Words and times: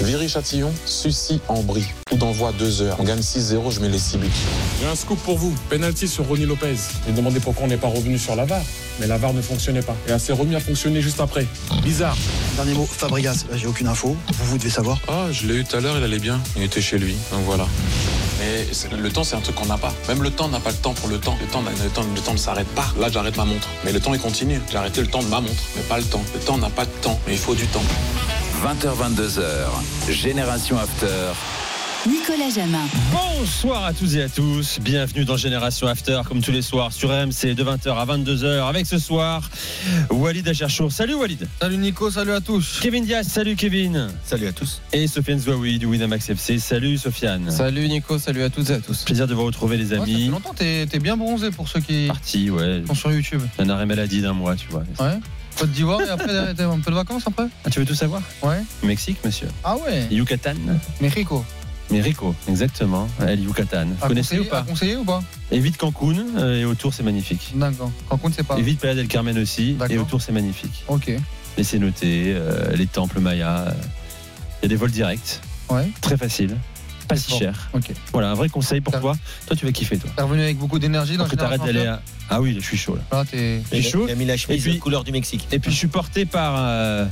Viry-Châtillon, 0.00 0.72
Sucy 0.86 1.40
en 1.48 1.62
brie. 1.62 1.84
Coup 2.08 2.16
d'envoi 2.16 2.52
2 2.58 2.82
heures. 2.82 2.96
On 2.98 3.04
gagne 3.04 3.20
6-0, 3.20 3.70
je 3.70 3.80
mets 3.80 3.88
les 3.88 3.98
6 3.98 4.16
buts. 4.18 4.28
J'ai 4.80 4.86
un 4.86 4.94
scoop 4.94 5.18
pour 5.20 5.36
vous. 5.36 5.54
Penalty 5.68 6.08
sur 6.08 6.26
Ronnie 6.26 6.46
Lopez. 6.46 6.76
J'ai 7.06 7.12
demandé 7.12 7.38
pourquoi 7.40 7.64
on 7.66 7.68
n'est 7.68 7.76
pas 7.76 7.88
revenu 7.88 8.18
sur 8.18 8.34
la 8.34 8.44
VAR. 8.44 8.62
Mais 8.98 9.06
la 9.06 9.18
VAR 9.18 9.32
ne 9.34 9.42
fonctionnait 9.42 9.82
pas. 9.82 9.94
Et 10.08 10.12
elle 10.12 10.20
s'est 10.20 10.32
remis 10.32 10.56
à 10.56 10.60
fonctionner 10.60 11.02
juste 11.02 11.20
après. 11.20 11.46
Bizarre. 11.82 12.16
Dernier 12.56 12.74
mot, 12.74 12.86
Fabregas, 12.86 13.44
là 13.50 13.56
j'ai 13.56 13.66
aucune 13.66 13.88
info. 13.88 14.16
Vous, 14.38 14.44
vous 14.46 14.58
devez 14.58 14.70
savoir. 14.70 14.98
Ah, 15.08 15.26
je 15.30 15.46
l'ai 15.46 15.56
eu 15.56 15.64
tout 15.64 15.76
à 15.76 15.80
l'heure, 15.80 15.96
il 15.98 16.04
allait 16.04 16.18
bien. 16.18 16.40
Il 16.56 16.62
était 16.62 16.80
chez 16.80 16.98
lui. 16.98 17.14
Donc 17.32 17.42
voilà. 17.44 17.66
Mais 18.38 18.66
le 18.96 19.10
temps, 19.10 19.22
c'est 19.22 19.36
un 19.36 19.40
truc 19.40 19.54
qu'on 19.54 19.66
n'a 19.66 19.76
pas. 19.76 19.92
Même 20.08 20.22
le 20.22 20.30
temps 20.30 20.48
n'a 20.48 20.60
pas 20.60 20.70
le 20.70 20.76
temps 20.76 20.94
pour 20.94 21.10
le 21.10 21.18
temps. 21.18 21.36
Le 21.40 21.46
temps, 21.46 21.62
le 21.62 21.90
temps, 21.90 22.04
le 22.14 22.20
temps 22.20 22.32
ne 22.32 22.38
s'arrête 22.38 22.68
pas. 22.68 22.90
Là, 22.98 23.08
j'arrête 23.12 23.36
ma 23.36 23.44
montre. 23.44 23.68
Mais 23.84 23.92
le 23.92 24.00
temps, 24.00 24.14
il 24.14 24.20
continue. 24.20 24.60
J'ai 24.70 24.78
arrêté 24.78 25.02
le 25.02 25.08
temps 25.08 25.22
de 25.22 25.28
ma 25.28 25.40
montre, 25.40 25.62
mais 25.76 25.82
pas 25.82 25.98
le 25.98 26.04
temps. 26.04 26.22
Le 26.32 26.40
temps 26.40 26.56
n'a 26.56 26.70
pas 26.70 26.86
de 26.86 26.90
temps, 27.02 27.20
mais 27.26 27.34
il 27.34 27.38
faut 27.38 27.54
du 27.54 27.66
temps. 27.66 27.82
20h, 28.62 28.94
22h. 28.96 30.12
Génération 30.12 30.76
After. 30.78 31.06
Nicolas 32.08 32.48
Jamin. 32.54 32.78
Bonsoir 33.12 33.84
à 33.84 33.92
tous 33.92 34.16
et 34.16 34.22
à 34.22 34.28
tous, 34.28 34.78
bienvenue 34.80 35.24
dans 35.26 35.36
Génération 35.36 35.86
After 35.86 36.20
comme 36.26 36.40
tous 36.40 36.50
les 36.50 36.62
soirs 36.62 36.92
sur 36.92 37.10
RMC 37.10 37.54
de 37.54 37.62
20h 37.62 37.88
à 37.94 38.06
22h 38.06 38.66
avec 38.68 38.86
ce 38.86 38.98
soir 38.98 39.48
Walid 40.10 40.48
Acharchour. 40.48 40.90
Salut 40.92 41.14
Walid. 41.14 41.46
Salut 41.60 41.76
Nico, 41.76 42.10
salut 42.10 42.32
à 42.32 42.40
tous. 42.40 42.78
Kevin 42.80 43.04
Diaz, 43.04 43.26
salut 43.28 43.54
Kevin. 43.54 44.08
Salut 44.24 44.46
à 44.46 44.52
tous. 44.52 44.80
Et 44.94 45.06
Sofiane 45.06 45.38
Zouaoui 45.40 45.78
du 45.78 45.84
Winamax 45.86 46.30
FC. 46.30 46.58
Salut 46.58 46.96
Sofiane. 46.96 47.50
Salut 47.50 47.86
Nico, 47.88 48.18
salut 48.18 48.42
à 48.44 48.50
toutes 48.50 48.70
et 48.70 48.74
à 48.74 48.78
tous. 48.80 49.04
Plaisir 49.04 49.26
de 49.26 49.34
vous 49.34 49.44
retrouver 49.44 49.76
les 49.76 49.92
Ouais, 49.92 49.98
ça 49.98 50.04
fait 50.06 50.10
amis. 50.12 50.28
longtemps, 50.28 50.54
t'es 50.54 50.86
t'es 50.86 50.98
bien 51.00 51.16
bronzé 51.18 51.50
pour 51.50 51.68
ceux 51.68 51.80
qui 51.80 52.06
Parti, 52.08 52.48
ouais. 52.50 52.82
sont 52.86 52.94
sur 52.94 53.12
YouTube. 53.12 53.42
Un 53.58 53.68
arrêt 53.68 53.86
maladie 53.86 54.22
d'un 54.22 54.32
mois, 54.32 54.56
tu 54.56 54.68
vois. 54.70 54.84
Ouais. 54.98 55.18
Côte 55.60 55.72
d'Ivoire 55.72 56.00
et 56.00 56.08
après 56.08 56.34
un 56.38 56.78
peu 56.80 56.90
de 56.90 56.96
vacances 56.96 57.24
après? 57.26 57.46
Ah, 57.66 57.70
tu 57.70 57.80
veux 57.80 57.84
tout 57.84 57.94
savoir? 57.94 58.22
Ouais. 58.42 58.62
Mexique, 58.82 59.18
monsieur. 59.22 59.48
Ah 59.62 59.76
ouais? 59.76 60.06
Yucatan. 60.10 60.54
Mexico. 61.02 61.44
Mais 61.90 62.00
Rico, 62.00 62.34
exactement. 62.48 63.06
El 63.20 63.40
Yucatan. 63.42 63.88
Vous 64.00 64.08
connaissez 64.08 64.38
ou 64.38 64.44
pas 64.44 64.62
conseiller 64.62 64.96
ou 64.96 65.04
pas? 65.04 65.22
Évite 65.50 65.76
Cancun 65.76 66.24
euh, 66.38 66.60
et 66.60 66.64
autour 66.64 66.94
c'est 66.94 67.02
magnifique. 67.02 67.50
D'accord. 67.54 67.90
Cancun 68.08 68.30
c'est 68.34 68.46
pas. 68.46 68.56
Évite 68.58 68.78
Playa 68.80 68.94
del 68.94 69.08
Carmen 69.08 69.36
aussi 69.38 69.74
D'accord. 69.74 69.94
et 69.94 69.98
autour 69.98 70.22
c'est 70.22 70.32
magnifique. 70.32 70.84
Ok. 70.88 71.12
Laissez 71.58 71.78
noter 71.78 72.26
euh, 72.28 72.74
les 72.76 72.86
temples 72.86 73.18
mayas. 73.20 73.66
euh, 73.66 73.72
Il 74.62 74.64
y 74.64 74.66
a 74.66 74.68
des 74.68 74.76
vols 74.76 74.92
directs, 74.92 75.40
Ouais. 75.68 75.90
très 76.00 76.16
facile, 76.16 76.56
pas 77.10 77.16
si 77.20 77.38
cher. 77.38 77.68
Ok. 77.72 77.90
Voilà, 78.12 78.30
un 78.30 78.34
vrai 78.34 78.48
conseil 78.48 78.80
pour 78.80 78.98
toi. 78.98 79.16
Toi, 79.46 79.56
tu 79.56 79.64
vas 79.66 79.72
kiffer, 79.72 79.98
toi. 79.98 80.10
T'es 80.16 80.22
revenu 80.22 80.42
avec 80.42 80.58
beaucoup 80.58 80.78
d'énergie 80.78 81.16
dans 81.16 81.26
t'arrêtes 81.28 81.62
d'aller 81.64 81.86
à. 81.86 82.00
Ah 82.28 82.40
oui, 82.40 82.54
je 82.58 82.64
suis 82.64 82.76
chaud 82.76 82.96
là. 82.96 83.18
Là 83.18 83.24
t'es. 83.24 83.62
Chaud. 83.82 84.04
Il 84.08 84.12
a 84.12 84.14
mis 84.14 84.24
la 84.24 84.36
chemise 84.36 84.62
puis- 84.62 84.78
couleur 84.78 85.04
du 85.04 85.12
Mexique. 85.12 85.48
Et 85.52 85.58
puis 85.58 85.70
je 85.72 85.76
suis 85.76 85.88
porté 85.88 86.24
par, 86.26 86.54
euh, 86.58 87.04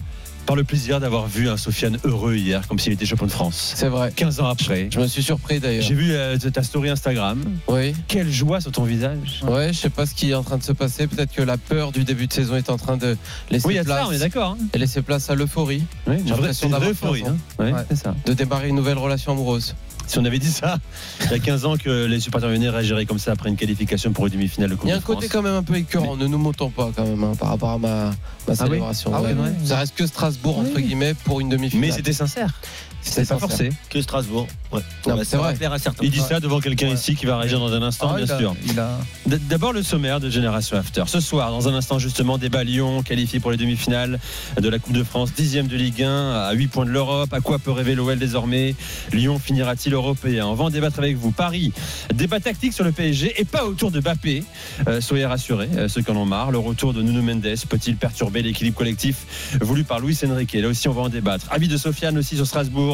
par 0.47 0.55
le 0.55 0.63
plaisir 0.65 1.01
d'avoir 1.01 1.27
vu 1.27 1.49
un 1.49 1.57
Sofiane 1.57 1.99
heureux 2.05 2.37
hier, 2.37 2.67
comme 2.69 2.79
s'il 2.79 2.93
était 2.93 3.05
champion 3.05 3.27
de 3.27 3.31
France. 3.33 3.73
C'est 3.75 3.89
vrai. 3.89 4.13
15 4.15 4.39
ans 4.41 4.47
après. 4.49 4.89
Je 4.93 5.01
me 5.01 5.07
suis 5.09 5.23
surpris 5.23 5.59
d'ailleurs. 5.59 5.83
J'ai 5.83 5.95
vu 5.95 6.13
euh, 6.13 6.39
ta 6.39 6.63
story 6.63 6.89
Instagram. 6.89 7.43
Oui. 7.67 7.95
Quelle 8.07 8.31
joie 8.31 8.61
sur 8.61 8.71
ton 8.71 8.85
visage. 8.85 9.41
Ouais, 9.43 9.73
je 9.73 9.79
sais 9.79 9.91
pas 9.91 10.07
ce 10.07 10.15
qui 10.15 10.31
est 10.31 10.35
en 10.35 10.45
train 10.45 10.57
de 10.59 10.63
se 10.63 10.73
passer. 10.73 11.07
Peut-être 11.09 11.33
que 11.35 11.43
la 11.43 11.57
peur 11.59 11.91
du 11.93 12.05
début 12.05 12.29
de 12.29 12.33
saison 12.33 12.55
est 12.57 12.71
en 12.71 12.77
train 12.79 12.97
de 12.97 13.17
laisser 13.51 13.67
Oui, 13.67 13.75
il 13.75 13.77
y 13.77 13.81
a 13.81 13.83
de 13.83 13.89
place 13.89 14.03
ça, 14.03 14.09
on 14.09 14.13
est 14.13 14.19
d'accord. 14.21 14.57
hein. 14.59 14.65
et 14.73 14.79
laisser 14.79 15.03
place 15.03 15.29
à 15.31 15.35
l'euphorie, 15.35 15.83
Oui, 16.07 16.17
J'ai 16.25 16.31
l'impression 16.31 16.69
d'avoir 16.69 16.91
euphorie. 16.91 17.23
15 17.23 17.31
ans. 17.33 17.37
hein. 17.59 17.65
Ouais, 17.65 17.73
Ouais. 17.73 17.81
c'est 17.91 17.97
ça. 17.97 18.15
de 18.25 18.33
démarrer 18.35 18.69
une 18.69 18.77
nouvelle 18.77 18.99
relation 18.99 19.33
amoureuse. 19.33 19.75
Si 20.09 20.19
on 20.19 20.25
avait 20.25 20.39
dit 20.39 20.51
ça 20.51 20.79
il 21.27 21.31
y 21.31 21.35
a 21.35 21.39
15 21.39 21.65
ans 21.67 21.77
que 21.77 22.07
les 22.07 22.19
supporters 22.19 22.49
lyonnais 22.51 22.71
réagiraient 22.71 23.05
comme 23.07 23.19
ça 23.19 23.33
après 23.33 23.49
une 23.51 23.57
qualification 23.57 24.13
pour 24.13 24.27
une 24.27 24.33
demi-finale 24.33 24.71
de 24.71 24.75
Coupe 24.75 24.87
Il 24.87 24.91
y 24.91 24.93
a 24.93 24.97
un 24.97 25.01
côté 25.01 25.29
quand 25.29 25.43
même 25.43 25.55
un 25.55 25.63
peu 25.63 25.77
écœurant. 25.77 26.17
Ne 26.17 26.27
nous 26.27 26.39
montons 26.39 26.71
pas 26.71 26.91
quand 26.97 27.05
même 27.05 27.23
hein, 27.23 27.33
par 27.39 27.51
rapport 27.51 27.71
à 27.71 27.79
ma, 27.79 28.11
ma 28.49 28.55
célébration. 28.55 29.13
Ah 29.15 29.21
oui, 29.23 29.33
Ouais. 29.33 29.43
ouais. 29.43 29.53
Ça 29.65 29.77
reste 29.77 29.95
que 29.95 30.07
Strasbourg 30.07 30.59
entre 30.59 30.81
guillemets 30.81 31.15
pour 31.15 31.41
une 31.41 31.49
demi-finale. 31.51 31.89
Mais 31.89 31.95
c'était 31.95 32.13
sincère. 32.15 32.53
C'était 33.01 33.25
pas 33.27 33.39
forcé. 33.39 33.71
Que 33.91 34.03
Strasbourg. 34.03 34.47
Ouais. 34.71 34.81
Non, 35.07 35.17
c'est 35.25 35.37
va 35.37 35.45
vrai. 35.45 35.55
plaire 35.55 35.73
à 35.73 35.79
certains. 35.79 36.05
Il 36.05 36.11
dit 36.11 36.21
ça 36.21 36.41
devant 36.41 36.61
quelqu'un 36.61 36.89
ici 36.89 37.15
qui 37.15 37.25
va 37.27 37.39
réagir 37.39 37.59
dans 37.59 37.73
un 37.73 37.81
instant, 37.83 38.11
Ah, 38.13 38.17
bien 38.17 38.27
il 38.27 38.33
a- 38.33 38.39
sûr. 38.39 38.57
Il 38.69 38.79
a. 38.79 38.99
D'abord 39.27 39.73
le 39.73 39.83
sommaire 39.83 40.21
de 40.21 40.29
Génération 40.29 40.77
After. 40.77 41.05
Ce 41.07 41.21
soir, 41.21 41.51
dans 41.51 41.69
un 41.69 41.75
instant 41.75 41.99
justement, 41.99 42.37
débat 42.39 42.65
Lyon 42.65 43.03
qualifié 43.03 43.41
pour 43.41 43.51
les 43.51 43.57
demi-finales 43.57 44.19
de 44.61 44.69
la 44.69 44.79
Coupe 44.79 44.93
de 44.93 45.05
France, 45.05 45.33
dixième 45.35 45.69
de 45.69 45.77
Ligue 45.77 46.03
1, 46.03 46.33
à 46.33 46.53
8 46.53 46.67
points 46.69 46.85
de 46.85 46.91
l'Europe. 46.91 47.33
À 47.33 47.41
quoi 47.41 47.59
peut 47.59 47.71
rêver 47.71 47.95
l'OL 47.95 48.19
désormais? 48.19 48.75
Lyon 49.13 49.39
finira-t-il 49.39 49.95
européen? 49.95 50.47
On 50.47 50.55
va 50.55 50.65
en 50.65 50.71
débattre 50.71 50.99
avec 50.99 51.17
vous. 51.17 51.31
Paris, 51.31 51.73
débat 52.15 52.41
tactique 52.41 52.73
sur 52.75 52.85
le 52.85 52.93
PSG 52.93 53.41
et 53.41 53.45
pas 53.45 53.65
autour 53.65 53.91
de 53.91 54.01
Bappé. 54.01 54.45
Euh, 54.87 55.01
soyez 55.01 55.25
rassurés, 55.25 55.69
euh, 55.77 55.89
ceux 55.89 56.03
qui 56.03 56.11
en 56.11 56.17
ont 56.17 56.27
marre. 56.27 56.51
Le 56.51 56.59
retour 56.59 56.93
de 56.93 57.01
Nuno 57.01 57.23
Mendes 57.23 57.47
peut-il 57.69 57.97
perturber 57.97 58.43
l'équilibre 58.43 58.77
collectif 58.77 59.57
voulu 59.63 59.85
par 59.85 60.01
Luis 60.01 60.19
Enrique? 60.27 60.53
Là 60.55 60.69
aussi, 60.69 60.89
on 60.89 60.93
va 60.93 61.03
en 61.03 61.09
débattre. 61.09 61.47
Avis 61.51 61.69
de 61.69 61.77
Sofiane 61.77 62.19
aussi 62.19 62.37
sur 62.37 62.47
Strasbourg. 62.47 62.88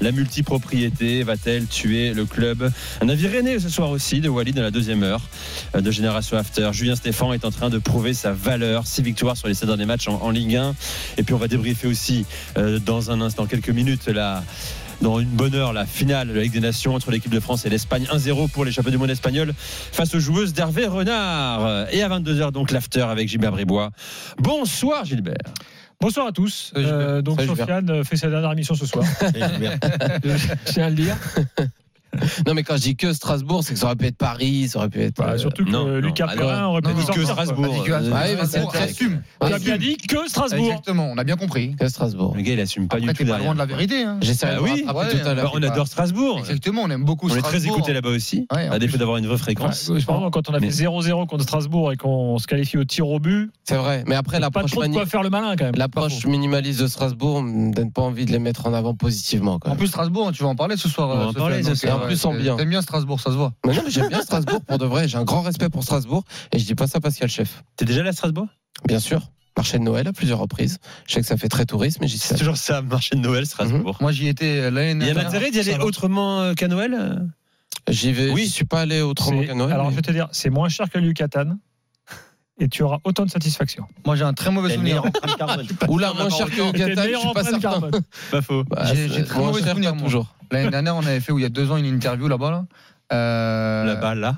La 0.00 0.12
multipropriété 0.12 1.22
va-t-elle 1.22 1.66
tuer 1.66 2.14
le 2.14 2.24
club 2.24 2.70
Un 3.00 3.08
avis 3.08 3.28
René 3.28 3.58
ce 3.58 3.68
soir 3.68 3.90
aussi 3.90 4.20
de 4.20 4.28
Walid 4.28 4.54
dans 4.54 4.62
la 4.62 4.70
deuxième 4.70 5.02
heure 5.02 5.22
euh, 5.74 5.80
de 5.80 5.90
Génération 5.90 6.36
After. 6.36 6.70
Julien 6.72 6.96
Stéphan 6.96 7.32
est 7.32 7.44
en 7.44 7.50
train 7.50 7.70
de 7.70 7.78
prouver 7.78 8.14
sa 8.14 8.32
valeur. 8.32 8.86
Six 8.86 9.02
victoires 9.02 9.36
sur 9.36 9.48
les 9.48 9.54
sept 9.54 9.68
derniers 9.68 9.86
matchs 9.86 10.08
en, 10.08 10.30
Ligue 10.30 10.56
1. 10.56 10.74
Et 11.18 11.22
puis 11.22 11.34
on 11.34 11.38
va 11.38 11.48
débriefer 11.48 11.86
aussi 11.86 12.26
euh, 12.56 12.78
dans 12.78 13.10
un 13.10 13.20
instant, 13.20 13.46
quelques 13.46 13.70
minutes, 13.70 14.10
dans 15.00 15.20
une 15.20 15.28
bonne 15.28 15.54
heure 15.54 15.72
la 15.72 15.86
finale 15.86 16.28
de 16.28 16.32
la 16.32 16.42
Ligue 16.42 16.52
des 16.52 16.60
Nations 16.60 16.94
entre 16.94 17.10
l'équipe 17.10 17.32
de 17.32 17.40
France 17.40 17.66
et 17.66 17.70
l'Espagne 17.70 18.06
1-0 18.12 18.50
pour 18.50 18.64
les 18.64 18.72
champions 18.72 18.90
du 18.90 18.98
monde 18.98 19.10
espagnol 19.10 19.52
face 19.58 20.14
aux 20.14 20.20
joueuses 20.20 20.52
d'Hervé 20.54 20.86
Renard 20.86 21.86
et 21.92 22.02
à 22.02 22.08
22h 22.08 22.50
donc 22.50 22.70
l'after 22.70 23.02
avec 23.02 23.28
Gilbert 23.28 23.52
Bribois 23.52 23.90
bonsoir 24.38 25.04
Gilbert 25.04 25.52
Bonsoir 26.00 26.26
à 26.26 26.32
tous. 26.32 26.72
Euh, 26.76 27.22
donc. 27.22 27.40
Sofiane 27.40 27.90
euh, 27.90 28.04
fait 28.04 28.16
sa 28.16 28.28
dernière 28.28 28.52
émission 28.52 28.74
ce 28.74 28.86
soir. 28.86 29.04
Je 29.22 30.54
tiens 30.64 30.86
à 30.86 30.90
le 30.90 30.96
dire. 30.96 31.16
Non 32.46 32.54
mais 32.54 32.62
quand 32.62 32.76
je 32.76 32.82
dis 32.82 32.96
que 32.96 33.12
Strasbourg, 33.12 33.62
c'est 33.64 33.74
que 33.74 33.78
ça 33.78 33.86
aurait 33.86 33.96
pu 33.96 34.06
être 34.06 34.16
Paris, 34.16 34.68
ça 34.68 34.78
aurait 34.78 34.88
pu 34.88 35.00
être. 35.02 35.16
Bah, 35.18 35.30
euh, 35.32 35.38
surtout 35.38 35.64
que 35.64 35.70
non, 35.70 35.86
non. 35.86 35.98
Lucas 35.98 36.26
Ah, 36.30 36.36
Perrin 36.36 36.64
aurait 36.66 36.82
pu 36.82 36.88
nous 36.90 37.00
non, 37.00 37.06
que 37.06 37.12
quoi. 37.12 37.24
Strasbourg 37.24 37.84
Strasbourg, 37.84 38.72
très- 38.72 38.82
assume. 38.84 39.22
On 39.40 39.46
a 39.52 39.58
bien 39.58 39.76
dit 39.76 39.96
que 39.96 40.28
Strasbourg. 40.28 40.66
Exactement, 40.66 41.10
on 41.12 41.18
a 41.18 41.24
bien 41.24 41.36
compris. 41.36 41.74
que 41.76 41.88
Strasbourg. 41.88 42.34
le 42.36 42.42
gars 42.42 42.52
il 42.54 42.60
assume 42.60 42.88
pas 42.88 42.96
Après, 42.96 43.12
du 43.12 43.18
tout 43.24 43.30
pas 43.30 43.38
loin 43.38 43.54
de 43.54 43.58
la 43.58 43.66
vérité. 43.66 44.02
hein. 44.04 44.18
J'essaierai 44.20 44.54
Bah 44.56 44.58
de 44.60 44.64
me 44.66 44.72
oui. 44.72 44.84
rattraper 44.86 45.14
Ouais, 45.14 45.20
tout 45.22 45.28
à 45.28 45.34
l'heure. 45.34 45.52
on 45.54 45.62
adore 45.62 45.86
Strasbourg 45.86 46.38
Exactement, 46.40 46.82
on 46.84 46.90
aime 46.90 47.04
beaucoup 47.04 47.26
on 47.26 47.34
est 47.34 47.40
très 47.40 47.58
Strasbourg. 47.58 47.76
écouté 47.78 47.92
là-bas 47.92 48.10
aussi 48.10 48.46
à 48.50 48.78
défaut 48.78 48.96
d'avoir 48.96 49.16
une 49.18 49.26
vraie 49.26 49.38
fréquence 49.38 49.90
quand 50.32 50.50
on 50.50 50.54
a 50.54 50.60
fait 50.60 50.68
0-0 50.70 51.26
contre 51.26 51.42
Strasbourg 51.42 51.92
et 51.92 51.96
qu'on 51.96 52.38
se 52.38 52.46
qualifie 52.46 52.76
au 52.78 52.84
tir 52.84 53.08
au 53.08 53.18
but, 53.20 53.50
C'est 53.64 53.76
vrai. 53.76 54.04
Mais 54.06 54.14
après 54.14 54.36
pas 54.36 54.40
l'approche 54.40 54.70
trop 54.70 54.82
de 54.84 54.92
quoi 54.92 55.06
faire 55.06 55.22
le 55.22 55.30
malin 55.30 55.56
quand 55.56 55.64
même. 55.66 55.74
l'approche 55.76 56.26
minimaliste 56.26 56.80
de 56.80 56.86
Strasbourg 56.86 57.42
me 57.42 57.72
donne 57.72 57.90
pas 57.92 58.02
envie 58.02 58.24
de 58.24 58.32
les 58.32 58.38
mettre 58.38 58.66
en 58.66 58.74
avant 58.74 58.94
positivement. 58.94 59.58
En 59.64 59.76
plus, 59.76 59.86
Strasbourg, 59.88 60.30
tu 60.32 60.42
vas 60.42 60.48
en 60.48 60.54
parler 60.56 60.76
ce 60.76 60.88
soir. 60.88 61.08
On 61.08 61.16
va 61.16 61.24
euh, 61.24 61.28
en 61.28 61.32
parler 61.32 61.62
ce 61.62 61.74
soir. 61.74 62.05
Plus, 62.06 62.24
en 62.24 62.34
bien. 62.34 62.56
T'aimes 62.56 62.70
bien 62.70 62.82
Strasbourg, 62.82 63.20
ça 63.20 63.30
se 63.30 63.36
voit. 63.36 63.52
Mais 63.66 63.74
non, 63.74 63.82
mais 63.84 63.90
j'aime 63.90 64.08
bien 64.08 64.22
Strasbourg 64.22 64.60
pour 64.62 64.78
de 64.78 64.86
vrai. 64.86 65.08
J'ai 65.08 65.18
un 65.18 65.24
grand 65.24 65.42
respect 65.42 65.68
pour 65.68 65.82
Strasbourg 65.84 66.24
et 66.52 66.58
je 66.58 66.64
dis 66.64 66.74
pas 66.74 66.86
ça 66.86 67.00
parce 67.00 67.14
qu'il 67.14 67.22
y 67.22 67.24
a 67.24 67.26
le 67.28 67.32
chef. 67.32 67.62
t'es 67.76 67.84
déjà 67.84 68.00
allé 68.00 68.08
à 68.10 68.12
Strasbourg? 68.12 68.48
Bien 68.86 69.00
sûr. 69.00 69.22
Marché 69.56 69.78
de 69.78 69.84
Noël 69.84 70.06
à 70.06 70.12
plusieurs 70.12 70.38
reprises. 70.38 70.78
Je 71.06 71.14
sais 71.14 71.20
que 71.22 71.26
ça 71.26 71.36
fait 71.38 71.48
très 71.48 71.64
tourisme, 71.64 71.98
mais 72.02 72.08
j'y 72.08 72.18
suis 72.18 72.28
c'est 72.28 72.36
toujours 72.36 72.58
ça 72.58 72.82
marché 72.82 73.16
de 73.16 73.20
Noël 73.20 73.46
Strasbourg 73.46 73.96
Moi, 74.02 74.12
j'y 74.12 74.28
étais 74.28 74.58
euh, 74.60 74.70
l'année 74.70 74.90
il 75.04 75.06
y 75.06 75.10
a 75.10 75.14
dernière. 75.14 75.28
intérêt 75.28 75.50
d'y 75.50 75.60
aller 75.60 75.82
autrement 75.82 76.40
euh, 76.42 76.52
qu'à 76.54 76.68
Noël? 76.68 77.22
J'y 77.88 78.12
vais. 78.12 78.30
Oui. 78.32 78.44
Je 78.46 78.50
suis 78.52 78.64
pas 78.64 78.80
allé 78.80 79.00
autrement 79.00 79.42
qu'à 79.42 79.54
Noël. 79.54 79.72
Alors 79.72 79.86
mais- 79.86 79.92
je 79.92 79.96
vais 79.96 80.02
te 80.02 80.10
dire, 80.12 80.28
c'est 80.32 80.50
moins 80.50 80.68
cher 80.68 80.90
que 80.90 80.98
le 80.98 81.06
Yucatan 81.06 81.56
et 82.58 82.68
tu 82.68 82.82
auras 82.82 82.98
autant 83.04 83.24
de 83.24 83.30
satisfaction. 83.30 83.86
Moi, 84.04 84.16
j'ai 84.16 84.24
un 84.24 84.32
très 84.32 84.50
mauvais 84.50 84.74
souvenir. 84.74 85.02
Oula, 85.88 86.12
moins 86.14 86.30
cher 86.30 86.46
que 86.50 86.72
Qatar, 86.72 87.04
je 87.06 87.18
suis 87.18 87.32
pas 87.34 87.42
certain. 87.44 87.58
carbone. 87.60 87.90
pas 88.30 88.42
faux 88.42 88.64
Bah, 88.64 88.84
J'ai- 88.94 89.24
très 89.24 89.38
mauvais 89.38 89.62
souvenir, 89.62 89.96
toujours. 89.96 90.26
L'année 90.50 90.70
dernière, 90.70 90.96
on 90.96 91.00
avait 91.04 91.20
fait, 91.20 91.32
où 91.32 91.38
il 91.38 91.42
y 91.42 91.46
a 91.46 91.50
deux 91.50 91.70
ans, 91.70 91.76
une 91.76 91.86
interview 91.86 92.28
là-bas. 92.28 92.50
Là. 92.50 92.64
Euh, 93.12 93.84
là-bas 93.84 94.14
là 94.16 94.36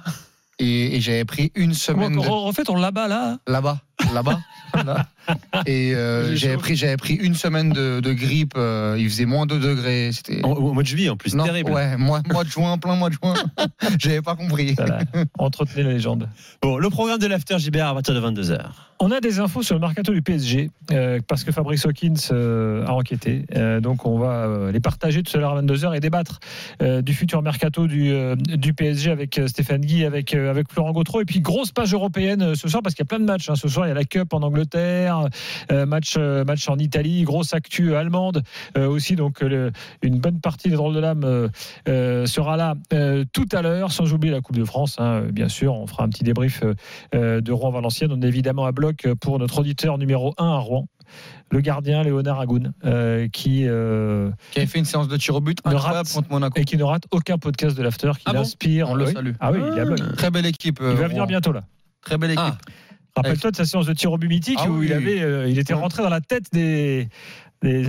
Et, 0.59 1.01
j'avais 1.01 1.25
pris 1.25 1.53
une 1.55 1.73
semaine 1.75 2.19
on 2.19 2.23
de- 2.23 2.29
refait 2.29 2.65
ton 2.65 2.77
là-bas 2.77 3.09
là 3.09 3.39
là-bas. 3.47 3.79
Là-bas. 4.13 4.39
Là. 4.85 5.07
Et 5.67 5.95
euh, 5.95 6.35
j'avais 6.37 6.57
pris, 6.57 6.77
j'avais 6.77 6.97
pris 6.97 7.15
une 7.15 7.35
semaine 7.35 7.71
de, 7.71 8.01
de 8.01 8.13
grippe. 8.13 8.55
euh, 8.57 8.97
il 8.99 9.09
faisait 9.09 9.25
moins 9.25 9.47
2 9.47 9.59
degrés. 9.59 10.11
C'était. 10.13 10.43
Au, 10.45 10.49
au 10.55 10.73
mois 10.73 10.83
de 10.83 10.89
juillet 10.89 11.09
en 11.09 11.17
plus, 11.17 11.35
Non, 11.35 11.45
terrible. 11.45 11.71
ouais, 11.73 11.97
mois, 11.97 12.21
mois 12.31 12.45
de 12.45 12.49
juin, 12.51 12.77
plein 12.79 12.95
mois 12.97 13.09
de 13.11 13.15
juin. 13.15 13.35
J'avais 13.99 14.23
pas 14.23 14.37
compris. 14.37 14.75
Voilà. 14.77 15.01
Entretenez 15.39 15.83
la 15.85 15.93
légende. 15.93 16.29
Bon, 16.63 16.77
le 16.79 16.91
programme 16.91 17.19
de 17.19 17.27
l'After 17.27 17.59
JBR 17.59 17.87
à 17.87 17.95
partir 17.95 18.15
de 18.15 18.21
22h. 18.21 18.59
On 19.01 19.13
a 19.13 19.21
des 19.21 19.39
infos 19.39 19.63
sur 19.63 19.77
le 19.77 19.81
mercato 19.81 20.13
du 20.13 20.23
PSG 20.23 20.71
euh, 20.91 21.21
parce 21.29 21.45
que 21.45 21.53
Fabrice 21.53 21.87
Hawkins 21.87 22.15
euh, 22.33 22.85
a 22.85 22.93
enquêté. 22.95 23.45
Euh, 23.55 23.81
donc 23.81 24.05
on 24.07 24.19
va 24.19 24.47
euh, 24.47 24.73
les 24.73 24.81
partager 24.81 25.23
tout 25.23 25.37
à 25.37 25.41
l'heure 25.41 25.57
à 25.57 25.63
22h 25.63 25.95
et 25.97 26.01
débattre 26.01 26.41
euh, 26.83 27.01
du 27.01 27.15
futur 27.15 27.41
mercato 27.43 27.87
du, 27.87 28.11
euh, 28.13 28.35
du 28.35 28.75
PSG 28.75 29.13
avec 29.13 29.39
euh, 29.39 29.47
Stéphane 29.47 29.83
Guy, 29.83 30.05
avec, 30.05 30.35
euh, 30.35 30.51
avec 30.51 30.73
Florent 30.73 30.91
Gautreau. 30.93 31.21
Et 31.21 31.25
puis 31.25 31.41
grosse 31.41 31.71
page 31.71 31.95
européenne 31.95 32.43
euh, 32.43 32.55
ce 32.57 32.67
soir 32.69 32.83
parce 32.83 32.97
qu'il 32.97 33.05
y 33.05 33.07
a 33.07 33.11
plein 33.11 33.21
de 33.21 33.25
matchs. 33.25 33.49
hein. 33.51 33.55
Ce 33.55 33.69
soir 33.69 33.87
il 33.87 33.88
y 33.88 33.88
a 33.88 33.88
la 33.95 34.05
Cup 34.05 34.33
en 34.35 34.43
Angleterre, 34.43 35.29
euh, 35.73 35.87
match, 35.87 36.15
euh, 36.19 36.45
match 36.45 36.69
en 36.69 36.77
Italie, 36.79 37.23
grosse 37.23 37.55
actu 37.55 37.95
allemande 37.95 38.43
euh, 38.77 38.87
aussi. 38.89 39.17
Donc 39.17 39.41
le- 39.41 39.73
une 40.03 40.19
bonne 40.19 40.41
partie 40.41 40.69
des 40.71 40.77
drôles 40.77 40.95
de 40.95 41.01
l'âme 41.01 41.49
sera 42.27 42.57
là 42.57 42.75
euh, 42.93 43.25
tout 43.33 43.47
à 43.53 43.63
l'heure, 43.63 43.93
sans 43.93 44.13
oublier 44.13 44.33
la 44.33 44.41
Coupe 44.41 44.57
de 44.57 44.65
France. 44.65 44.97
hein, 44.99 45.23
bien 45.33 45.49
sûr, 45.49 45.75
on 45.75 45.87
fera 45.87 46.05
un 46.05 46.09
petit 46.09 46.25
débrief 46.25 46.63
de 47.13 47.53
Rouen-Valenciennes. 47.53 48.13
On 48.13 48.21
est 48.23 48.27
évidemment 48.29 48.67
à 48.67 48.73
bloc 48.73 49.07
pour 49.21 49.39
notre 49.39 49.59
auditeur 49.61 49.99
numéro 49.99 50.35
1 50.39 50.47
à 50.47 50.59
Rouen, 50.59 50.87
le 51.51 51.61
gardien 51.61 52.03
Léonard 52.03 52.41
Agoun, 52.41 52.73
euh, 52.85 53.29
qui, 53.29 53.65
euh, 53.67 54.31
Qui 54.53 54.59
avait 54.59 54.67
fait 54.67 54.79
une 54.79 54.85
séance 54.85 55.09
de 55.09 55.17
tir 55.17 55.35
au 55.35 55.41
but 55.41 55.59
Ne 55.65 55.71
incroyable 55.73 56.07
rate- 56.07 56.13
contre 56.15 56.31
Monaco. 56.31 56.61
et 56.61 56.65
qui 56.65 56.77
ne 56.77 56.83
rate 56.85 57.05
aucun 57.11 57.39
podcast 57.39 57.77
de 57.77 57.83
l'After, 57.83 58.13
qui 58.17 58.23
Ah 58.27 58.33
bon? 58.33 58.39
l'inspire. 58.41 58.91
On 58.91 58.95
le 58.95 59.07
Oui. 59.07 59.13
salue. 59.13 59.33
Ah 59.41 59.51
oui, 59.53 59.61
il 59.73 59.79
est 59.79 59.81
à 59.81 59.85
bloc. 59.85 59.99
Très 60.17 60.31
belle 60.31 60.47
équipe. 60.47 60.79
Il 60.83 60.87
va 60.97 61.09
venir 61.09 61.27
bientôt 61.27 61.53
là. 61.53 61.65
Très 62.03 62.19
belle 62.19 62.33
équipe. 62.33 62.55
Rappelle-toi 63.17 63.51
de 63.51 63.57
sa 63.57 63.65
séance 63.65 63.87
de 63.87 63.93
tir 63.95 64.13
au 64.13 64.19
but 64.19 64.29
mythique 64.29 64.59
Ah 64.61 64.69
où 64.71 64.79
oui. 64.79 64.87
il, 64.87 64.93
avait, 64.93 65.21
euh, 65.21 65.49
il 65.49 65.59
était 65.59 65.75
rentré 65.75 66.03
dans 66.03 66.09
la 66.09 66.21
tête 66.21 66.45
des, 66.53 67.09
des. 67.63 67.89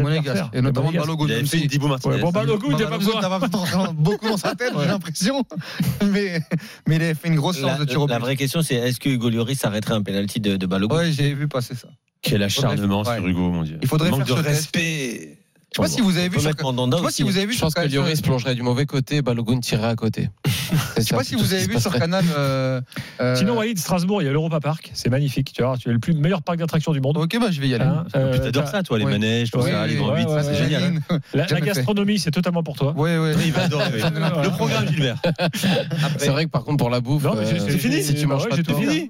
Et 0.53 0.61
notamment. 0.61 0.91
Balogun. 0.91 1.27
Il 1.39 1.47
fait 1.47 1.59
une 1.59 1.67
Dibou 1.67 1.87
Martinez. 1.87 2.15
Ouais, 2.15 2.21
bon, 2.21 2.31
Balogun, 2.31 2.67
il 2.71 2.75
n'y 2.77 2.83
a 2.83 2.87
pas 2.87 2.97
besoin. 2.97 3.21
t'as 3.21 3.39
pas 3.39 3.47
besoin 3.47 3.93
beaucoup 3.97 4.27
dans 4.27 4.37
sa 4.37 4.55
tête, 4.55 4.73
j'ai 4.79 4.87
l'impression. 4.87 5.43
Mais, 6.11 6.41
mais 6.87 6.95
il 6.95 7.03
avait 7.03 7.13
fait 7.13 7.27
une 7.27 7.35
grosse 7.35 7.57
séance 7.57 7.77
de 7.79 7.85
tir 7.85 8.01
au 8.01 8.07
but. 8.07 8.13
la 8.13 8.19
vraie 8.19 8.35
question, 8.35 8.61
c'est 8.61 8.75
est-ce 8.75 8.99
que 8.99 9.09
Hugo 9.09 9.29
Lloris 9.29 9.63
arrêterait 9.63 9.93
un 9.93 10.01
penalty 10.01 10.39
de, 10.39 10.55
de 10.57 10.65
Balogun 10.65 10.95
Ouais, 10.95 11.11
j'ai 11.11 11.33
vu 11.33 11.47
passer 11.47 11.75
ça. 11.75 11.89
Quel 12.21 12.41
acharnement 12.43 13.03
sur 13.03 13.27
Hugo, 13.27 13.51
mon 13.51 13.63
Dieu. 13.63 13.77
Il 13.81 13.87
faudrait 13.87 14.09
Manque 14.09 14.25
faire 14.25 14.37
de 14.37 14.41
ce 14.41 14.47
test. 14.47 14.55
respect. 14.75 15.37
Je 15.71 15.75
sais 15.75 15.81
pas 15.83 15.87
si 15.87 16.01
vous 16.01 16.17
avez 16.17 16.29
vu 16.29 16.39
Je 16.39 16.47
sais 16.47 16.53
pas 16.55 17.11
si 17.11 17.21
vous 17.21 17.37
avez 17.37 17.45
vu 17.45 17.53
Je 17.53 17.59
pense 17.59 17.75
que 17.75 17.87
Lloris 17.87 18.21
plongerait 18.21 18.55
du 18.55 18.63
mauvais 18.63 18.87
côté 18.87 19.21
Balogun 19.21 19.59
tirerait 19.59 19.89
à 19.89 19.95
côté. 19.95 20.29
Je 20.97 21.01
sais 21.01 21.15
pas 21.15 21.23
si 21.23 21.35
vous 21.35 21.53
avez 21.53 21.67
vu 21.67 21.79
sur 21.79 21.93
Canal. 21.93 22.23
euh, 22.37 22.81
euh, 23.21 23.35
Sinon, 23.35 23.57
Walid, 23.57 23.77
Strasbourg, 23.77 24.21
il 24.21 24.25
y 24.25 24.27
a 24.27 24.31
l'Europa 24.31 24.59
Park. 24.59 24.91
C'est 24.93 25.09
magnifique. 25.09 25.51
Tu 25.53 25.63
vois, 25.63 25.77
tu 25.77 25.89
es 25.89 25.91
le 25.93 25.99
plus 25.99 26.13
meilleur 26.13 26.41
parc 26.41 26.57
d'attractions 26.59 26.91
du 26.91 27.01
monde. 27.01 27.17
Ok, 27.17 27.37
bah 27.39 27.47
je 27.51 27.59
vais 27.61 27.67
y 27.67 27.75
aller. 27.75 27.85
Hein, 27.85 28.05
euh, 28.15 28.37
t'adores 28.37 28.67
ça, 28.67 28.83
toi, 28.83 28.97
les 28.97 29.05
ouais. 29.05 29.11
manèges, 29.11 29.51
tout 29.51 29.59
Oui, 29.59 29.71
ça, 29.71 29.87
les 29.87 29.95
grands 29.95 30.13
ouais, 30.13 30.43
c'est 30.43 30.55
génial. 30.55 30.99
La, 31.33 31.45
gastronomie, 31.45 32.19
c'est 32.19 32.31
totalement 32.31 32.63
pour 32.63 32.75
toi. 32.75 32.93
Oui, 32.97 33.11
oui. 33.17 33.31
Il 33.45 33.51
va 33.51 33.63
adorer. 33.63 33.91
Le 33.91 34.49
programme, 34.49 34.87
Gilbert. 34.87 35.17
C'est 36.17 36.29
vrai 36.29 36.45
que 36.45 36.49
par 36.49 36.63
contre 36.63 36.77
pour 36.77 36.89
la 36.89 37.01
bouffe, 37.01 37.23
Non, 37.23 37.33
mais 37.35 37.41
euh, 37.41 37.45
c'est- 37.45 37.71
c'est 37.71 37.77
fini, 37.77 38.01
si 38.03 38.13
tu 38.15 38.25
manges 38.25 38.47
pas 38.47 38.57
porc. 38.57 38.79
fini. 38.79 39.09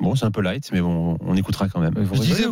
Bon, 0.00 0.14
c'est 0.14 0.24
un 0.24 0.30
peu 0.30 0.42
light, 0.42 0.68
mais 0.72 0.80
bon, 0.80 1.16
on 1.20 1.36
écoutera 1.36 1.68
quand 1.68 1.80
même. 1.80 1.94
Je 2.12 2.20
disais, 2.20 2.44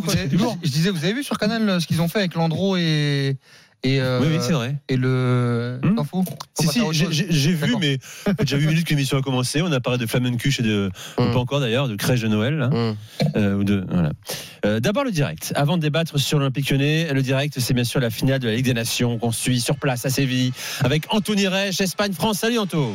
vous 0.91 1.05
avez, 1.05 1.13
vu 1.13 1.23
sur 1.23 1.37
Canal 1.37 1.81
ce 1.81 1.87
qu'ils 1.87 2.01
ont 2.01 2.07
fait 2.07 2.19
avec 2.19 2.35
Landreau 2.35 2.77
et. 2.77 3.37
Et, 3.85 3.99
euh, 3.99 4.19
Oui, 4.21 4.27
oui, 4.31 4.37
c'est 4.41 4.53
vrai. 4.53 4.75
Et 4.87 4.95
le. 4.95 5.79
Hmm. 5.83 5.95
T'en 5.95 6.03
fous 6.05 6.23
Si, 6.59 6.67
si, 6.67 6.79
j'ai- 6.91 7.11
j'ai 7.11 7.25
j'ai 7.29 7.51
vu, 7.53 7.75
mais 7.81 7.97
fait 7.99 8.33
déjà 8.39 8.57
8 8.57 8.67
minutes 8.67 8.85
que 8.85 8.91
l'émission 8.91 9.17
a 9.17 9.21
commencé. 9.21 9.61
On 9.61 9.71
a 9.71 9.79
parlé 9.81 9.99
de 9.99 10.05
Flamencuche 10.05 10.59
et 10.61 10.63
de. 10.63 10.89
ou 11.17 11.21
Mm. 11.23 11.31
Pas 11.33 11.39
encore 11.39 11.59
d'ailleurs, 11.59 11.87
de 11.89 11.95
crèche 11.95 12.21
de 12.21 12.27
Noël. 12.29 12.55
là. 12.57 12.69
Hum. 12.71 12.95
Euh, 13.35 13.55
ou 13.55 13.63
de, 13.65 13.83
voilà. 13.89 14.11
Euh, 14.65 14.79
D'abord 14.79 15.03
le 15.03 15.11
direct. 15.11 15.51
Avant 15.55 15.75
de 15.77 15.81
débattre 15.81 16.17
sur 16.17 16.39
l'Olympique 16.39 16.69
lyonnais, 16.69 17.11
le 17.13 17.21
direct, 17.21 17.59
c'est 17.59 17.73
bien 17.73 17.83
sûr 17.83 17.99
la 17.99 18.09
finale 18.09 18.39
de 18.39 18.47
la 18.47 18.55
Ligue 18.55 18.65
des 18.65 18.73
Nations 18.73 19.17
qu'on 19.17 19.31
suit 19.33 19.59
sur 19.59 19.75
place 19.77 20.05
à 20.05 20.09
Séville 20.09 20.53
avec 20.81 21.03
Anthony 21.09 21.47
Reich, 21.47 21.81
Espagne-France. 21.81 22.39
Salut 22.39 22.59
Anto. 22.59 22.93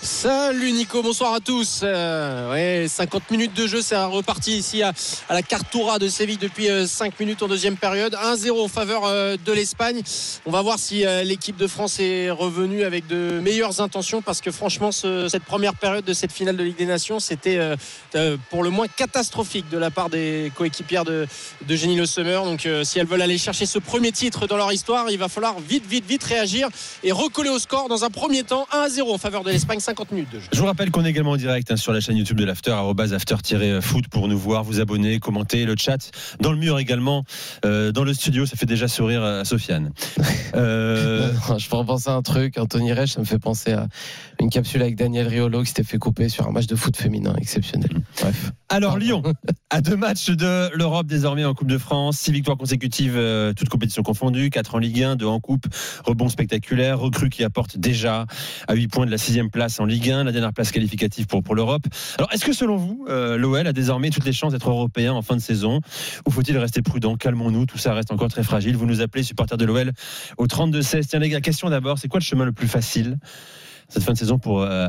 Salut 0.00 0.70
Nico, 0.70 1.02
bonsoir 1.02 1.34
à 1.34 1.40
tous. 1.40 1.80
Euh, 1.82 2.52
ouais, 2.52 2.86
50 2.88 3.32
minutes 3.32 3.54
de 3.54 3.66
jeu, 3.66 3.82
c'est 3.82 3.96
reparti 3.96 4.56
ici 4.56 4.80
à, 4.80 4.92
la 5.28 5.42
Cartoura 5.42 5.98
de 5.98 6.06
Séville 6.06 6.36
depuis 6.36 6.70
euh, 6.70 6.86
5 6.86 7.18
minutes 7.18 7.42
en 7.42 7.48
deuxième 7.48 7.76
période. 7.76 8.14
1-0 8.14 8.62
en 8.62 8.68
faveur 8.68 9.02
euh, 9.06 9.36
de 9.44 9.52
l'Espagne. 9.52 10.00
On 10.46 10.52
va 10.52 10.62
voir 10.62 10.78
si 10.78 11.04
euh, 11.04 11.24
l'équipe 11.24 11.56
de 11.56 11.66
France 11.66 11.98
est 11.98 12.30
revenue 12.30 12.84
avec 12.84 13.08
de 13.08 13.40
meilleures 13.42 13.80
intentions 13.80 14.22
parce 14.22 14.40
que 14.40 14.52
franchement, 14.52 14.92
ce- 14.92 15.26
cette 15.28 15.42
première 15.42 15.74
période 15.74 16.04
de 16.04 16.12
cette 16.12 16.30
finale 16.32 16.56
de 16.56 16.62
Ligue 16.62 16.76
des 16.78 16.86
Nations, 16.86 17.18
c'était 17.18 17.58
euh, 17.58 17.74
euh, 18.14 18.36
pour 18.50 18.62
le 18.62 18.70
moins 18.70 18.86
catastrophique 18.86 19.68
de 19.68 19.78
la 19.78 19.90
part 19.90 20.10
des 20.10 20.52
coéquipières 20.54 21.04
de, 21.04 21.26
de 21.66 21.76
Jenny 21.76 21.96
Le 21.96 22.06
Sommer. 22.06 22.40
Donc 22.44 22.66
euh, 22.66 22.84
si 22.84 23.00
elles 23.00 23.06
veulent 23.06 23.22
aller 23.22 23.36
chercher 23.38 23.66
ce 23.66 23.80
premier 23.80 24.12
titre 24.12 24.46
dans 24.46 24.56
leur 24.56 24.72
histoire, 24.72 25.10
il 25.10 25.18
va 25.18 25.28
falloir 25.28 25.58
vite, 25.58 25.86
vite, 25.86 26.06
vite 26.06 26.22
réagir 26.22 26.68
et 27.02 27.10
recoller 27.10 27.50
au 27.50 27.58
score 27.58 27.88
dans 27.88 28.04
un 28.04 28.10
premier 28.10 28.44
temps 28.44 28.68
1-0 28.72 29.12
en 29.12 29.18
faveur 29.18 29.42
de 29.42 29.50
l'Espagne, 29.50 29.80
50 29.88 30.12
minutes 30.12 30.32
de 30.34 30.38
jeu. 30.38 30.46
Je 30.52 30.58
vous 30.58 30.66
rappelle 30.66 30.90
qu'on 30.90 31.02
est 31.06 31.08
également 31.08 31.30
en 31.30 31.36
direct 31.38 31.70
hein, 31.70 31.76
sur 31.76 31.94
la 31.94 32.00
chaîne 32.00 32.18
YouTube 32.18 32.36
de 32.36 32.44
l'After, 32.44 32.76
after-foot 33.14 34.08
pour 34.08 34.28
nous 34.28 34.38
voir, 34.38 34.62
vous 34.62 34.80
abonner, 34.80 35.18
commenter 35.18 35.64
le 35.64 35.76
chat. 35.78 36.10
Dans 36.40 36.52
le 36.52 36.58
mur 36.58 36.78
également, 36.78 37.24
euh, 37.64 37.90
dans 37.90 38.04
le 38.04 38.12
studio, 38.12 38.44
ça 38.44 38.56
fait 38.56 38.66
déjà 38.66 38.86
sourire 38.86 39.22
à 39.22 39.46
Sofiane. 39.46 39.92
Euh, 40.54 41.07
je 41.58 41.68
pourrais 41.68 41.84
penser 41.84 42.10
à 42.10 42.14
un 42.14 42.22
truc. 42.22 42.58
Anthony 42.58 42.92
Reich, 42.92 43.12
ça 43.12 43.20
me 43.20 43.24
fait 43.24 43.38
penser 43.38 43.72
à 43.72 43.88
une 44.40 44.50
capsule 44.50 44.82
avec 44.82 44.96
Daniel 44.96 45.28
Riolo 45.28 45.62
qui 45.62 45.68
s'était 45.68 45.84
fait 45.84 45.98
couper 45.98 46.28
sur 46.28 46.46
un 46.46 46.50
match 46.50 46.66
de 46.66 46.76
foot 46.76 46.96
féminin 46.96 47.34
exceptionnel. 47.36 47.90
Bref. 48.20 48.52
Alors 48.68 48.98
Lyon, 48.98 49.22
à 49.70 49.80
deux 49.80 49.96
matchs 49.96 50.30
de 50.30 50.74
l'Europe 50.76 51.06
désormais 51.06 51.44
en 51.44 51.54
Coupe 51.54 51.68
de 51.68 51.78
France, 51.78 52.18
six 52.18 52.32
victoires 52.32 52.58
consécutives, 52.58 53.16
euh, 53.16 53.52
toutes 53.54 53.68
compétitions 53.68 54.02
confondues, 54.02 54.50
quatre 54.50 54.74
en 54.74 54.78
Ligue 54.78 55.02
1, 55.02 55.16
deux 55.16 55.26
en 55.26 55.40
Coupe, 55.40 55.66
rebond 56.04 56.28
spectaculaire, 56.28 56.98
recrue 56.98 57.30
qui 57.30 57.44
apporte 57.44 57.78
déjà 57.78 58.26
à 58.66 58.74
8 58.74 58.88
points 58.88 59.06
de 59.06 59.10
la 59.10 59.18
sixième 59.18 59.50
place 59.50 59.80
en 59.80 59.86
Ligue 59.86 60.10
1, 60.10 60.24
la 60.24 60.32
dernière 60.32 60.52
place 60.52 60.70
qualificative 60.70 61.26
pour, 61.26 61.42
pour 61.42 61.54
l'Europe. 61.54 61.84
Alors 62.18 62.30
est-ce 62.32 62.44
que 62.44 62.52
selon 62.52 62.76
vous, 62.76 63.06
euh, 63.08 63.38
l'OL 63.38 63.66
a 63.66 63.72
désormais 63.72 64.10
toutes 64.10 64.26
les 64.26 64.32
chances 64.32 64.52
d'être 64.52 64.68
européen 64.68 65.12
en 65.12 65.22
fin 65.22 65.36
de 65.36 65.40
saison 65.40 65.80
ou 66.26 66.30
faut-il 66.30 66.56
rester 66.58 66.82
prudent? 66.82 67.16
Calmons-nous, 67.16 67.66
tout 67.66 67.78
ça 67.78 67.94
reste 67.94 68.12
encore 68.12 68.28
très 68.28 68.42
fragile. 68.42 68.76
Vous 68.76 68.86
nous 68.86 69.00
appelez 69.00 69.22
supporters 69.22 69.56
de 69.56 69.64
l'OL 69.64 69.92
au 70.36 70.46
32-16. 70.46 71.06
Tiens 71.06 71.20
les 71.20 71.28
gars, 71.30 71.37
question 71.40 71.70
d'abord, 71.70 71.98
c'est 71.98 72.08
quoi 72.08 72.20
le 72.20 72.24
chemin 72.24 72.44
le 72.44 72.52
plus 72.52 72.68
facile 72.68 73.18
cette 73.88 74.02
fin 74.02 74.12
de 74.12 74.18
saison 74.18 74.38
pour 74.38 74.60
euh, 74.62 74.86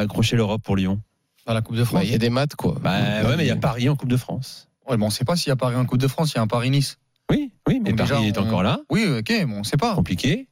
accrocher 0.00 0.36
l'Europe 0.36 0.62
pour 0.62 0.76
Lyon? 0.76 1.00
À 1.46 1.54
la 1.54 1.62
Coupe 1.62 1.76
de 1.76 1.80
Bah, 1.82 1.86
France. 1.86 2.02
Il 2.04 2.10
y 2.10 2.14
a 2.14 2.18
des 2.18 2.30
maths 2.30 2.54
quoi. 2.56 2.76
Bah 2.82 2.90
ouais, 3.24 3.36
mais 3.36 3.44
il 3.44 3.48
y 3.48 3.50
a 3.50 3.56
Paris 3.56 3.88
en 3.88 3.96
Coupe 3.96 4.08
de 4.10 4.16
France. 4.16 4.68
Ouais, 4.88 4.96
bon, 4.96 5.06
on 5.06 5.10
sait 5.10 5.24
pas 5.24 5.36
s'il 5.36 5.48
y 5.48 5.52
a 5.52 5.56
Paris 5.56 5.76
en 5.76 5.84
Coupe 5.86 5.98
de 5.98 6.08
France, 6.08 6.32
il 6.32 6.36
y 6.36 6.38
a 6.38 6.42
un 6.42 6.46
Paris-Nice. 6.46 6.98
Oui, 7.30 7.52
oui, 7.68 7.80
mais 7.82 7.90
Donc 7.90 7.98
Paris 7.98 8.10
déjà, 8.10 8.28
est 8.28 8.38
on- 8.38 8.42
encore 8.46 8.62
là, 8.62 8.80
Oui, 8.90 9.06
ok, 9.06 9.32
bon, 9.46 9.60
on 9.60 9.64
sait 9.64 9.76
pas. 9.76 9.94
compliqué. 9.94 10.48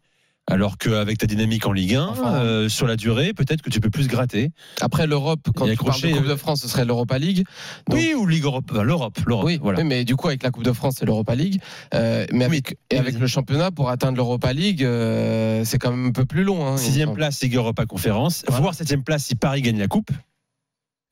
Alors 0.51 0.79
qu'avec 0.79 1.19
ta 1.19 1.27
dynamique 1.27 1.67
en 1.67 1.73
Ligue 1.73 1.95
1, 1.95 2.07
Enfin, 2.07 2.35
euh, 2.37 2.69
sur 2.71 2.87
la 2.87 2.97
durée, 2.97 3.35
peut-être 3.35 3.61
que 3.61 3.69
tu 3.69 3.81
peux 3.81 3.91
plus 3.91 4.09
gratter. 4.09 4.51
Après 4.81 5.07
l'Europe, 5.07 5.41
quand 5.45 5.51
tu 5.53 5.59
parles 5.59 5.69
de 5.69 5.73
accroché, 5.75 6.11
Coupe 6.13 6.25
euh, 6.25 6.29
de 6.31 6.37
France, 6.37 6.63
ce 6.63 6.69
serait 6.69 6.87
l'Europa 6.87 7.19
League. 7.19 7.45
Donc- 7.87 7.99
oui, 7.99 8.15
ou 8.15 8.27
Ligue 8.27 8.45
Europe, 8.45 8.65
enfin, 8.73 8.83
l'Europe, 8.83 9.19
l'Europe. 9.27 9.45
Oui, 9.47 9.59
voilà. 9.63 9.81
oui, 9.81 9.85
mais 9.85 10.05
du 10.07 10.17
coup 10.17 10.27
avec 10.29 10.43
la 10.43 10.51
Coupe 10.51 10.65
de 10.65 10.73
France 10.73 10.95
c'est 10.99 11.05
l'Europa 11.05 11.35
League, 11.35 11.61
Euh, 11.95 12.27
mais 12.33 12.47
avec, 12.47 12.79
et 12.91 12.97
avec 12.97 13.19
le 13.19 13.27
championnat 13.27 13.71
pour 13.71 13.91
atteindre 13.91 14.17
l'Europa 14.17 14.53
League, 14.55 14.83
euh, 14.85 15.65
c'est 15.67 15.79
quand 15.79 15.91
même 15.91 16.07
un 16.07 16.13
peu 16.13 16.25
plus 16.25 16.45
long. 16.45 16.67
Hein, 16.67 16.77
Sixième 16.79 17.13
place, 17.13 17.43
Ligue 17.43 17.57
Europa 17.57 17.85
Conférence. 17.85 18.43
Voilà. 18.49 18.63
Voire 18.63 18.75
septième 18.75 19.03
place 19.05 19.25
si 19.25 19.35
Paris 19.35 19.61
gagne 19.61 19.79
la 19.79 19.87
Coupe, 19.89 20.11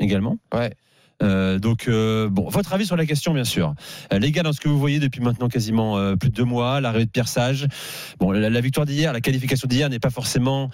également. 0.00 0.38
Ouais. 0.54 0.72
Euh, 1.22 1.58
donc, 1.58 1.88
euh, 1.88 2.28
bon, 2.28 2.48
votre 2.48 2.72
avis 2.72 2.86
sur 2.86 2.96
la 2.96 3.06
question, 3.06 3.32
bien 3.32 3.44
sûr. 3.44 3.74
Euh, 4.12 4.18
les 4.18 4.32
gars, 4.32 4.42
dans 4.42 4.52
ce 4.52 4.60
que 4.60 4.68
vous 4.68 4.78
voyez 4.78 4.98
depuis 4.98 5.20
maintenant 5.20 5.48
quasiment 5.48 6.16
plus 6.16 6.30
de 6.30 6.34
deux 6.34 6.44
mois, 6.44 6.80
l'arrivée 6.80 7.06
de 7.06 7.10
Pierre 7.10 7.28
Sage, 7.28 7.66
la 8.20 8.60
victoire 8.60 8.86
d'hier, 8.86 9.12
la 9.12 9.20
qualification 9.20 9.68
d'hier 9.68 9.88
n'est 9.88 9.98
pas 9.98 10.10
forcément 10.10 10.70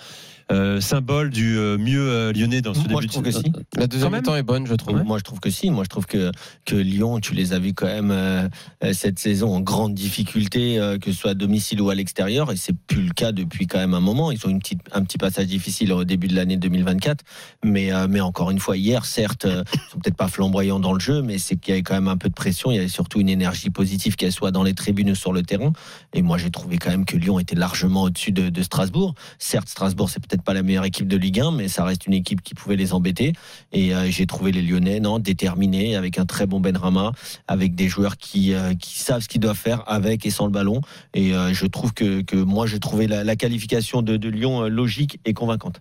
euh, 0.53 0.81
symbole 0.81 1.31
du 1.31 1.59
euh, 1.59 1.79
mieux 1.79 2.09
euh, 2.09 2.33
lyonnais 2.33 2.61
dans 2.61 2.75
ce 2.75 2.81
Moi, 2.81 3.01
début 3.01 3.03
je 3.03 3.09
trouve 3.09 3.23
de 3.25 3.31
que 3.31 3.37
si. 3.37 3.53
La 3.77 3.87
deuxième 3.87 4.13
mi-temps 4.13 4.37
est 4.37 4.43
bonne, 4.43 4.67
je 4.67 4.75
trouve. 4.75 5.03
Moi, 5.03 5.19
je 5.19 5.25
trouve 5.25 5.41
que 5.41 5.51
si. 5.51 5.71
Moi, 5.71 5.85
je 5.85 5.89
trouve 5.89 6.07
que, 6.07 6.31
que 6.65 6.77
Lyon, 6.77 7.21
tu 7.21 7.35
les 7.35 7.53
as 7.53 7.59
vus 7.59 7.75
quand 7.75 7.87
même 7.87 8.11
euh, 8.11 8.93
cette 8.93 9.19
saison 9.19 9.55
en 9.55 9.61
grande 9.61 9.95
difficulté, 9.95 10.79
euh, 10.79 10.99
que 10.99 11.13
ce 11.13 11.19
soit 11.19 11.31
à 11.31 11.35
domicile 11.35 11.81
ou 11.81 11.91
à 11.91 11.95
l'extérieur, 11.95 12.51
et 12.53 12.57
c'est 12.57 12.77
plus 12.77 13.03
le 13.03 13.13
cas 13.13 13.33
depuis 13.33 13.67
quand 13.67 13.79
même 13.79 13.95
un 13.95 14.01
moment. 14.01 14.31
Ils 14.31 14.45
ont 14.47 14.51
une 14.51 14.59
petite, 14.59 14.81
un 14.93 15.03
petit 15.03 15.19
passage 15.19 15.47
difficile 15.47 15.93
au 15.93 16.05
début 16.05 16.29
de 16.29 16.35
l'année 16.35 16.57
2024, 16.57 17.25
mais, 17.65 17.93
euh, 17.93 18.07
mais 18.09 18.21
encore 18.21 18.51
une 18.51 18.59
fois, 18.59 18.77
hier, 18.77 19.05
certes, 19.05 19.45
euh, 19.45 19.65
ils 19.75 19.91
sont 19.91 19.99
peut-être 19.99 20.17
pas 20.17 20.29
flamboyants 20.29 20.81
dans 20.81 20.93
le 20.93 21.01
jeu, 21.01 21.23
mais 21.23 21.39
c'est 21.39 21.57
qu'il 21.57 21.71
y 21.71 21.73
avait 21.75 21.83
quand 21.83 21.95
même 21.95 22.09
un 22.09 22.17
peu 22.17 22.29
de 22.29 22.35
pression. 22.35 22.71
Il 22.71 22.77
y 22.77 22.79
avait 22.79 22.89
surtout 22.89 23.21
une 23.21 23.29
énergie 23.29 23.71
positive, 23.71 24.17
qu'elle 24.17 24.33
soit 24.33 24.51
dans 24.51 24.63
les 24.63 24.75
tribunes 24.75 25.11
ou 25.11 25.15
sur 25.15 25.33
le 25.33 25.43
terrain. 25.43 25.73
Et 26.13 26.23
moi, 26.23 26.39
j'ai 26.39 26.51
trouvé 26.51 26.79
quand 26.79 26.91
même 26.91 27.05
que 27.05 27.17
Lyon 27.17 27.39
était 27.39 27.57
largement 27.57 28.05
au-dessus 28.05 28.33
de, 28.33 28.49
de 28.49 28.63
Strasbourg. 28.63 29.15
Certes, 29.39 29.69
Strasbourg, 29.69 30.11
c'est 30.11 30.21
peut-être 30.21 30.42
pas 30.43 30.55
la 30.55 30.63
meilleure 30.63 30.85
équipe 30.85 31.09
de 31.09 31.17
Ligue 31.17 31.41
1, 31.41 31.53
mais 31.53 31.69
ça 31.69 31.85
reste 31.85 32.07
une 32.07 32.13
équipe 32.13 32.43
qui 32.43 32.55
pouvait 32.55 32.77
les 32.77 32.93
embêter. 32.93 33.33
Et 33.73 33.95
euh, 33.95 34.11
j'ai 34.11 34.27
trouvé 34.27 34.53
les 34.53 34.63
Lyonnais 34.63 35.01
non 35.01 35.19
déterminés, 35.19 35.97
avec 35.97 36.19
un 36.19 36.27
très 36.27 36.47
bon 36.47 36.61
Benrama, 36.61 37.13
avec 37.49 37.75
des 37.75 37.89
joueurs 37.89 38.17
qui, 38.17 38.55
euh, 38.55 38.75
qui 38.75 38.99
savent 38.99 39.23
ce 39.23 39.29
qu'ils 39.29 39.41
doivent 39.41 39.57
faire 39.57 39.83
avec 39.87 40.27
et 40.27 40.31
sans 40.31 40.47
le 40.47 40.53
ballon. 40.53 40.81
Et 41.15 41.35
euh, 41.35 41.53
je 41.53 41.67
trouve 41.67 41.93
que, 41.95 42.23
moi, 42.43 42.67
j'ai 42.67 42.81
trouvé 42.81 43.07
la, 43.07 43.37
qualification 43.37 44.03
de, 44.03 44.29
Lyon 44.29 44.63
logique 44.69 45.19
et 45.25 45.35
convaincante. 45.35 45.81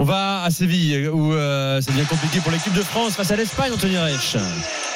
On 0.00 0.04
va 0.04 0.44
à 0.44 0.50
Séville 0.50 1.08
où 1.08 1.32
euh, 1.32 1.80
c'est 1.80 1.92
bien 1.92 2.04
compliqué 2.04 2.38
pour 2.38 2.52
l'équipe 2.52 2.72
de 2.72 2.82
France 2.82 3.14
face 3.14 3.32
à 3.32 3.36
l'Espagne, 3.36 3.72
Anthony 3.72 3.98
Reich. 3.98 4.36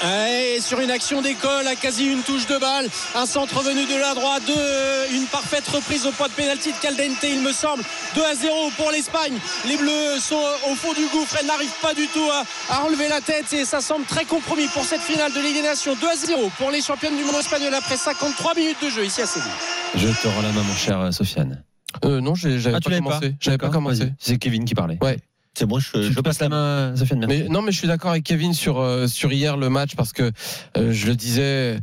Et 0.06 0.60
sur 0.60 0.78
une 0.78 0.92
action 0.92 1.20
d'école, 1.20 1.66
à 1.66 1.74
quasi 1.74 2.06
une 2.06 2.22
touche 2.22 2.46
de 2.46 2.56
balle, 2.56 2.88
un 3.16 3.26
centre 3.26 3.62
venu 3.64 3.84
de 3.84 4.00
la 4.00 4.14
droite, 4.14 4.44
de, 4.46 5.16
une 5.16 5.26
parfaite 5.26 5.66
reprise 5.66 6.06
au 6.06 6.12
point 6.12 6.28
de 6.28 6.32
pénalty 6.34 6.70
de 6.70 6.78
Caldente, 6.78 7.18
il 7.24 7.40
me 7.40 7.50
semble. 7.50 7.82
2 8.14 8.22
à 8.22 8.34
0 8.36 8.70
pour 8.76 8.92
l'Espagne. 8.92 9.34
Les 9.66 9.76
Bleus 9.76 10.20
sont 10.20 10.44
au 10.70 10.76
fond 10.76 10.92
du 10.92 11.06
gouffre, 11.08 11.36
elles 11.40 11.46
n'arrivent 11.46 11.80
pas 11.82 11.94
du 11.94 12.06
tout 12.06 12.30
à, 12.30 12.44
à, 12.72 12.78
relever 12.82 13.08
la 13.08 13.20
tête 13.20 13.52
et 13.52 13.64
ça 13.64 13.80
semble 13.80 14.04
très 14.04 14.24
compromis 14.24 14.68
pour 14.68 14.84
cette 14.84 15.02
finale 15.02 15.32
de 15.32 15.40
Ligue 15.40 15.56
des 15.56 15.62
Nations. 15.62 15.96
2 16.00 16.06
à 16.06 16.14
0 16.14 16.48
pour 16.58 16.70
les 16.70 16.80
championnes 16.80 17.16
du 17.16 17.24
monde 17.24 17.40
espagnol 17.40 17.74
après 17.74 17.96
53 17.96 18.54
minutes 18.54 18.78
de 18.80 18.88
jeu 18.88 19.04
ici 19.04 19.20
à 19.20 19.26
Séville. 19.26 19.50
Je 19.96 20.06
te 20.06 20.28
rends 20.28 20.42
la 20.42 20.52
main, 20.52 20.62
mon 20.62 20.76
cher 20.76 21.12
Sofiane. 21.12 21.64
Euh, 22.04 22.20
non, 22.20 22.34
j'avais 22.34 22.74
Ah, 22.76 22.80
pas 22.80 22.96
commencé. 22.96 23.34
J'avais 23.40 23.58
pas 23.58 23.68
commencé. 23.70 24.12
C'est 24.18 24.38
Kevin 24.38 24.64
qui 24.64 24.74
parlait. 24.74 24.98
Ouais. 25.02 25.18
C'est 25.54 25.66
bon, 25.66 25.78
je, 25.78 25.90
Je 26.00 26.12
je 26.12 26.20
passe 26.20 26.40
la 26.40 26.48
main, 26.48 26.94
Sofiane. 26.96 27.26
Mais 27.28 27.46
non, 27.48 27.60
mais 27.60 27.72
je 27.72 27.78
suis 27.78 27.86
d'accord 27.88 28.12
avec 28.12 28.24
Kevin 28.24 28.54
sur 28.54 28.80
euh, 28.80 29.06
sur 29.06 29.30
hier 29.32 29.58
le 29.58 29.68
match 29.68 29.94
parce 29.96 30.14
que 30.14 30.32
euh, 30.78 30.92
je 30.92 31.06
le 31.06 31.14
disais 31.14 31.78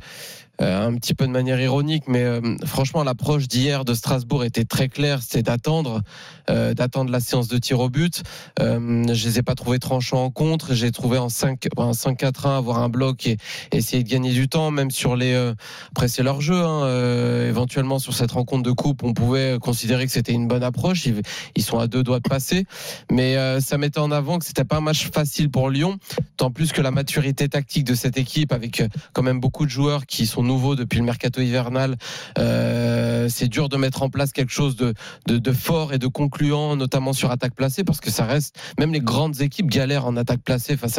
un 0.60 0.94
petit 0.96 1.14
peu 1.14 1.26
de 1.26 1.32
manière 1.32 1.60
ironique, 1.60 2.04
mais 2.08 2.24
euh, 2.24 2.42
franchement 2.66 3.04
l'approche 3.04 3.48
d'hier 3.48 3.86
de 3.86 3.94
Strasbourg 3.94 4.44
était 4.44 4.66
très 4.66 4.90
claire, 4.90 5.22
c'était 5.22 5.44
d'attendre 5.44 6.02
euh, 6.50 6.74
d'attendre 6.74 7.12
la 7.12 7.20
séance 7.20 7.48
de 7.48 7.58
tir 7.58 7.80
au 7.80 7.90
but. 7.90 8.24
Euh, 8.60 9.06
je 9.14 9.28
les 9.28 9.40
ai 9.40 9.42
pas 9.42 9.56
trouvés 9.56 9.80
tranchants 9.80 10.24
en 10.24 10.30
contre, 10.32 10.74
j'ai 10.74 10.92
trouvé 10.92 11.18
en 11.18 11.30
5 11.30 11.68
en 11.78 11.92
5-4-1 11.92 12.58
avoir 12.58 12.80
un 12.80 12.90
bloc 12.90 13.28
et, 13.28 13.38
essayer 13.72 14.04
de 14.04 14.10
gagner 14.10 14.34
du 14.34 14.50
temps, 14.50 14.72
même 14.72 14.92
sur 14.92 15.16
les 15.16 15.34
euh, 15.34 15.54
après 15.92 16.08
c'est 16.08 16.24
leur 16.24 16.42
jeu. 16.42 16.62
Hein, 16.62 16.84
euh, 16.84 17.50
éventuellement 17.50 18.00
sur 18.00 18.14
cette 18.14 18.32
rencontre 18.32 18.64
de 18.64 18.72
coupe, 18.72 19.04
on 19.04 19.14
pouvait 19.14 19.58
considérer 19.62 20.06
que 20.06 20.12
c'était 20.12 20.34
une 20.34 20.48
bonne 20.48 20.64
approche. 20.64 21.06
Ils, 21.06 21.22
ils 21.56 21.64
sont 21.64 21.80
à 21.80 21.88
deux 21.88 22.04
doigts 22.04 22.20
de 22.20 22.28
passer, 22.28 22.66
mais 23.12 23.38
euh, 23.38 23.60
ça 23.60 23.78
mettait 23.78 24.00
en 24.00 24.12
avant 24.12 24.40
que 24.40 24.46
c'était 24.46 24.64
pas 24.64 24.78
un 24.78 24.82
match 24.82 25.10
facile 25.12 25.50
pour 25.50 25.70
Lyon, 25.70 25.98
tant 26.38 26.52
plus 26.52 26.72
que 26.72 26.82
la 26.82 26.92
maturité 26.92 27.48
tactique 27.50 27.84
de 27.84 27.96
cette 27.96 28.18
équipe, 28.18 28.52
avec 28.52 28.82
euh, 28.82 28.88
quand 29.14 29.24
même 29.24 29.40
beaucoup 29.40 29.66
de 29.66 29.72
joueurs 29.72 30.06
qui 30.06 30.26
sont 30.26 30.44
nouveaux 30.50 30.76
depuis 30.76 30.98
le 30.98 31.06
mercato 31.06 31.42
hivernal. 31.42 31.96
Euh, 32.40 33.28
c'est 33.30 33.48
dur 33.48 33.70
de 33.70 33.78
mettre 33.78 34.02
en 34.02 34.10
place 34.10 34.32
quelque 34.32 34.52
chose 34.52 34.76
de, 34.76 34.94
fort 35.54 35.94
et 35.94 36.00
de 36.00 36.08
concluant, 36.08 36.76
notamment 36.76 37.14
sur 37.14 37.30
attaque 37.32 37.54
placée, 37.54 37.84
parce 37.84 38.00
que 38.00 38.10
ça 38.10 38.26
reste 38.26 38.56
même 38.80 38.92
les 38.92 39.00
grandes 39.00 39.42
équipes 39.42 39.68
galèrent 39.68 40.08
en 40.08 40.18
attaque 40.18 40.42
placée 40.42 40.76
face 40.76 40.98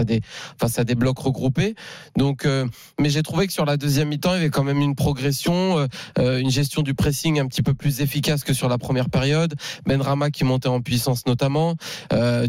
à 0.79 0.85
des 0.85 0.95
blocs 0.95 1.19
regroupés. 1.19 1.75
Donc, 2.17 2.47
euh, 2.47 2.67
mais 3.01 3.11
j'ai 3.11 3.23
trouvé 3.23 3.47
que 3.49 3.53
sur 3.53 3.65
la 3.65 3.77
deuxième 3.77 4.09
mi-temps, 4.09 4.35
il 4.35 4.37
y 4.37 4.41
avait 4.41 4.51
quand 4.51 4.65
même 4.65 4.81
une 4.81 4.95
progression, 4.95 5.89
euh, 6.19 6.39
une 6.39 6.51
gestion 6.51 6.83
du 6.83 6.95
pressing 6.95 7.41
un 7.41 7.47
petit 7.47 7.63
peu 7.63 7.75
plus 7.75 8.01
efficace 8.01 8.45
que 8.45 8.55
sur 8.55 8.69
la 8.69 8.79
première 8.79 9.11
période. 9.11 9.55
Benrama 9.85 10.31
qui 10.31 10.45
montait 10.45 10.69
en 10.69 10.81
puissance 10.81 11.27
notamment. 11.27 11.75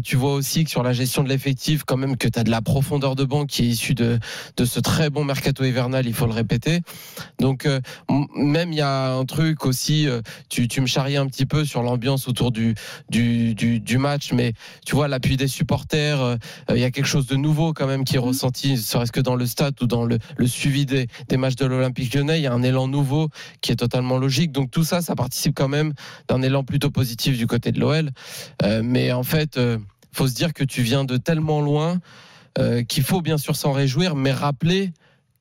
Tu 0.04 0.16
vois 0.16 0.34
aussi 0.34 0.64
que 0.64 0.70
sur 0.70 0.82
la 0.82 0.92
gestion 0.92 1.24
de 1.24 1.28
l'effectif, 1.28 1.82
quand 1.84 1.96
même 1.96 2.16
que 2.16 2.28
tu 2.28 2.38
as 2.38 2.44
de 2.44 2.50
la 2.50 2.62
profondeur 2.62 3.16
de 3.16 3.24
banc 3.24 3.46
qui 3.46 3.62
est 3.62 3.66
issue 3.66 3.94
de 3.94 4.20
ce 4.64 4.80
très 4.80 5.10
bon 5.10 5.24
mercato 5.24 5.64
hivernal, 5.64 6.06
il 6.06 6.14
faut 6.14 6.26
le 6.26 6.32
répéter. 6.32 6.80
Donc 7.38 7.66
euh, 7.66 7.80
même 8.36 8.72
il 8.72 8.78
y 8.78 8.82
a 8.82 9.12
un 9.12 9.24
truc 9.24 9.64
aussi, 9.66 10.08
euh, 10.08 10.20
tu, 10.48 10.68
tu 10.68 10.80
me 10.80 10.86
charriais 10.86 11.16
un 11.16 11.26
petit 11.26 11.46
peu 11.46 11.64
sur 11.64 11.82
l'ambiance 11.82 12.28
autour 12.28 12.52
du, 12.52 12.74
du, 13.08 13.54
du, 13.54 13.80
du 13.80 13.98
match, 13.98 14.32
mais 14.32 14.52
tu 14.84 14.94
vois 14.94 15.08
l'appui 15.08 15.36
des 15.36 15.48
supporters, 15.48 16.20
euh, 16.20 16.36
euh, 16.70 16.76
il 16.76 16.80
y 16.80 16.84
a 16.84 16.90
quelque 16.90 17.06
chose 17.06 17.26
de 17.26 17.36
nouveau 17.36 17.72
quand 17.72 17.86
même 17.86 18.04
qui 18.04 18.16
est 18.16 18.20
ressenti, 18.20 18.76
serait-ce 18.76 19.12
que 19.12 19.20
dans 19.20 19.36
le 19.36 19.46
stade 19.46 19.74
ou 19.82 19.86
dans 19.86 20.04
le, 20.04 20.18
le 20.36 20.46
suivi 20.46 20.86
des, 20.86 21.06
des 21.28 21.36
matchs 21.36 21.56
de 21.56 21.66
l'Olympique 21.66 22.14
lyonnais, 22.14 22.38
il 22.38 22.42
y 22.42 22.46
a 22.46 22.52
un 22.52 22.62
élan 22.62 22.88
nouveau 22.88 23.28
qui 23.60 23.72
est 23.72 23.76
totalement 23.76 24.18
logique. 24.18 24.52
Donc 24.52 24.70
tout 24.70 24.84
ça, 24.84 25.00
ça 25.02 25.14
participe 25.14 25.54
quand 25.54 25.68
même 25.68 25.92
d'un 26.28 26.42
élan 26.42 26.64
plutôt 26.64 26.90
positif 26.90 27.36
du 27.36 27.46
côté 27.46 27.72
de 27.72 27.80
l'OL. 27.80 28.10
Mais 28.82 29.12
en 29.12 29.22
fait, 29.22 29.58
faut 30.12 30.28
se 30.28 30.34
dire 30.34 30.52
que 30.52 30.64
tu 30.64 30.82
viens 30.82 31.04
de 31.04 31.16
tellement 31.16 31.60
loin 31.60 32.00
qu'il 32.88 33.02
faut 33.02 33.20
bien 33.20 33.38
sûr 33.38 33.56
s'en 33.56 33.72
réjouir, 33.72 34.14
mais 34.14 34.32
rappeler 34.32 34.92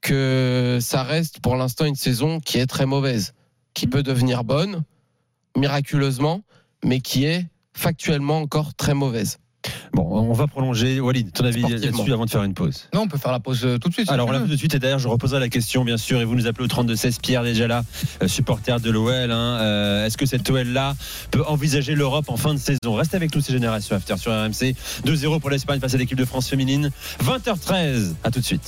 que 0.01 0.79
ça 0.81 1.03
reste 1.03 1.39
pour 1.39 1.55
l'instant 1.55 1.86
une 1.86 1.96
saison 1.96 2.39
qui 2.39 2.58
est 2.58 2.65
très 2.67 2.86
mauvaise, 2.86 3.34
qui 3.74 3.88
peut 3.88 4.03
devenir 4.03 4.43
bonne, 4.43 4.84
miraculeusement, 5.55 6.41
mais 6.84 7.00
qui 7.00 7.25
est 7.25 7.46
factuellement 7.74 8.39
encore 8.39 8.74
très 8.74 8.93
mauvaise. 8.93 9.38
Bon, 9.93 10.03
on 10.12 10.34
va 10.34 10.48
prolonger. 10.48 11.00
Walid, 11.00 11.31
ton 11.34 11.46
avis 11.46 11.62
là-dessus 11.62 12.12
avant 12.12 12.25
de 12.25 12.29
faire 12.31 12.41
une 12.41 12.55
pause. 12.55 12.89
Non, 12.96 13.01
on 13.01 13.08
peut 13.08 13.20
faire 13.20 13.31
la 13.31 13.39
pause 13.39 13.63
euh, 13.63 13.77
tout 13.77 13.89
de 13.89 13.93
suite. 13.93 14.08
si 14.08 14.12
Alors, 14.13 14.27
on 14.27 14.31
l'a 14.31 14.39
vu 14.39 14.46
tout 14.46 14.51
de 14.53 14.58
suite, 14.58 14.74
et 14.74 14.79
d'ailleurs, 14.79 14.98
je 14.98 15.08
reposerai 15.08 15.39
la 15.39 15.50
question, 15.50 15.86
bien 15.86 15.98
sûr, 15.98 16.20
et 16.20 16.25
vous 16.25 16.34
nous 16.34 16.48
appelez 16.48 16.65
au 16.65 16.67
32-16, 16.67 17.20
Pierre 17.22 17.43
déjà 17.43 17.67
là, 17.67 17.84
euh, 18.24 18.27
supporter 18.27 18.79
de 18.79 18.89
l'OL. 18.89 19.29
hein. 19.31 19.60
Euh, 19.62 20.05
Est-ce 20.08 20.17
que 20.17 20.25
cette 20.25 20.50
OL-là 20.50 20.96
peut 21.29 21.43
envisager 21.46 21.93
l'Europe 21.93 22.29
en 22.29 22.38
fin 22.38 22.55
de 22.55 22.60
saison? 22.60 22.96
Restez 22.96 23.17
avec 23.17 23.36
nous, 23.36 23.41
ces 23.41 23.53
générations 23.53 23.96
After 23.96 24.17
sur 24.17 24.31
RMC. 24.31 24.74
2-0 25.05 25.39
pour 25.39 25.51
l'Espagne 25.51 25.79
face 25.79 25.93
à 25.93 25.98
l'équipe 25.98 26.17
de 26.17 26.25
France 26.25 26.48
féminine. 26.50 26.89
20h13, 27.24 28.13
à 28.24 28.31
tout 28.31 28.39
de 28.39 28.46
suite. 28.46 28.67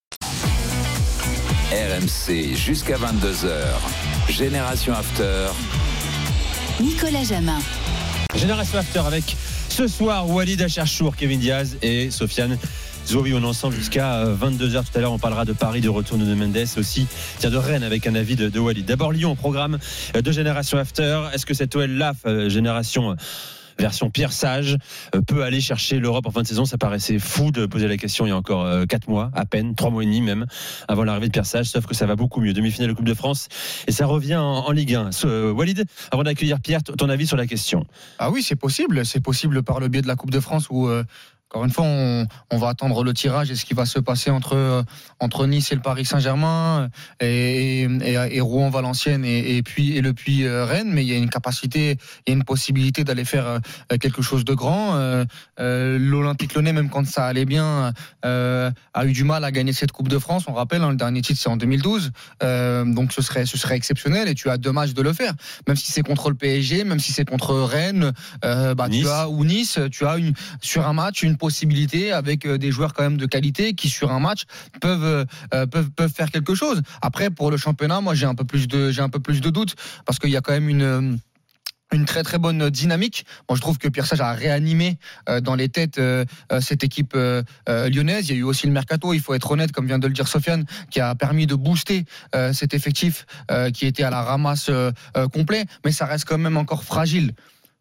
RMC 1.71 2.53
jusqu'à 2.53 2.97
22h. 2.97 3.47
Génération 4.29 4.91
After. 4.93 5.47
Nicolas 6.81 7.23
Jamin. 7.23 7.59
Génération 8.35 8.77
After 8.77 8.99
avec 8.99 9.37
ce 9.69 9.87
soir 9.87 10.29
Walid 10.29 10.61
Acharchour, 10.61 11.15
Kevin 11.15 11.39
Diaz 11.39 11.77
et 11.81 12.11
Sofiane. 12.11 12.57
Zoé, 13.07 13.33
on 13.33 13.41
est 13.41 13.45
ensemble 13.45 13.75
jusqu'à 13.75 14.25
22h 14.25 14.83
tout 14.83 14.97
à 14.97 14.99
l'heure. 14.99 15.13
On 15.13 15.17
parlera 15.17 15.45
de 15.45 15.53
Paris, 15.53 15.79
de 15.79 15.87
retour 15.87 16.17
de 16.17 16.25
Mendes 16.33 16.57
aussi. 16.77 17.07
Tiens, 17.39 17.49
de 17.49 17.55
Rennes 17.55 17.83
avec 17.83 18.05
un 18.05 18.15
avis 18.15 18.35
de, 18.35 18.49
de 18.49 18.59
Walid. 18.59 18.85
D'abord, 18.85 19.13
Lyon, 19.13 19.37
programme 19.37 19.79
de 20.13 20.31
Génération 20.33 20.77
After. 20.77 21.21
Est-ce 21.33 21.45
que 21.45 21.53
cette 21.53 21.73
OL-là, 21.73 22.11
euh, 22.25 22.49
Génération 22.49 23.11
euh, 23.11 23.15
version 23.81 24.09
Pierre 24.09 24.31
Sage, 24.31 24.77
euh, 25.15 25.21
peut 25.21 25.43
aller 25.43 25.59
chercher 25.59 25.99
l'Europe 25.99 26.25
en 26.27 26.31
fin 26.31 26.41
de 26.43 26.47
saison 26.47 26.65
Ça 26.65 26.77
paraissait 26.77 27.19
fou 27.19 27.51
de 27.51 27.65
poser 27.65 27.87
la 27.87 27.97
question 27.97 28.25
il 28.25 28.29
y 28.29 28.31
a 28.31 28.37
encore 28.37 28.67
4 28.87 29.09
mois, 29.09 29.31
à 29.33 29.45
peine, 29.45 29.75
3 29.75 29.89
mois 29.89 30.03
et 30.03 30.05
demi 30.05 30.21
même, 30.21 30.45
avant 30.87 31.03
l'arrivée 31.03 31.27
de 31.27 31.31
Pierre 31.31 31.45
Sage. 31.45 31.65
Sauf 31.67 31.85
que 31.85 31.95
ça 31.95 32.05
va 32.05 32.15
beaucoup 32.15 32.39
mieux. 32.41 32.53
Demi-finale 32.53 32.89
de 32.89 32.93
Coupe 32.93 33.05
de 33.05 33.13
France 33.13 33.47
et 33.87 33.91
ça 33.91 34.05
revient 34.05 34.35
en, 34.37 34.71
Ligue 34.71 34.95
1. 34.95 35.11
Ce- 35.11 35.27
euh, 35.27 35.51
Walid, 35.51 35.83
avant 36.11 36.23
d'accueillir 36.23 36.59
Pierre, 36.61 36.83
ton 36.83 37.09
avis 37.09 37.27
sur 37.27 37.37
la 37.37 37.47
question 37.47 37.85
Ah 38.19 38.29
oui, 38.31 38.43
c'est 38.43 38.55
possible. 38.55 39.05
C'est 39.05 39.19
possible 39.21 39.63
par 39.63 39.79
le 39.79 39.87
biais 39.87 40.01
de 40.01 40.07
la 40.07 40.15
Coupe 40.15 40.31
de 40.31 40.39
France 40.39 40.67
où, 40.69 40.87
euh, 40.87 41.03
encore 41.51 41.65
une 41.65 41.71
fois, 41.71 41.83
on, 41.83 42.25
on 42.49 42.57
va 42.57 42.69
attendre 42.69 43.03
le 43.03 43.13
tirage 43.13 43.51
et 43.51 43.55
ce 43.55 43.65
qui 43.65 43.73
va 43.73 43.85
se 43.85 43.99
passer 43.99 44.31
entre, 44.31 44.55
euh, 44.55 44.83
entre 45.19 45.45
Nice 45.47 45.73
et 45.73 45.75
le 45.75 45.81
Paris 45.81 46.05
Saint-Germain 46.05 46.87
euh, 47.21 47.25
et, 47.25 47.81
et, 47.81 48.37
et 48.37 48.39
Rouen, 48.39 48.69
Valenciennes 48.69 49.25
et, 49.25 49.57
et 49.57 49.61
puis 49.61 49.97
et 49.97 50.01
le 50.01 50.13
Puy 50.13 50.45
euh, 50.45 50.63
Rennes. 50.63 50.91
Mais 50.93 51.03
il 51.03 51.09
y 51.09 51.13
a 51.13 51.17
une 51.17 51.29
capacité, 51.29 51.97
il 52.25 52.29
y 52.29 52.33
a 52.33 52.37
une 52.37 52.45
possibilité 52.45 53.03
d'aller 53.03 53.25
faire 53.25 53.59
quelque 53.99 54.21
chose 54.21 54.45
de 54.45 54.53
grand. 54.53 54.95
Euh, 54.95 55.25
euh, 55.59 55.99
L'Olympique 55.99 56.53
Lyonnais, 56.53 56.71
même 56.71 56.89
quand 56.89 57.05
ça 57.05 57.25
allait 57.25 57.43
bien, 57.43 57.91
euh, 58.23 58.71
a 58.93 59.05
eu 59.05 59.11
du 59.11 59.25
mal 59.25 59.43
à 59.43 59.51
gagner 59.51 59.73
cette 59.73 59.91
Coupe 59.91 60.07
de 60.07 60.19
France. 60.19 60.45
On 60.47 60.53
rappelle, 60.53 60.83
hein, 60.83 60.91
le 60.91 60.95
dernier 60.95 61.21
titre 61.21 61.41
c'est 61.41 61.49
en 61.49 61.57
2012. 61.57 62.11
Euh, 62.43 62.85
donc 62.85 63.11
ce 63.11 63.21
serait, 63.21 63.45
ce 63.45 63.57
serait 63.57 63.75
exceptionnel 63.75 64.29
et 64.29 64.35
tu 64.35 64.49
as 64.49 64.57
deux 64.57 64.71
matchs 64.71 64.93
de 64.93 65.01
le 65.01 65.11
faire. 65.11 65.33
Même 65.67 65.75
si 65.75 65.91
c'est 65.91 66.01
contre 66.01 66.29
le 66.29 66.35
PSG, 66.35 66.85
même 66.85 66.99
si 66.99 67.11
c'est 67.11 67.25
contre 67.25 67.55
Rennes, 67.55 68.13
bah, 68.41 68.87
Nice. 68.87 69.03
tu 69.03 69.09
as 69.09 69.27
ou 69.27 69.43
Nice, 69.43 69.79
tu 69.91 70.05
as 70.05 70.15
une, 70.15 70.33
sur 70.61 70.87
un 70.87 70.93
match 70.93 71.23
une 71.23 71.37
possibilité 71.45 72.01
avec 72.21 72.39
euh, 72.45 72.57
des 72.63 72.71
joueurs 72.75 72.93
quand 72.93 73.05
même 73.09 73.17
de 73.17 73.29
qualité 73.35 73.73
qui 73.79 73.89
sur 73.89 74.09
un 74.11 74.21
match 74.27 74.41
peuvent 74.79 75.25
euh, 75.53 75.65
peuvent 75.73 75.91
peuvent 75.99 76.15
faire 76.19 76.31
quelque 76.35 76.55
chose. 76.61 76.79
Après 77.01 77.29
pour 77.37 77.49
le 77.53 77.57
championnat, 77.57 77.99
moi 78.01 78.13
j'ai 78.17 78.27
un 78.33 78.35
peu 78.35 78.45
plus 78.51 78.67
de 78.67 78.91
j'ai 78.93 79.03
un 79.07 79.09
peu 79.15 79.21
plus 79.27 79.39
de 79.41 79.49
doutes 79.49 79.75
parce 80.05 80.19
qu'il 80.19 80.29
y 80.29 80.37
a 80.37 80.41
quand 80.41 80.55
même 80.59 80.69
une 80.69 80.89
euh, 80.95 81.17
une 81.93 82.05
très 82.05 82.23
très 82.23 82.37
bonne 82.37 82.69
dynamique. 82.69 83.25
Moi, 83.49 83.55
je 83.57 83.61
trouve 83.61 83.77
que 83.77 83.89
Pierre 83.89 84.05
Sage 84.05 84.21
a 84.21 84.33
réanimé 84.33 84.97
euh, 85.27 85.41
dans 85.41 85.55
les 85.55 85.69
têtes 85.69 85.97
euh, 85.97 86.25
euh, 86.51 86.61
cette 86.61 86.83
équipe 86.83 87.13
euh, 87.15 87.43
euh, 87.67 87.89
lyonnaise. 87.89 88.29
Il 88.29 88.31
y 88.31 88.35
a 88.37 88.39
eu 88.39 88.43
aussi 88.43 88.65
le 88.67 88.73
mercato, 88.73 89.13
il 89.13 89.19
faut 89.19 89.33
être 89.33 89.51
honnête, 89.51 89.71
comme 89.71 89.87
vient 89.87 89.99
de 89.99 90.07
le 90.07 90.13
dire 90.13 90.27
Sofiane, 90.27 90.65
qui 90.89 90.99
a 90.99 91.13
permis 91.15 91.47
de 91.47 91.55
booster 91.55 92.05
euh, 92.35 92.53
cet 92.53 92.73
effectif 92.73 93.25
euh, 93.51 93.71
qui 93.71 93.85
était 93.85 94.03
à 94.03 94.09
la 94.09 94.21
ramasse 94.21 94.69
euh, 94.69 94.91
euh, 95.17 95.27
complet, 95.27 95.65
mais 95.83 95.91
ça 95.91 96.05
reste 96.05 96.25
quand 96.25 96.37
même 96.37 96.57
encore 96.57 96.83
fragile. 96.83 97.33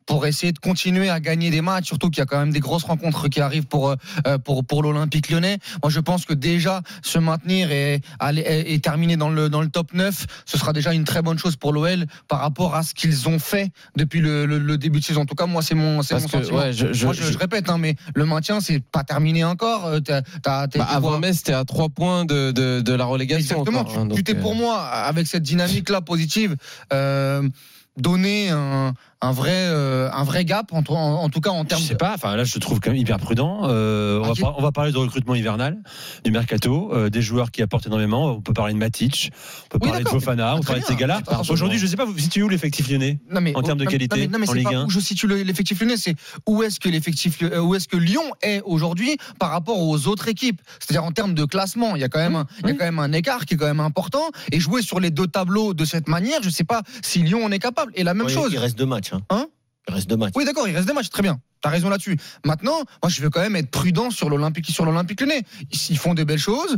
Pour 0.07 0.27
essayer 0.27 0.53
de 0.53 0.59
continuer 0.59 1.09
à 1.09 1.21
gagner 1.21 1.51
des 1.51 1.61
matchs, 1.61 1.87
surtout 1.87 2.11
qu'il 2.11 2.19
y 2.19 2.23
a 2.23 2.27
quand 2.27 2.39
même 2.39 2.51
des 2.53 2.61
grosses 2.61 2.83
rencontres 2.85 3.29
qui 3.29 3.41
arrivent 3.41 3.67
pour 3.67 3.91
euh, 3.91 4.39
pour 4.39 4.65
pour 4.65 4.83
l'Olympique 4.83 5.31
Lyonnais. 5.31 5.59
Moi, 5.83 5.91
je 5.91 6.01
pense 6.01 6.25
que 6.25 6.35
déjà 6.35 6.83
se 7.03 7.19
maintenir 7.19 7.71
et 7.71 8.01
aller 8.19 8.65
et 8.67 8.79
terminer 8.81 9.17
dans 9.17 9.31
le 9.31 9.49
dans 9.49 9.61
le 9.61 9.69
top 9.69 9.93
9, 9.95 10.27
ce 10.47 10.59
sera 10.59 10.73
déjà 10.73 10.93
une 10.93 11.05
très 11.05 11.23
bonne 11.23 11.39
chose 11.39 11.57
pour 11.57 11.73
l'OL 11.73 12.07
par 12.29 12.41
rapport 12.41 12.75
à 12.75 12.83
ce 12.83 12.95
qu'ils 12.95 13.29
ont 13.29 13.39
fait 13.39 13.71
depuis 13.97 14.21
le, 14.21 14.47
le, 14.47 14.59
le, 14.59 14.79
début 14.79 14.99
de 15.01 15.05
saison. 15.05 15.23
En 15.23 15.27
tout 15.27 15.35
cas, 15.35 15.47
moi, 15.47 15.63
c'est 15.63 15.75
mon 15.77 16.03
c'est 16.03 16.15
mon 16.15 16.25
que, 16.25 16.31
sentiment. 16.31 16.59
ouais, 16.59 16.73
je- 16.73 16.93
je- 16.93 17.05
moi, 17.05 17.15
je, 17.15 17.39
répète, 17.39 17.69
hein, 17.71 17.79
mais 17.79 17.95
le 18.15 18.25
maintien, 18.27 18.61
c'est 18.61 18.81
pas 18.81 19.05
terminé 19.05 19.45
encore. 19.45 19.87
Euh, 19.87 20.01
t'as- 20.01 20.23
t'es- 20.69 20.79
Bah, 20.79 20.87
avant 20.91 21.19
Metz, 21.19 21.37
c'était 21.37 21.53
à 21.53 21.65
3 21.65 21.89
points 21.89 22.25
de, 22.25 22.51
de, 22.51 22.81
de 22.81 22.93
la 22.93 23.05
relégation. 23.05 23.59
Exactement. 23.61 23.81
encore, 23.81 23.99
hein, 23.99 24.09
tu 24.15 24.25
t'es 24.25 24.35
euh, 24.37 24.41
pour 24.41 24.55
moi 24.55 24.81
avec 24.83 25.27
cette 25.27 25.43
dynamique-là 25.43 26.01
positive. 26.01 26.57
Euh, 26.93 27.49
donner 27.97 28.51
un, 28.51 28.95
un 29.23 29.33
vrai 29.33 29.53
euh, 29.53 30.09
un 30.13 30.25
vrai 30.25 30.45
gap 30.45 30.73
en, 30.73 30.83
en, 30.89 30.95
en 30.95 31.29
tout 31.29 31.41
cas 31.41 31.51
en 31.51 31.65
termes 31.65 31.83
Je 31.83 31.87
sais 31.89 31.95
pas, 31.95 32.15
enfin 32.15 32.37
là 32.37 32.45
je 32.45 32.55
te 32.55 32.59
trouve 32.59 32.81
quand 32.81 32.91
même 32.91 32.99
hyper 32.99 33.19
prudent. 33.19 33.61
Euh, 33.65 34.19
on, 34.19 34.29
va, 34.29 34.35
par- 34.35 34.59
on 34.59 34.63
va 34.63 34.73
parler 34.73 34.93
de 34.93 34.97
recrutement 34.97 35.35
hivernal, 35.35 35.79
du 36.25 36.31
mercato, 36.31 36.91
euh, 36.95 37.11
des 37.11 37.21
joueurs 37.23 37.51
qui 37.51 37.61
apportent 37.63 37.87
énormément. 37.87 38.31
On 38.33 38.41
peut 38.41 38.53
parler 38.55 38.73
de 38.73 38.79
Matic, 38.79 39.31
on 39.67 39.69
peut 39.69 39.79
Oui, 39.83 39.89
parler 39.91 40.05
de. 40.05 40.09
Fofana, 40.09 40.55
on 40.57 40.61
peut 40.61 40.67
parler 40.67 40.81
de 40.83 40.87
ces 40.87 40.97
gars-là. 40.97 41.21
Aujourd'hui, 41.51 41.79
je 41.79 41.87
sais 41.87 41.97
pas, 41.97 42.05
vous 42.07 42.19
situez 42.19 42.43
où 42.43 42.49
l'effectif 42.49 42.89
lyonnais 42.89 43.21
Non, 43.31 43.41
mais, 43.41 43.55
en 43.55 43.63
termes 43.63 43.79
de 43.79 43.85
non, 43.85 43.91
qualité 43.91 44.17
non, 44.17 44.23
mais, 44.23 44.29
non, 44.33 44.39
mais 44.41 44.49
en 44.49 44.53
Ligue 44.55 44.71
pas 44.71 44.77
1 44.79 44.87
où 44.87 44.91
je 44.91 45.01
situe 45.01 45.27
le- 45.27 45.43
l'effectif 45.43 45.81
lyonnais, 45.81 45.97
c'est 45.99 46.15
où 46.47 46.63
est-ce 46.63 46.81
que 46.81 46.89
l'effectif, 46.89 47.39
où 47.63 47.75
est-ce 47.75 47.89
que 47.89 47.97
Lyon 47.99 48.23
est 48.43 48.63
aujourd'hui 48.65 49.17
par 49.39 49.51
rapport 49.51 49.79
aux 49.81 50.07
autres 50.09 50.29
équipes? 50.29 50.61
C'est-à-dire 50.79 51.05
en 51.05 51.13
termes 51.13 51.35
de 51.35 51.45
classement, 51.45 51.95
il 51.95 52.01
y 52.01 52.05
a 52.05 52.09
quand 52.09 52.21
même, 52.21 52.45
il 52.65 52.69
y 52.69 52.73
a 52.73 52.75
quand 52.75 52.85
même 52.87 52.99
un 52.99 53.13
écart 53.13 53.45
qui 53.45 53.55
est 53.55 53.57
quand 53.59 53.67
même 53.67 53.81
important. 53.81 54.31
Et 54.51 54.61
jouer 54.61 54.81
sur 54.83 54.99
les 54.99 55.11
deux 55.11 55.27
tableaux 55.27 55.75
de 55.75 55.85
cette 55.85 56.09
manière, 56.09 56.43
je 56.43 56.49
sais 56.49 56.65
pas 56.65 56.83
si 57.03 57.19
Lyon 57.19 57.45
en 57.45 57.53
est 57.53 57.59
capable. 57.59 57.93
Et 57.97 58.03
la 58.03 58.15
même 58.15 58.29
chose. 58.29 58.51
Il 58.53 58.59
reste 58.59 58.79
deux 58.79 58.87
matchs. 58.87 59.10
Hein. 59.13 59.21
Hein 59.31 59.47
il 59.89 59.95
reste 59.95 60.09
deux 60.09 60.17
matchs. 60.17 60.33
Oui, 60.37 60.45
d'accord, 60.45 60.69
il 60.69 60.75
reste 60.75 60.87
des 60.87 60.93
matchs, 60.93 61.11
très 61.11 61.23
bien. 61.23 61.41
T'as 61.63 61.71
raison 61.71 61.89
là-dessus. 61.89 62.17
Maintenant, 62.45 62.85
moi, 63.03 63.11
je 63.11 63.21
veux 63.21 63.31
quand 63.31 63.41
même 63.41 63.57
être 63.57 63.71
prudent 63.71 64.11
sur 64.11 64.31
l'Olympique, 64.31 64.67
sur 64.67 64.85
l'Olympique 64.85 65.21
Lyonnais. 65.21 65.43
Ils 65.91 65.99
font 65.99 66.15
des 66.15 66.25
belles 66.25 66.39
choses. 66.39 66.77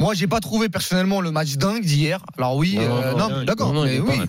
Moi, 0.00 0.14
j'ai 0.14 0.28
pas 0.28 0.38
trouvé 0.38 0.68
personnellement 0.68 1.20
le 1.20 1.32
match 1.32 1.54
dingue 1.56 1.84
d'hier. 1.84 2.22
Alors 2.36 2.54
oui, 2.54 2.76
Non, 2.76 2.82
euh, 2.82 3.12
non, 3.14 3.28
non, 3.30 3.44
d'accord, 3.44 3.72
mais 3.84 3.98
oui. 3.98 4.20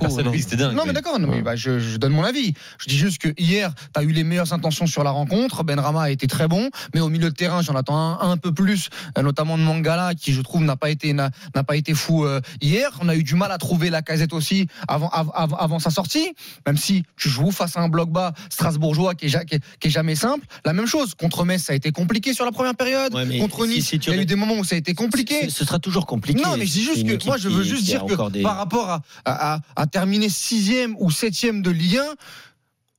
C'était 0.42 0.56
dingue. 0.56 0.76
Non, 0.76 0.84
mais 0.88 0.94
d'accord, 0.94 1.20
non, 1.20 1.28
mais 1.28 1.44
bah, 1.44 1.56
je, 1.56 1.78
je 1.80 1.98
donne 1.98 2.12
mon 2.14 2.24
avis. 2.24 2.56
Je 2.80 2.88
dis 2.88 2.98
juste 2.98 3.20
que 3.20 3.30
hier, 3.38 3.72
tu 3.94 4.00
as 4.00 4.04
eu 4.04 4.12
les 4.12 4.24
meilleures 4.24 4.52
intentions 4.52 4.88
sur 4.88 5.04
la 5.04 5.12
rencontre. 5.12 5.64
Benrama 5.64 6.02
a 6.02 6.10
été 6.10 6.26
très 6.26 6.48
bon, 6.48 6.72
mais 6.96 7.02
au 7.02 7.10
milieu 7.10 7.30
de 7.30 7.36
terrain, 7.36 7.62
j'en 7.62 7.76
attends 7.76 7.96
un, 8.20 8.32
un 8.32 8.38
peu 8.38 8.52
plus, 8.52 8.90
euh, 9.18 9.22
notamment 9.22 9.60
de 9.60 9.64
Mangala, 9.64 10.16
qui 10.16 10.34
je 10.34 10.42
trouve 10.42 10.64
n'a 10.64 10.76
pas 10.76 10.90
été 10.90 11.14
n'a 11.14 11.30
n'a 11.56 11.64
pas 11.64 11.76
été 11.76 11.94
fou 11.94 12.26
euh, 12.26 12.42
hier. 12.62 12.90
On 13.02 13.08
a 13.08 13.16
eu 13.16 13.22
du 13.24 13.36
mal 13.36 13.52
à 13.52 13.60
trouver 13.60 13.92
la 13.92 14.02
casette 14.02 14.34
aussi 14.34 14.68
avant, 14.88 15.10
av- 15.10 15.32
av- 15.36 15.56
avant, 15.60 15.78
sa 15.78 15.92
sortie, 15.92 16.34
même 16.66 16.78
si 16.78 17.04
tu 17.16 17.30
joues 17.30 17.52
face 17.52 17.78
à 17.78 17.82
un 17.82 17.90
bloc 17.90 18.10
bas 18.10 18.34
strasbourgeois 18.50 19.14
qui 19.14 19.26
est, 19.28 19.30
ja- 19.30 19.46
qui 19.46 19.56
est, 19.56 19.62
qui 19.80 19.90
est 19.90 19.92
jamais 19.92 20.16
simple. 20.16 20.48
La 20.66 20.74
même 20.74 20.88
chose, 20.88 21.14
contre 21.14 21.46
Metz, 21.46 21.62
ça 21.64 21.74
a 21.74 21.76
été 21.76 21.92
compliqué 21.92 22.34
sur 22.34 22.46
la 22.46 22.52
première 22.52 22.76
période. 22.76 23.14
Ouais, 23.14 23.38
contre 23.38 23.68
Nice, 23.68 23.90
si 23.90 23.98
il 23.98 24.08
y 24.08 24.10
a 24.18 24.22
eu 24.22 24.26
des 24.26 24.36
moments 24.36 24.58
où 24.58 24.64
ça 24.64 24.74
a 24.74 24.80
été 24.80 24.96
compliqué. 24.96 25.48
Ce 25.60 25.66
sera 25.66 25.78
toujours 25.80 26.06
compliqué. 26.06 26.42
Non, 26.42 26.56
mais 26.58 26.66
C'est 26.66 26.80
juste 26.80 27.06
que 27.06 27.26
moi, 27.26 27.38
je 27.38 27.50
veux 27.50 27.64
juste 27.64 27.84
dire 27.84 28.06
que 28.06 28.32
des- 28.32 28.42
par 28.44 28.56
rapport 28.58 28.90
à, 28.90 29.02
à, 29.26 29.56
à- 29.56 29.60
à 29.76 29.88
terminer 29.88 30.30
sixième 30.30 30.96
ou 31.00 31.12
septième 31.12 31.62
de 31.62 31.70
Ligue 31.70 31.98
1, 31.98 32.04
on, 32.04 32.16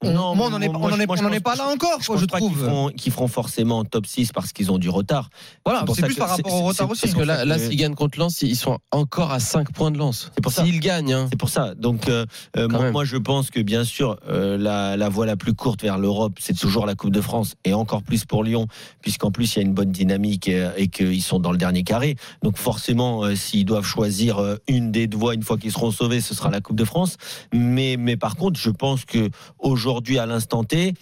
Non, 0.02 0.34
moi, 0.34 0.46
on 0.46 0.50
n'en 0.50 0.60
est, 0.62 0.68
moi, 0.68 0.78
on 0.80 0.86
en 0.86 0.96
je- 0.96 1.02
est, 1.02 1.06
moi, 1.06 1.16
je 1.16 1.22
on 1.22 1.26
en 1.26 1.32
est 1.32 1.40
pense- 1.40 1.56
pas 1.58 1.62
là 1.62 1.70
encore, 1.70 1.98
Je 2.00 2.06
quoi, 2.06 2.14
pense 2.16 2.22
je 2.22 2.26
pas 2.26 2.38
qu'ils 2.38 2.46
trouve. 2.48 2.64
feront, 2.64 2.88
qu'ils 2.88 3.12
feront 3.12 3.28
forcément 3.28 3.84
top 3.84 4.06
6 4.06 4.32
parce 4.32 4.52
qu'ils 4.52 4.72
ont 4.72 4.78
du 4.78 4.88
retard. 4.88 5.28
Voilà, 5.66 5.84
c'est 5.94 6.00
plus 6.02 6.14
que 6.14 6.18
par 6.20 6.30
rapport 6.30 6.54
au 6.54 6.62
retard 6.62 6.88
aussi. 6.90 7.02
Parce 7.02 7.14
que 7.14 7.20
là, 7.22 7.44
là 7.44 7.58
s'ils 7.58 7.76
gagnent 7.76 7.94
contre 7.94 8.18
Lens, 8.18 8.40
ils 8.40 8.56
sont 8.56 8.78
encore 8.92 9.30
à 9.30 9.40
5 9.40 9.72
points 9.72 9.90
de 9.90 9.98
Lens. 9.98 10.30
C'est 10.34 10.40
pour 10.40 10.52
ça. 10.52 10.64
S'ils 10.64 10.80
gagnent, 10.80 11.12
hein. 11.12 11.26
C'est 11.30 11.38
pour 11.38 11.50
ça. 11.50 11.74
Donc, 11.74 12.08
euh, 12.08 12.24
euh, 12.56 12.66
moi, 12.92 13.04
je 13.04 13.18
pense 13.18 13.50
que 13.50 13.60
bien 13.60 13.84
sûr, 13.84 14.16
euh, 14.28 14.56
la, 14.56 14.96
la 14.96 15.08
voie 15.10 15.26
la 15.26 15.36
plus 15.36 15.52
courte 15.52 15.82
vers 15.82 15.98
l'Europe, 15.98 16.38
c'est 16.40 16.56
toujours 16.56 16.86
la 16.86 16.94
Coupe 16.94 17.12
de 17.12 17.20
France, 17.20 17.56
et 17.66 17.74
encore 17.74 18.02
plus 18.02 18.24
pour 18.24 18.42
Lyon, 18.42 18.68
puisqu'en 19.02 19.30
plus 19.30 19.54
il 19.54 19.58
y 19.58 19.62
a 19.62 19.66
une 19.66 19.74
bonne 19.74 19.92
dynamique 19.92 20.48
et, 20.48 20.66
et 20.78 20.88
qu'ils 20.88 21.22
sont 21.22 21.40
dans 21.40 21.52
le 21.52 21.58
dernier 21.58 21.82
carré. 21.82 22.16
Donc, 22.42 22.56
forcément, 22.56 23.24
euh, 23.24 23.36
s'ils 23.36 23.66
doivent 23.66 23.84
choisir 23.84 24.38
une 24.66 24.92
des 24.92 25.06
deux 25.08 25.18
voies 25.18 25.34
une 25.34 25.42
fois 25.42 25.58
qu'ils 25.58 25.72
seront 25.72 25.90
sauvés, 25.90 26.22
ce 26.22 26.34
sera 26.34 26.48
la 26.48 26.62
Coupe 26.62 26.76
de 26.76 26.84
France. 26.86 27.18
Mais, 27.52 27.96
mais 27.98 28.16
par 28.16 28.36
contre, 28.36 28.58
je 28.58 28.70
pense 28.70 29.04
que 29.04 29.28
aujourd'hui, 29.58 29.89
à 30.18 30.26
l'instant 30.26 30.64
T. 30.64 30.94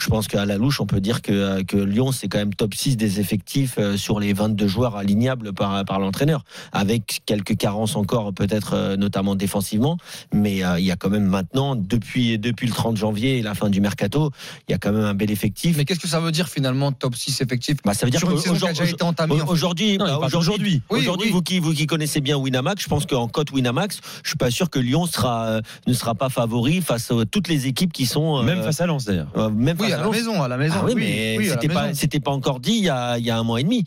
Je 0.00 0.08
pense 0.08 0.28
qu'à 0.28 0.44
la 0.46 0.56
louche, 0.56 0.80
on 0.80 0.86
peut 0.86 1.00
dire 1.00 1.22
que, 1.22 1.32
euh, 1.32 1.62
que 1.62 1.76
Lyon, 1.76 2.10
c'est 2.12 2.28
quand 2.28 2.38
même 2.38 2.54
top 2.54 2.74
6 2.74 2.96
des 2.96 3.20
effectifs 3.20 3.74
euh, 3.78 3.96
sur 3.96 4.18
les 4.18 4.32
22 4.32 4.66
joueurs 4.66 4.96
alignables 4.96 5.52
par, 5.52 5.84
par 5.84 6.00
l'entraîneur, 6.00 6.42
avec 6.72 7.20
quelques 7.26 7.56
carences 7.56 7.96
encore, 7.96 8.32
peut-être 8.32 8.74
euh, 8.74 8.96
notamment 8.96 9.34
défensivement. 9.36 9.96
Mais 10.32 10.64
euh, 10.64 10.78
il 10.80 10.86
y 10.86 10.90
a 10.90 10.96
quand 10.96 11.10
même 11.10 11.26
maintenant, 11.26 11.76
depuis, 11.76 12.38
depuis 12.38 12.66
le 12.66 12.72
30 12.72 12.96
janvier 12.96 13.38
et 13.38 13.42
la 13.42 13.54
fin 13.54 13.68
du 13.68 13.80
mercato, 13.80 14.30
il 14.68 14.72
y 14.72 14.74
a 14.74 14.78
quand 14.78 14.92
même 14.92 15.04
un 15.04 15.14
bel 15.14 15.30
effectif. 15.30 15.76
Mais 15.76 15.84
qu'est-ce 15.84 16.00
que 16.00 16.08
ça 16.08 16.20
veut 16.20 16.32
dire 16.32 16.48
finalement 16.48 16.92
top 16.92 17.14
6 17.14 17.40
effectif 17.40 17.76
Bah, 17.84 17.94
ça 17.94 18.06
veut 18.06 18.10
dire 18.10 18.20
qu'aujourd'hui-. 18.20 19.44
Aujourd'hui, 19.46 19.98
bah, 19.98 20.18
aujourd'hui, 20.22 20.82
oui. 20.90 21.30
vous 21.30 21.42
qui 21.42 21.58
vous 21.58 21.72
qui 21.72 21.86
connaissez 21.86 22.20
bien 22.20 22.36
Winamax, 22.36 22.82
je 22.82 22.88
pense 22.88 23.06
qu'en 23.06 23.28
cote 23.28 23.50
Winamax, 23.52 24.00
je 24.22 24.28
suis 24.28 24.38
pas 24.38 24.50
sûr 24.50 24.70
que 24.70 24.78
Lyon 24.78 25.06
sera 25.06 25.46
euh, 25.46 25.60
ne 25.86 25.92
sera 25.92 26.14
pas 26.14 26.28
favori 26.28 26.80
face 26.80 27.10
à 27.10 27.24
toutes 27.30 27.48
les 27.48 27.66
équipes 27.66 27.92
qui 27.92 28.06
sont 28.06 28.38
euh, 28.38 28.42
Même 28.42 28.62
face 28.62 28.80
à 28.80 28.86
Lens 28.86 29.04
d'ailleurs. 29.04 29.28
euh, 29.36 29.50
même 29.50 29.76
Oui, 29.80 29.89
à 29.92 29.98
la 29.98 30.08
maison, 30.08 30.42
à 30.42 30.48
la 30.48 30.56
maison. 30.56 30.74
Ah 30.78 30.84
oui, 30.86 30.94
mais 30.96 31.36
oui, 31.38 31.46
c'était 31.46 31.68
pas 31.68 31.82
maison. 31.86 31.94
c'était 31.94 32.20
pas 32.20 32.30
encore 32.30 32.60
dit 32.60 32.72
il 32.78 32.84
y 32.84 32.88
a, 32.88 33.18
il 33.18 33.24
y 33.24 33.30
a 33.30 33.36
un 33.38 33.42
mois 33.42 33.60
et 33.60 33.64
demi. 33.64 33.84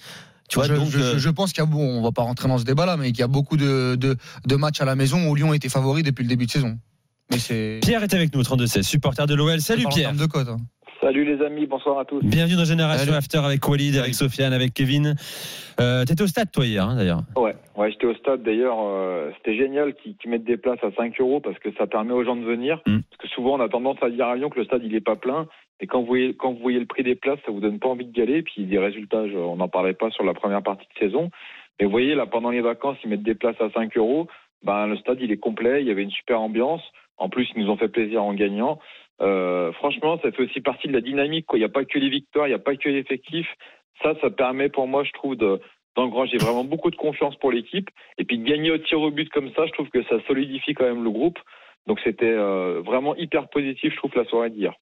Tu 0.49 0.55
vois 0.59 0.67
je, 0.67 0.73
donc 0.75 0.89
je- 0.89 0.99
euh, 0.99 1.17
je 1.17 1.29
pense 1.29 1.53
qu'il 1.53 1.63
y 1.63 1.67
a, 1.67 1.69
bon, 1.69 1.79
on 1.99 2.01
va 2.03 2.11
pas 2.11 2.21
rentrer 2.23 2.47
dans 2.47 2.57
ce 2.57 2.65
débat-là, 2.65 2.97
mais 2.97 3.07
qu'il 3.11 3.19
y 3.19 3.23
a 3.23 3.27
beaucoup 3.27 3.57
de, 3.57 3.95
de, 3.95 4.15
de 4.45 4.55
matchs 4.55 4.81
à 4.81 4.85
la 4.85 4.95
maison 4.95 5.27
où 5.27 5.35
Lyon 5.35 5.53
était 5.53 5.69
favori 5.69 6.03
depuis 6.03 6.23
le 6.23 6.29
début 6.29 6.45
de 6.45 6.51
saison. 6.51 6.77
Mais 7.31 7.39
c'est. 7.39 7.79
Pierre 7.81 8.03
est 8.03 8.13
avec 8.13 8.35
nous, 8.35 8.41
32-16, 8.41 8.83
supporter 8.83 9.25
de 9.25 9.33
l'OL. 9.35 9.59
Salut 9.61 9.85
Pierre. 9.89 10.13
de 10.13 10.25
cote. 10.25 10.47
hein. 10.49 10.57
Salut 11.01 11.25
les 11.25 11.43
amis, 11.45 11.65
bonsoir 11.65 11.99
à 11.99 12.05
tous. 12.05 12.21
Bienvenue 12.23 12.55
dans 12.55 12.63
Génération 12.63 13.05
Salut. 13.05 13.17
After 13.17 13.39
avec 13.39 13.67
Walid, 13.67 13.97
avec 13.97 14.13
Sofiane, 14.13 14.53
avec 14.53 14.73
Kevin. 14.73 15.15
Euh, 15.81 16.05
T'étais 16.05 16.21
au 16.23 16.27
stade 16.27 16.49
toi 16.51 16.65
hier 16.65 16.87
hein, 16.87 16.95
d'ailleurs. 16.95 17.23
Ouais, 17.35 17.55
ouais 17.75 17.91
j'étais 17.91 18.05
au 18.05 18.15
stade 18.15 18.41
d'ailleurs. 18.43 18.77
euh, 18.79 19.29
C'était 19.37 19.57
génial 19.57 19.95
qu'ils 19.95 20.15
qu'ils 20.15 20.29
mettent 20.31 20.45
des 20.45 20.55
places 20.55 20.79
à 20.81 20.95
5 20.95 21.19
euros 21.19 21.41
parce 21.41 21.59
que 21.59 21.69
ça 21.77 21.87
permet 21.87 22.13
aux 22.13 22.23
gens 22.23 22.37
de 22.37 22.45
venir. 22.45 22.77
Mm. 22.87 22.99
Parce 23.09 23.21
que 23.21 23.27
souvent 23.35 23.55
on 23.57 23.59
a 23.59 23.67
tendance 23.67 23.97
à 24.01 24.09
dire 24.09 24.27
à 24.27 24.35
Lyon 24.37 24.49
que 24.49 24.59
le 24.59 24.65
stade 24.65 24.81
il 24.85 24.95
est 24.95 25.01
pas 25.01 25.17
plein. 25.17 25.47
Et 25.79 25.88
quand 25.88 25.99
vous 26.01 26.05
voyez, 26.07 26.33
quand 26.36 26.53
vous 26.53 26.59
voyez 26.59 26.79
le 26.79 26.86
prix 26.86 27.03
des 27.03 27.15
places, 27.15 27.39
ça 27.45 27.51
vous 27.51 27.59
donne 27.59 27.79
pas 27.79 27.89
envie 27.89 28.05
de 28.05 28.17
y 28.17 28.21
aller. 28.21 28.41
Puis 28.43 28.63
des 28.63 28.79
résultats, 28.79 29.27
je- 29.27 29.36
on 29.38 29.57
n'en 29.57 29.67
parlait 29.67 29.93
pas 29.93 30.09
sur 30.12 30.23
la 30.23 30.33
première 30.33 30.63
partie 30.63 30.86
de 30.93 30.99
saison. 30.99 31.29
Mais 31.79 31.86
vous 31.86 31.91
voyez 31.91 32.15
là, 32.15 32.25
pendant 32.25 32.51
les 32.51 32.62
vacances, 32.62 32.97
ils 33.03 33.09
mettent 33.09 33.23
des 33.23 33.36
places 33.36 33.59
à 33.59 33.69
5 33.71 33.97
euros. 33.97 34.27
Ben 34.63 34.88
le 34.88 34.95
stade 34.97 35.19
il 35.21 35.31
est 35.31 35.38
complet. 35.38 35.81
Il 35.81 35.88
y 35.88 35.91
avait 35.91 36.03
une 36.03 36.12
super 36.12 36.39
ambiance. 36.41 36.81
En 37.17 37.29
plus, 37.29 37.47
ils 37.55 37.63
nous 37.63 37.69
ont 37.69 37.77
fait 37.77 37.89
plaisir 37.89 38.23
en 38.23 38.33
gagnant. 38.33 38.79
Euh, 39.21 39.71
franchement, 39.73 40.19
ça 40.21 40.31
fait 40.31 40.43
aussi 40.43 40.62
partie 40.62 40.88
de 40.88 40.93
la 40.93 41.01
dynamique. 41.01 41.45
Il 41.53 41.59
n'y 41.59 41.65
a 41.65 41.69
pas 41.69 41.86
que 41.86 41.99
les 41.99 42.09
victoires, 42.09 42.47
il 42.47 42.51
n'y 42.51 42.55
a 42.55 42.59
pas 42.59 42.75
que 42.75 42.89
l'effectif. 42.89 43.47
Ça, 44.01 44.13
ça 44.21 44.29
permet 44.29 44.69
pour 44.69 44.88
moi, 44.88 45.03
je 45.03 45.12
trouve, 45.12 45.36
de 45.36 45.59
d'engranger 45.95 46.38
vraiment 46.38 46.63
beaucoup 46.63 46.89
de 46.89 46.95
confiance 46.95 47.36
pour 47.36 47.51
l'équipe. 47.51 47.88
Et 48.17 48.23
puis 48.23 48.39
de 48.39 48.43
gagner 48.43 48.71
au 48.71 48.79
tir 48.79 48.99
au 48.99 49.12
but 49.12 49.29
comme 49.29 49.51
ça, 49.53 49.67
je 49.67 49.71
trouve 49.73 49.89
que 49.89 50.03
ça 50.05 50.15
solidifie 50.27 50.73
quand 50.73 50.86
même 50.86 51.03
le 51.03 51.12
groupe. 51.12 51.38
Donc 51.86 51.99
c'était 52.03 52.25
euh, 52.25 52.81
vraiment 52.83 53.15
hyper 53.15 53.47
positif, 53.49 53.91
je 53.91 53.97
trouve, 53.97 54.12
la 54.15 54.25
soirée 54.25 54.49
d'hier. 54.49 54.73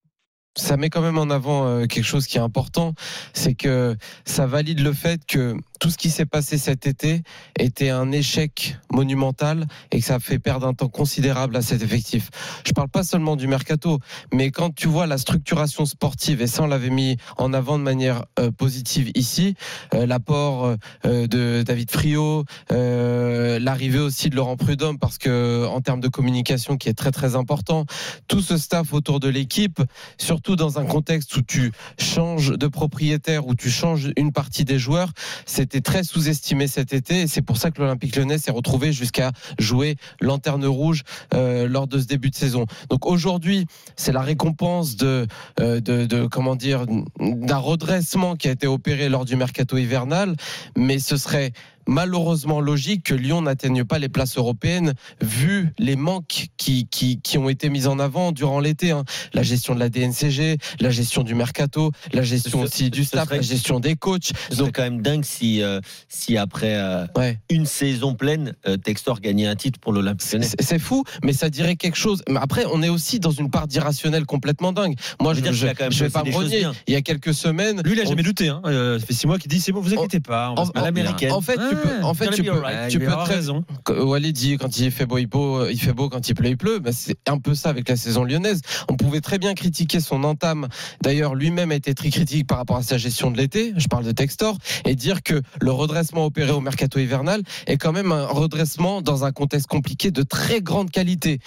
Ça 0.56 0.76
met 0.76 0.90
quand 0.90 1.00
même 1.00 1.18
en 1.18 1.30
avant 1.30 1.66
euh, 1.66 1.86
quelque 1.86 2.04
chose 2.04 2.26
qui 2.26 2.36
est 2.38 2.40
important, 2.40 2.94
c'est 3.32 3.54
que 3.54 3.96
ça 4.24 4.46
valide 4.46 4.80
le 4.80 4.92
fait 4.92 5.24
que 5.26 5.56
tout 5.80 5.90
ce 5.90 5.98
qui 5.98 6.10
s'est 6.10 6.26
passé 6.26 6.58
cet 6.58 6.86
été 6.86 7.22
était 7.58 7.90
un 7.90 8.12
échec 8.12 8.76
monumental 8.92 9.66
et 9.90 9.98
que 9.98 10.04
ça 10.04 10.16
a 10.16 10.20
fait 10.20 10.38
perdre 10.38 10.66
un 10.66 10.74
temps 10.74 10.88
considérable 10.88 11.56
à 11.56 11.62
cet 11.62 11.82
effectif. 11.82 12.30
Je 12.64 12.72
parle 12.72 12.88
pas 12.88 13.02
seulement 13.02 13.34
du 13.34 13.48
mercato, 13.48 13.98
mais 14.32 14.50
quand 14.50 14.74
tu 14.74 14.86
vois 14.86 15.06
la 15.06 15.18
structuration 15.18 15.86
sportive, 15.86 16.40
et 16.40 16.46
ça 16.46 16.62
on 16.62 16.66
l'avait 16.66 16.90
mis 16.90 17.16
en 17.36 17.52
avant 17.52 17.78
de 17.78 17.82
manière 17.82 18.24
euh, 18.38 18.50
positive 18.52 19.10
ici, 19.14 19.54
euh, 19.94 20.06
l'apport 20.06 20.76
de 21.04 21.62
David 21.62 21.90
Friot, 21.90 22.44
euh, 22.70 23.58
l'arrivée 23.58 23.98
aussi 23.98 24.30
de 24.30 24.36
Laurent 24.36 24.56
Prudhomme, 24.56 24.98
parce 24.98 25.18
que 25.18 25.66
en 25.66 25.80
termes 25.80 26.00
de 26.00 26.08
communication 26.08 26.76
qui 26.76 26.88
est 26.88 26.94
très 26.94 27.10
très 27.10 27.34
important, 27.34 27.86
tout 28.28 28.40
ce 28.40 28.56
staff 28.56 28.92
autour 28.92 29.20
de 29.20 29.28
l'équipe, 29.28 29.80
surtout 30.18 30.41
dans 30.50 30.78
un 30.78 30.84
contexte 30.84 31.36
où 31.36 31.42
tu 31.42 31.72
changes 31.98 32.50
de 32.50 32.66
propriétaire, 32.66 33.46
où 33.46 33.54
tu 33.54 33.70
changes 33.70 34.10
une 34.16 34.32
partie 34.32 34.64
des 34.64 34.78
joueurs, 34.78 35.12
c'était 35.46 35.80
très 35.80 36.02
sous-estimé 36.02 36.66
cet 36.66 36.92
été 36.92 37.22
et 37.22 37.26
c'est 37.26 37.42
pour 37.42 37.56
ça 37.56 37.70
que 37.70 37.80
l'Olympique 37.80 38.16
lyonnais 38.16 38.38
s'est 38.38 38.50
retrouvé 38.50 38.92
jusqu'à 38.92 39.32
jouer 39.58 39.96
lanterne 40.20 40.66
rouge 40.66 41.02
euh, 41.34 41.68
lors 41.68 41.86
de 41.86 41.98
ce 41.98 42.06
début 42.06 42.30
de 42.30 42.34
saison. 42.34 42.66
Donc 42.90 43.06
aujourd'hui, 43.06 43.66
c'est 43.96 44.12
la 44.12 44.22
récompense 44.22 44.96
de, 44.96 45.26
euh, 45.60 45.80
de, 45.80 46.06
de 46.06 46.26
comment 46.26 46.56
dire 46.56 46.86
d'un 47.20 47.56
redressement 47.58 48.36
qui 48.36 48.48
a 48.48 48.50
été 48.50 48.66
opéré 48.66 49.08
lors 49.08 49.24
du 49.24 49.36
mercato 49.36 49.76
hivernal, 49.76 50.36
mais 50.76 50.98
ce 50.98 51.16
serait 51.16 51.52
malheureusement 51.86 52.60
logique 52.60 53.04
que 53.04 53.14
Lyon 53.14 53.42
n'atteigne 53.42 53.84
pas 53.84 53.98
les 53.98 54.08
places 54.08 54.36
européennes 54.36 54.94
vu 55.20 55.72
les 55.78 55.96
manques 55.96 56.46
qui, 56.56 56.86
qui, 56.86 57.20
qui 57.20 57.38
ont 57.38 57.48
été 57.48 57.68
mis 57.68 57.86
en 57.86 57.98
avant 57.98 58.32
durant 58.32 58.60
l'été. 58.60 58.90
hein. 58.90 59.04
La 59.34 59.42
gestion 59.42 59.74
de 59.74 59.80
la 59.80 59.88
DNCG, 59.88 60.58
la 60.80 60.90
gestion 60.90 61.22
du 61.22 61.34
mercato, 61.34 61.92
la 62.12 62.22
gestion 62.22 62.60
Ce- 62.60 62.64
aussi 62.66 62.90
du 62.90 63.04
staff, 63.04 63.24
serait- 63.26 63.36
la 63.36 63.42
gestion 63.42 63.80
des 63.80 63.96
coachs. 63.96 64.32
Serait 64.50 64.72
quand 64.72 64.82
même 64.82 65.02
dingue 65.02 65.24
si, 65.24 65.62
euh, 65.62 65.80
si 66.08 66.36
après 66.36 66.74
euh, 66.76 67.06
une 67.50 67.66
saison 67.66 68.14
pleine, 68.14 68.54
euh, 68.66 68.76
Textor 68.76 69.20
gagnait 69.20 69.46
un 69.46 69.56
titre 69.56 69.78
pour 69.80 69.92
l'Olympique. 69.92 70.28
C'est 70.60 70.78
fou, 70.78 71.04
mais 71.24 71.32
ça 71.32 71.50
dirait 71.50 71.76
quelque 71.76 71.96
chose. 71.96 72.22
Mais 72.28 72.38
après, 72.40 72.64
on 72.72 72.82
est 72.82 72.88
aussi 72.88 73.18
dans 73.20 73.30
une 73.30 73.50
part 73.50 73.66
d'irrationnel 73.66 74.24
complètement 74.26 74.72
dingue. 74.72 74.94
Moi, 75.20 75.34
Je 75.34 75.40
dire 75.40 75.52
je, 75.52 75.66
je 75.90 76.04
vais 76.04 76.10
pas 76.10 76.24
me 76.24 76.32
renier. 76.34 76.66
Il 76.86 76.94
y 76.94 76.96
a 76.96 77.02
quelques 77.02 77.34
semaines, 77.34 77.80
Lui, 77.84 77.92
il 77.94 78.00
a 78.00 78.04
on- 78.04 78.08
jamais 78.08 78.22
douté. 78.22 78.48
Hein. 78.48 78.60
Euh, 78.66 78.98
ça 78.98 79.06
fait 79.06 79.14
six 79.14 79.26
mois 79.26 79.38
qu'il 79.38 79.50
dit 79.50 79.60
c'est 79.60 79.72
bon, 79.72 79.80
vous 79.80 79.92
inquiétez 79.94 80.20
pas. 80.20 80.50
On 80.50 80.54
va 80.54 80.60
en, 80.62 80.64
se 80.64 80.68
mettre 80.70 80.78
à 80.78 80.82
en- 80.82 80.84
l'américaine. 80.84 81.32
en 81.32 81.40
fait, 81.40 81.58
tu 81.74 81.88
peux, 81.88 82.04
en 82.04 82.14
fait, 82.14 82.30
tu 82.30 82.42
peux, 82.42 82.62
tu 82.88 82.98
peux 82.98 83.06
avoir 83.06 83.24
très, 83.24 83.36
raison. 83.36 83.64
Walid 83.88 84.34
dit 84.34 84.56
quand 84.58 84.78
il 84.78 84.90
fait 84.90 85.06
beau, 85.06 85.18
il 85.18 85.28
pleut, 85.28 85.68
il 85.70 85.80
fait 85.80 85.92
beau, 85.92 86.08
quand 86.08 86.28
il 86.28 86.34
pleut, 86.34 86.48
il 86.48 86.56
pleut. 86.56 86.78
Ben, 86.78 86.92
c'est 86.92 87.28
un 87.28 87.38
peu 87.38 87.54
ça 87.54 87.68
avec 87.68 87.88
la 87.88 87.96
saison 87.96 88.24
lyonnaise. 88.24 88.60
On 88.88 88.96
pouvait 88.96 89.20
très 89.20 89.38
bien 89.38 89.54
critiquer 89.54 90.00
son 90.00 90.24
entame. 90.24 90.68
D'ailleurs, 91.02 91.34
lui-même 91.34 91.70
a 91.70 91.74
été 91.74 91.94
très 91.94 92.10
critique 92.10 92.46
par 92.46 92.58
rapport 92.58 92.76
à 92.76 92.82
sa 92.82 92.98
gestion 92.98 93.30
de 93.30 93.36
l'été. 93.36 93.72
Je 93.76 93.88
parle 93.88 94.04
de 94.04 94.12
Textor 94.12 94.58
et 94.84 94.94
dire 94.94 95.22
que 95.22 95.40
le 95.60 95.72
redressement 95.72 96.26
opéré 96.26 96.52
au 96.52 96.60
mercato 96.60 96.98
hivernal 96.98 97.42
est 97.66 97.76
quand 97.76 97.92
même 97.92 98.12
un 98.12 98.26
redressement 98.26 99.02
dans 99.02 99.24
un 99.24 99.32
contexte 99.32 99.66
compliqué 99.66 100.10
de 100.10 100.22
très 100.22 100.60
grande 100.60 100.90
qualité. 100.90 101.40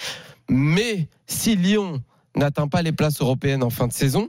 Mais 0.48 1.08
si 1.26 1.56
Lyon 1.56 2.02
n'atteint 2.36 2.68
pas 2.68 2.82
les 2.82 2.92
places 2.92 3.20
européennes 3.20 3.62
en 3.62 3.70
fin 3.70 3.86
de 3.86 3.92
saison, 3.92 4.28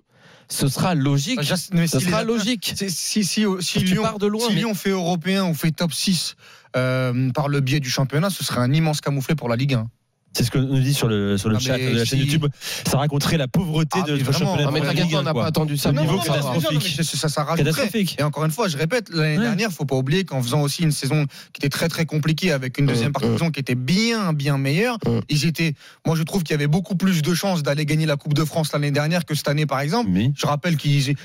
ce 0.50 0.68
sera 0.68 0.96
logique. 0.96 1.40
Mais 1.74 1.88
Ce 1.88 2.00
s'il 2.00 2.10
sera 2.10 2.24
logique. 2.24 2.74
Si, 2.78 3.24
si, 3.24 3.46
si, 3.60 3.80
Tu 3.80 3.86
Lyon, 3.86 4.04
pars 4.04 4.20
de 4.20 4.28
loin, 4.28 4.48
si 4.48 4.54
mais- 4.54 4.60
Lyon 4.62 4.74
fait 4.74 4.90
européen 4.92 5.46
ou 5.46 5.54
fait 5.54 5.72
top 5.72 5.94
6 5.94 6.36
euh, 6.76 7.30
par 7.32 7.48
le 7.50 7.60
biais 7.60 7.80
du 7.80 7.90
championnat, 7.90 8.30
ce 8.30 8.44
serait 8.44 8.62
un 8.62 8.72
immense 8.74 9.02
camouflet 9.02 9.36
pour 9.36 9.50
la 9.50 9.56
Ligue 9.56 9.74
1. 9.76 9.90
C'est 10.38 10.44
ce 10.44 10.52
que 10.52 10.60
nous 10.60 10.80
dit 10.80 10.94
sur 10.94 11.08
le, 11.08 11.36
sur 11.40 11.50
le 11.50 11.56
Ah, 11.56 11.60
chat 11.60 11.78
de 11.80 11.96
la 11.98 12.06
chaîne 12.06 12.20
si- 12.20 12.26
YouTube. 12.26 12.46
Ça 12.86 13.00
raconterait 13.00 13.38
la 13.38 13.48
pauvreté 13.48 13.98
Ah, 14.04 14.06
de 14.06 14.12
notre 14.18 14.32
championnat. 14.32 14.66
Ah, 14.68 14.72
mais 14.72 15.16
on 15.16 15.22
n'a 15.24 15.34
pas 15.34 15.48
attendu 15.48 15.78
ça. 15.78 15.92
Non, 15.92 16.02
Niveau 16.04 16.14
non, 16.18 16.20
mais 16.22 16.28
catastrophique. 16.28 16.64
non, 16.74 16.80
mais 17.00 17.04
ça, 17.04 17.28
ça. 17.30 17.46
Catastrophique. 17.58 18.16
Et 18.20 18.24
encore 18.24 18.46
une 18.46 18.52
fois, 18.52 18.68
je 18.68 18.78
répète, 18.78 19.10
l'année 19.12 19.38
Ouais. 19.40 19.44
dernière, 19.44 19.72
faut 19.72 19.86
pas 19.86 19.96
oublier 19.96 20.26
qu'en 20.26 20.44
faisant 20.44 20.62
aussi 20.62 20.84
une 20.84 20.92
saison 20.92 21.26
qui 21.54 21.60
était 21.60 21.70
très 21.70 21.88
très 21.88 22.06
compliquée 22.06 22.52
avec 22.52 22.78
une 22.78 22.86
deuxième 22.86 23.10
Mm, 23.10 23.14
partie 23.14 23.28
de 23.30 23.34
mm. 23.34 23.38
saison 23.40 23.50
qui 23.52 23.60
était 23.60 23.74
bien 23.74 24.32
bien 24.34 24.60
meilleure, 24.60 25.00
Mm. 25.08 25.22
ils 25.30 25.46
étaient. 25.48 25.74
Moi, 26.06 26.16
je 26.16 26.22
trouve 26.22 26.44
qu'il 26.44 26.52
y 26.54 26.54
avait 26.54 26.68
beaucoup 26.68 26.96
plus 26.96 27.24
de 27.24 27.34
chances 27.34 27.64
d'aller 27.64 27.88
gagner 27.88 28.06
la 28.06 28.16
Coupe 28.16 28.36
de 28.36 28.46
France 28.46 28.72
l'année 28.74 28.92
dernière 28.92 29.26
que 29.26 29.34
cette 29.34 29.48
année, 29.48 29.66
par 29.66 29.80
exemple. 29.80 30.12
Oui. 30.14 30.34
Je 30.38 30.46
rappelle 30.46 30.78
qu'ils 30.78 31.16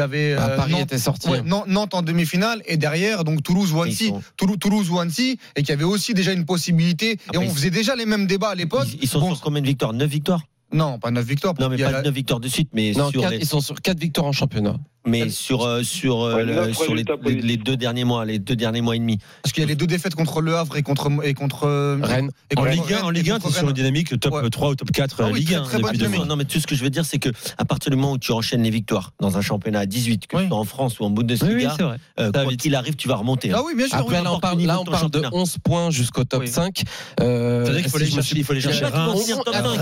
avaient 0.00 0.36
Ah, 0.38 0.50
euh, 0.50 0.56
Paris 0.56 0.72
Nantes- 0.72 0.82
était 0.82 0.98
sorti. 0.98 1.28
ouais, 1.28 1.38
hein. 1.38 1.64
Nantes, 1.66 1.94
en 1.94 2.02
demi-finale 2.02 2.62
et 2.66 2.76
derrière 2.76 3.24
donc 3.24 3.42
Toulouse 3.42 3.72
ou 3.72 3.82
Annecy, 3.82 4.12
Toulouse, 4.36 4.58
Toulouse 4.60 4.88
ou 4.88 5.00
Annecy 5.00 5.38
et 5.56 5.62
qu'il 5.62 5.70
y 5.70 5.72
avait 5.72 5.82
aussi 5.82 6.14
déjà 6.14 6.32
une 6.32 6.44
possibilité 6.44 7.18
et 7.32 7.38
on 7.38 7.50
faisait 7.50 7.70
déjà 7.70 7.96
les 7.96 8.06
mêmes 8.06 8.28
débats 8.28 8.51
à 8.52 8.54
l'époque. 8.54 8.86
Ils, 8.92 9.02
ils 9.02 9.08
sont 9.08 9.20
Bon, 9.20 9.34
sur 9.34 9.42
combien 9.42 9.60
de 9.60 9.66
victoires? 9.66 9.92
9 9.92 10.08
victoires? 10.08 10.42
Non, 10.72 10.98
pas 10.98 11.10
9 11.10 11.24
victoires. 11.24 11.54
Non, 11.60 11.68
mais 11.68 11.76
pas 11.76 11.90
la- 11.90 12.02
9 12.02 12.14
victoires 12.14 12.40
de 12.40 12.48
suite, 12.48 12.70
mais 12.72 12.92
Non, 12.92 13.10
sur 13.10 13.20
quatre- 13.20 13.32
les, 13.32 13.38
ils 13.38 13.46
sont 13.46 13.60
sur 13.60 13.80
4 13.80 13.98
victoires 13.98 14.26
en 14.26 14.32
championnat. 14.32 14.76
Mais 15.06 15.28
sur, 15.30 15.64
euh, 15.64 15.82
sur, 15.82 16.22
euh, 16.22 16.34
Ouais, 16.36 16.44
le- 16.44 16.72
sur 16.72 16.94
les, 16.94 17.04
les- 17.24 17.34
les 17.42 17.56
deux 17.56 17.76
derniers 17.76 18.04
mois, 18.04 18.24
les 18.24 18.38
deux 18.38 18.56
derniers 18.56 18.80
mois 18.80 18.96
et 18.96 18.98
demi. 18.98 19.18
Parce 19.42 19.52
qu'il 19.52 19.62
y 19.62 19.64
a 19.64 19.68
les 19.68 19.74
deux 19.74 19.86
défaites 19.86 20.14
contre 20.14 20.40
Le 20.40 20.56
Havre 20.56 20.76
et 20.76 20.82
contre 20.82 21.10
et 21.24 21.34
contre 21.34 21.66
Rennes. 22.02 22.30
et 22.50 22.56
En 22.58 22.62
contre 22.62 22.72
Ligue 22.72 22.92
1, 22.92 23.02
en 23.02 23.06
Rennes 23.06 23.14
Ligue 23.14 23.28
et 23.28 23.30
1, 23.32 23.34
contre 23.34 23.48
tu 23.48 23.52
es 23.54 23.58
sur 23.58 23.68
une 23.68 23.74
dynamique 23.74 24.20
top 24.20 24.34
Ouais. 24.34 24.48
3 24.50 24.70
ou 24.70 24.74
top 24.74 24.90
4 24.92 25.22
Ah 25.24 25.28
oui, 25.32 25.40
Ligue 25.40 25.48
très, 25.48 25.56
1 25.56 25.62
très 25.62 25.72
bonne 25.78 25.82
depuis 25.86 25.98
deux 25.98 26.04
dynamique. 26.06 26.18
mois. 26.18 26.26
Non, 26.26 26.36
mais 26.36 26.44
tout 26.44 26.60
ce 26.60 26.66
que 26.66 26.74
je 26.74 26.82
veux 26.84 26.90
dire, 26.90 27.04
c'est 27.04 27.18
que 27.18 27.28
à 27.58 27.64
partir 27.64 27.90
du 27.90 27.96
moment 27.96 28.12
où 28.12 28.18
tu 28.18 28.32
enchaînes 28.32 28.62
les 28.62 28.70
victoires 28.70 29.12
dans 29.20 29.36
un 29.36 29.40
championnat 29.40 29.80
à 29.80 29.86
18, 29.86 30.26
que 30.26 30.36
Oui. 30.36 30.42
ce 30.44 30.48
soit 30.48 30.56
en 30.58 30.64
France 30.64 31.00
ou 31.00 31.04
en 31.04 31.08
Oui, 31.08 31.14
oui, 31.18 31.24
Bundesliga, 31.24 31.68
vrai. 31.78 31.96
euh, 32.20 32.30
vite. 32.48 32.60
qu'il 32.60 32.74
arrive, 32.74 32.94
tu 32.96 33.08
vas 33.08 33.16
remonter. 33.16 33.50
hein. 33.52 33.56
Ah 33.58 33.62
oui, 33.66 33.74
bien 33.76 33.86
sûr. 33.86 33.96
Après, 33.96 34.18
oui. 34.18 34.24
là, 34.24 34.32
on 34.32 34.38
parle, 34.40 34.58
le 34.60 34.66
là, 34.66 34.80
on 34.80 34.84
parle 34.84 35.10
de 35.10 35.18
championnat. 35.18 35.30
11 35.32 35.56
points 35.64 35.90
jusqu'au 35.90 36.24
top 36.24 36.42
Oui. 36.42 36.48
5. 36.48 36.82
Euh, 37.20 37.64
C'est 37.64 37.72
vrai 37.72 37.82
qu'il 37.82 37.90
faut 37.90 37.98
si 37.98 38.34
il 38.36 38.44
faut 38.44 38.52
aller 38.52 38.60
chercher 38.60 38.78
Il 38.78 38.82
y 38.82 38.84
a 38.86 38.90
pas 38.90 39.04
de 39.06 39.10
Reims, 39.10 39.20
finir 39.22 39.38
top 39.44 39.54
5. 39.54 39.62
Rennes, 39.62 39.72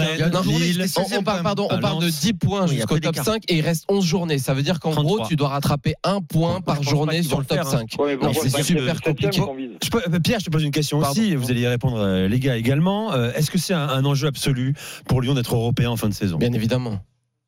Lille, 0.61 0.87
on, 1.17 1.23
parle, 1.23 1.43
pardon, 1.43 1.69
on 1.71 1.75
à 1.77 1.79
parle 1.79 2.01
de 2.01 2.07
Lens. 2.07 2.21
10 2.21 2.33
points 2.35 2.63
Oui, 2.65 2.69
il 2.73 2.77
jusqu'au 2.79 2.99
top 2.99 3.13
d'écart. 3.13 3.25
5 3.25 3.43
et 3.49 3.59
il 3.59 3.61
reste 3.63 3.85
11 3.89 4.05
journées. 4.05 4.39
Ça 4.39 4.55
veut 4.55 4.63
dire 4.63 4.81
qu'en 4.81 4.91
33. 4.93 5.10
Gros, 5.17 5.27
tu 5.29 5.37
dois 5.37 5.49
rattraper 5.49 5.95
un 6.05 6.21
point 6.21 6.61
par 6.61 6.83
journée 6.83 7.23
sur 7.23 7.39
le 7.41 7.45
top 7.45 7.59
faire, 7.59 7.67
hein. 7.67 7.85
5. 7.89 7.97
Ouais, 7.99 8.17
mais 8.17 8.27
Non, 8.27 8.33
pourquoi 8.33 8.49
c'est 8.51 8.63
super 8.63 9.01
compliqué. 9.01 9.41
euh, 9.41 10.19
Pierre, 10.23 10.41
je 10.41 10.45
te 10.47 10.51
pose 10.51 10.65
une 10.65 10.71
question 10.71 11.01
Pardon. 11.01 11.13
aussi, 11.21 11.35
vous 11.35 11.51
allez 11.51 11.61
y 11.63 11.67
répondre, 11.67 11.99
euh, 12.01 12.29
les 12.29 12.39
gars 12.41 12.57
également. 12.57 13.13
Euh, 13.13 13.33
Est-ce 13.33 13.51
que 13.51 13.59
c'est 13.59 13.75
un, 13.75 13.89
un 13.89 14.05
enjeu 14.05 14.29
absolu 14.29 14.75
pour 15.09 15.21
Lyon 15.23 15.35
d'être 15.35 15.55
européen 15.55 15.91
en 15.91 15.97
fin 15.97 16.09
de 16.09 16.15
saison? 16.15 16.37
Bien 16.39 16.53
évidemment. 16.53 17.01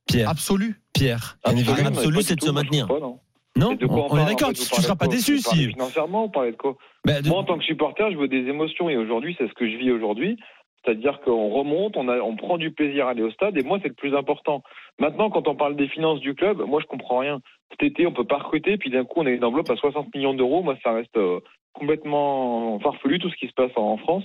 Pierre, 0.07 0.29
Absolu. 0.29 0.81
Pierre. 0.93 1.39
Évidemment. 1.51 1.89
Absolu, 1.89 2.23
c'est 2.23 2.37
de 2.37 2.43
se 2.45 2.51
maintenir. 2.51 2.87
non. 2.89 3.19
On, 3.57 4.07
on 4.11 4.17
est 4.19 4.25
d'accord, 4.25 4.53
tu 4.55 4.61
ne 4.63 4.83
seras 4.83 4.97
pas 4.97 5.07
déçu 5.09 5.39
si. 5.39 5.69
Financièrement, 5.69 6.25
on 6.25 6.29
parlait 6.31 6.53
de 6.53 6.57
quoi 6.57 6.77
Bah, 7.05 7.21
de- 7.21 7.29
Moi, 7.29 7.39
en 7.39 7.45
tant 7.45 7.59
que 7.59 7.65
supporter, 7.65 8.11
je 8.11 8.17
veux 8.17 8.29
des 8.29 8.49
émotions 8.49 8.89
et 8.89 8.97
aujourd'hui, 8.97 9.35
c'est 9.39 9.47
ce 9.47 9.53
que 9.53 9.71
je 9.71 9.77
vis 9.77 9.91
aujourd'hui. 9.91 10.39
C'est-à-dire 10.85 11.21
qu'on 11.25 11.51
remonte, 11.51 11.97
on, 11.97 12.09
a, 12.09 12.17
on 12.19 12.35
prend 12.35 12.59
du 12.59 12.73
plaisir 12.73 13.07
à 13.07 13.11
aller 13.11 13.23
au 13.23 13.31
stade 13.31 13.57
et 13.57 13.63
moi, 13.63 13.79
c'est 13.83 13.89
le 13.89 13.95
plus 13.95 14.17
important. 14.17 14.63
Maintenant, 14.99 15.31
quand 15.31 15.49
on 15.49 15.57
parle 15.57 15.77
des 15.77 15.89
finances 15.89 16.21
du 16.21 16.35
club, 16.35 16.63
moi, 16.67 16.81
je 16.81 16.87
comprends 16.87 17.19
rien. 17.19 17.41
Cet 17.71 17.83
été, 17.83 18.07
on 18.07 18.13
peut 18.13 18.27
pas 18.27 18.39
recruter, 18.39 18.77
puis 18.77 18.91
d'un 18.91 19.05
coup, 19.05 19.21
on 19.21 19.27
a 19.27 19.31
une 19.31 19.45
enveloppe 19.45 19.71
à 19.71 19.77
60 19.77 20.15
millions 20.15 20.35
d'euros. 20.35 20.63
Moi, 20.63 20.77
ça 20.83 20.93
reste 20.93 21.17
euh, 21.17 21.41
complètement 21.73 22.79
farfelu 22.81 23.19
tout 23.19 23.31
ce 23.31 23.37
qui 23.37 23.49
se 23.49 23.55
passe 23.55 23.73
en, 23.77 23.93
en 23.93 23.97
France. 23.97 24.25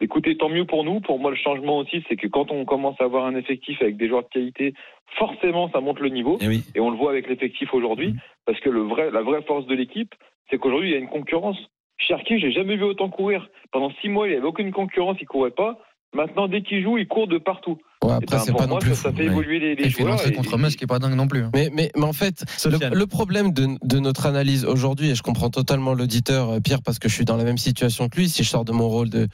Écoutez, 0.00 0.36
tant 0.36 0.50
mieux 0.50 0.66
pour 0.66 0.84
nous. 0.84 1.00
Pour 1.00 1.18
moi, 1.18 1.30
le 1.30 1.36
changement 1.36 1.78
aussi, 1.78 2.04
c'est 2.08 2.16
que 2.16 2.26
quand 2.26 2.50
on 2.50 2.66
commence 2.66 3.00
à 3.00 3.04
avoir 3.04 3.24
un 3.24 3.34
effectif 3.34 3.80
avec 3.80 3.96
des 3.96 4.08
joueurs 4.08 4.24
de 4.24 4.28
qualité, 4.28 4.74
forcément, 5.16 5.70
ça 5.70 5.80
monte 5.80 6.00
le 6.00 6.10
niveau. 6.10 6.36
Eh 6.42 6.48
oui. 6.48 6.64
Et 6.74 6.80
on 6.80 6.90
le 6.90 6.96
voit 6.96 7.10
avec 7.10 7.28
l'effectif 7.28 7.72
aujourd'hui, 7.72 8.14
parce 8.44 8.60
que 8.60 8.68
le 8.68 8.82
vrai, 8.82 9.10
la 9.10 9.22
vraie 9.22 9.42
force 9.42 9.66
de 9.66 9.74
l'équipe, 9.74 10.14
c'est 10.50 10.58
qu'aujourd'hui, 10.58 10.90
il 10.90 10.92
y 10.92 10.96
a 10.96 11.00
une 11.00 11.08
concurrence. 11.08 11.56
Cherki, 11.96 12.38
j'ai 12.38 12.52
jamais 12.52 12.76
vu 12.76 12.84
autant 12.84 13.08
courir. 13.08 13.48
Pendant 13.72 13.90
six 14.02 14.10
mois, 14.10 14.26
il 14.26 14.32
n'y 14.32 14.36
avait 14.36 14.46
aucune 14.46 14.70
concurrence, 14.70 15.16
il 15.20 15.26
courait 15.26 15.50
pas. 15.50 15.78
Maintenant, 16.12 16.46
dès 16.46 16.60
qu'il 16.60 16.82
joue, 16.82 16.98
il 16.98 17.08
court 17.08 17.26
de 17.26 17.38
partout. 17.38 17.78
Ouais, 18.06 18.12
après, 18.14 18.36
ben, 18.36 18.42
c'est 18.44 18.52
pas 18.52 18.66
moi, 18.66 18.76
non 18.76 18.78
plus 18.78 18.90
ça, 18.94 19.02
ça 19.02 19.10
fou. 19.10 19.16
fait 19.16 19.22
ouais. 19.24 19.32
évoluer 19.32 19.58
les, 19.58 19.74
les 19.74 19.84
Il 19.84 19.92
fait 19.92 20.02
joueurs. 20.02 20.26
et- 20.26 20.32
contre 20.32 20.56
Metz 20.58 20.76
qui 20.76 20.84
est 20.84 20.86
pas 20.86 20.98
dingue 20.98 21.14
non 21.14 21.26
plus. 21.28 21.44
Mais, 21.54 21.70
mais, 21.72 21.90
mais 21.96 22.04
en 22.04 22.12
fait, 22.12 22.44
le, 22.64 22.94
le 22.94 23.06
problème 23.06 23.52
de, 23.52 23.68
de 23.82 23.98
notre 23.98 24.26
analyse 24.26 24.64
aujourd'hui, 24.64 25.10
et 25.10 25.14
je 25.14 25.22
comprends 25.22 25.50
totalement 25.50 25.94
l'auditeur, 25.94 26.50
euh, 26.50 26.60
Pierre, 26.60 26.82
parce 26.82 26.98
que 26.98 27.08
je 27.08 27.14
suis 27.14 27.24
dans 27.24 27.36
la 27.36 27.44
même 27.44 27.58
situation 27.58 28.08
que 28.08 28.16
lui, 28.16 28.28
si 28.28 28.44
je 28.44 28.48
sors 28.48 28.64
de 28.64 28.72
mon 28.72 28.88
rôle 28.88 29.10
de, 29.10 29.28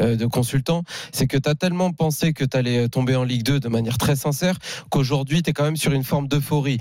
de 0.00 0.26
consultant, 0.26 0.82
c'est 1.12 1.26
que 1.26 1.36
tu 1.36 1.48
as 1.48 1.54
tellement 1.54 1.92
pensé 1.92 2.32
que 2.32 2.44
tu 2.44 2.56
allais 2.56 2.88
tomber 2.88 3.16
en 3.16 3.24
Ligue 3.24 3.42
2 3.42 3.60
de 3.60 3.68
manière 3.68 3.98
très 3.98 4.16
sincère 4.16 4.58
qu'aujourd'hui, 4.90 5.42
tu 5.42 5.50
es 5.50 5.52
quand 5.52 5.64
même 5.64 5.76
sur 5.76 5.92
une 5.92 6.04
forme 6.04 6.28
d'euphorie. 6.28 6.78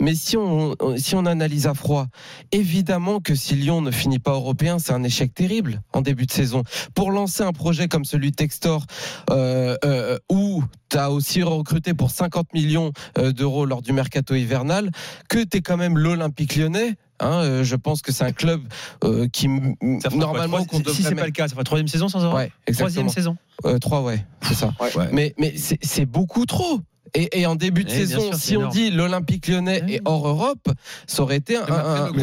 Mais 0.00 0.14
si 0.14 0.36
on, 0.36 0.76
si 0.96 1.14
on 1.14 1.26
analyse 1.26 1.66
à 1.66 1.74
froid, 1.74 2.06
évidemment 2.50 3.20
que 3.20 3.34
si 3.34 3.54
Lyon 3.54 3.82
ne 3.82 3.90
finit 3.90 4.18
pas 4.18 4.32
européen, 4.32 4.78
c'est 4.78 4.92
un 4.92 5.02
échec 5.02 5.34
terrible 5.34 5.82
en 5.92 6.00
début 6.00 6.26
de 6.26 6.32
saison. 6.32 6.62
Pour 6.94 7.10
lancer 7.10 7.42
un 7.42 7.52
projet 7.52 7.88
comme 7.88 8.04
celui 8.04 8.30
de 8.30 8.36
Textor, 8.36 8.86
euh, 9.30 9.76
euh, 9.84 10.18
où 10.30 10.62
tu 10.88 10.96
as 10.96 11.10
aussi 11.10 11.42
recruté 11.42 11.94
pour 11.94 12.10
50 12.10 12.52
millions 12.52 12.92
euh, 13.18 13.32
d'euros 13.32 13.66
lors 13.66 13.82
du 13.82 13.92
mercato 13.92 14.34
hivernal, 14.34 14.90
que 15.28 15.42
tu 15.42 15.58
es 15.58 15.60
quand 15.60 15.76
même 15.76 15.98
l'Olympique 15.98 16.56
lyonnais. 16.56 16.96
Hein, 17.20 17.42
euh, 17.42 17.64
je 17.64 17.76
pense 17.76 18.02
que 18.02 18.12
c'est 18.12 18.24
un 18.24 18.32
club 18.32 18.62
euh, 19.04 19.28
qui 19.28 19.48
quoi, 19.48 19.76
normalement 20.12 20.58
si- 20.94 21.02
c'est 21.02 21.14
pas 21.14 21.26
le 21.26 21.32
cas, 21.32 21.48
ça 21.48 21.54
fera 21.54 21.64
troisième 21.64 21.88
saison 21.88 22.08
sans 22.08 22.24
Ouais, 22.34 22.50
Troisième 22.72 23.08
saison. 23.08 23.36
Euh, 23.64 23.78
trois, 23.78 24.02
ouais, 24.02 24.24
c'est 24.42 24.54
ça. 24.54 24.72
Ouais. 24.80 24.90
Mais, 25.12 25.34
mais 25.38 25.54
c'est 25.82 26.06
beaucoup 26.06 26.46
trop. 26.46 26.80
Et, 27.14 27.40
et 27.40 27.46
en 27.46 27.56
début 27.56 27.84
de 27.84 27.90
Eh, 27.90 27.94
saison, 28.06 28.20
sûr, 28.30 28.34
si 28.36 28.56
on 28.56 28.60
énorme. 28.60 28.72
dit 28.74 28.90
l'Olympique 28.90 29.46
lyonnais 29.46 29.82
Eh. 29.86 29.94
est 29.96 30.00
hors 30.06 30.26
Europe, 30.26 30.66
ça 31.06 31.22
aurait 31.22 31.36
été 31.36 31.56
un. 31.58 31.66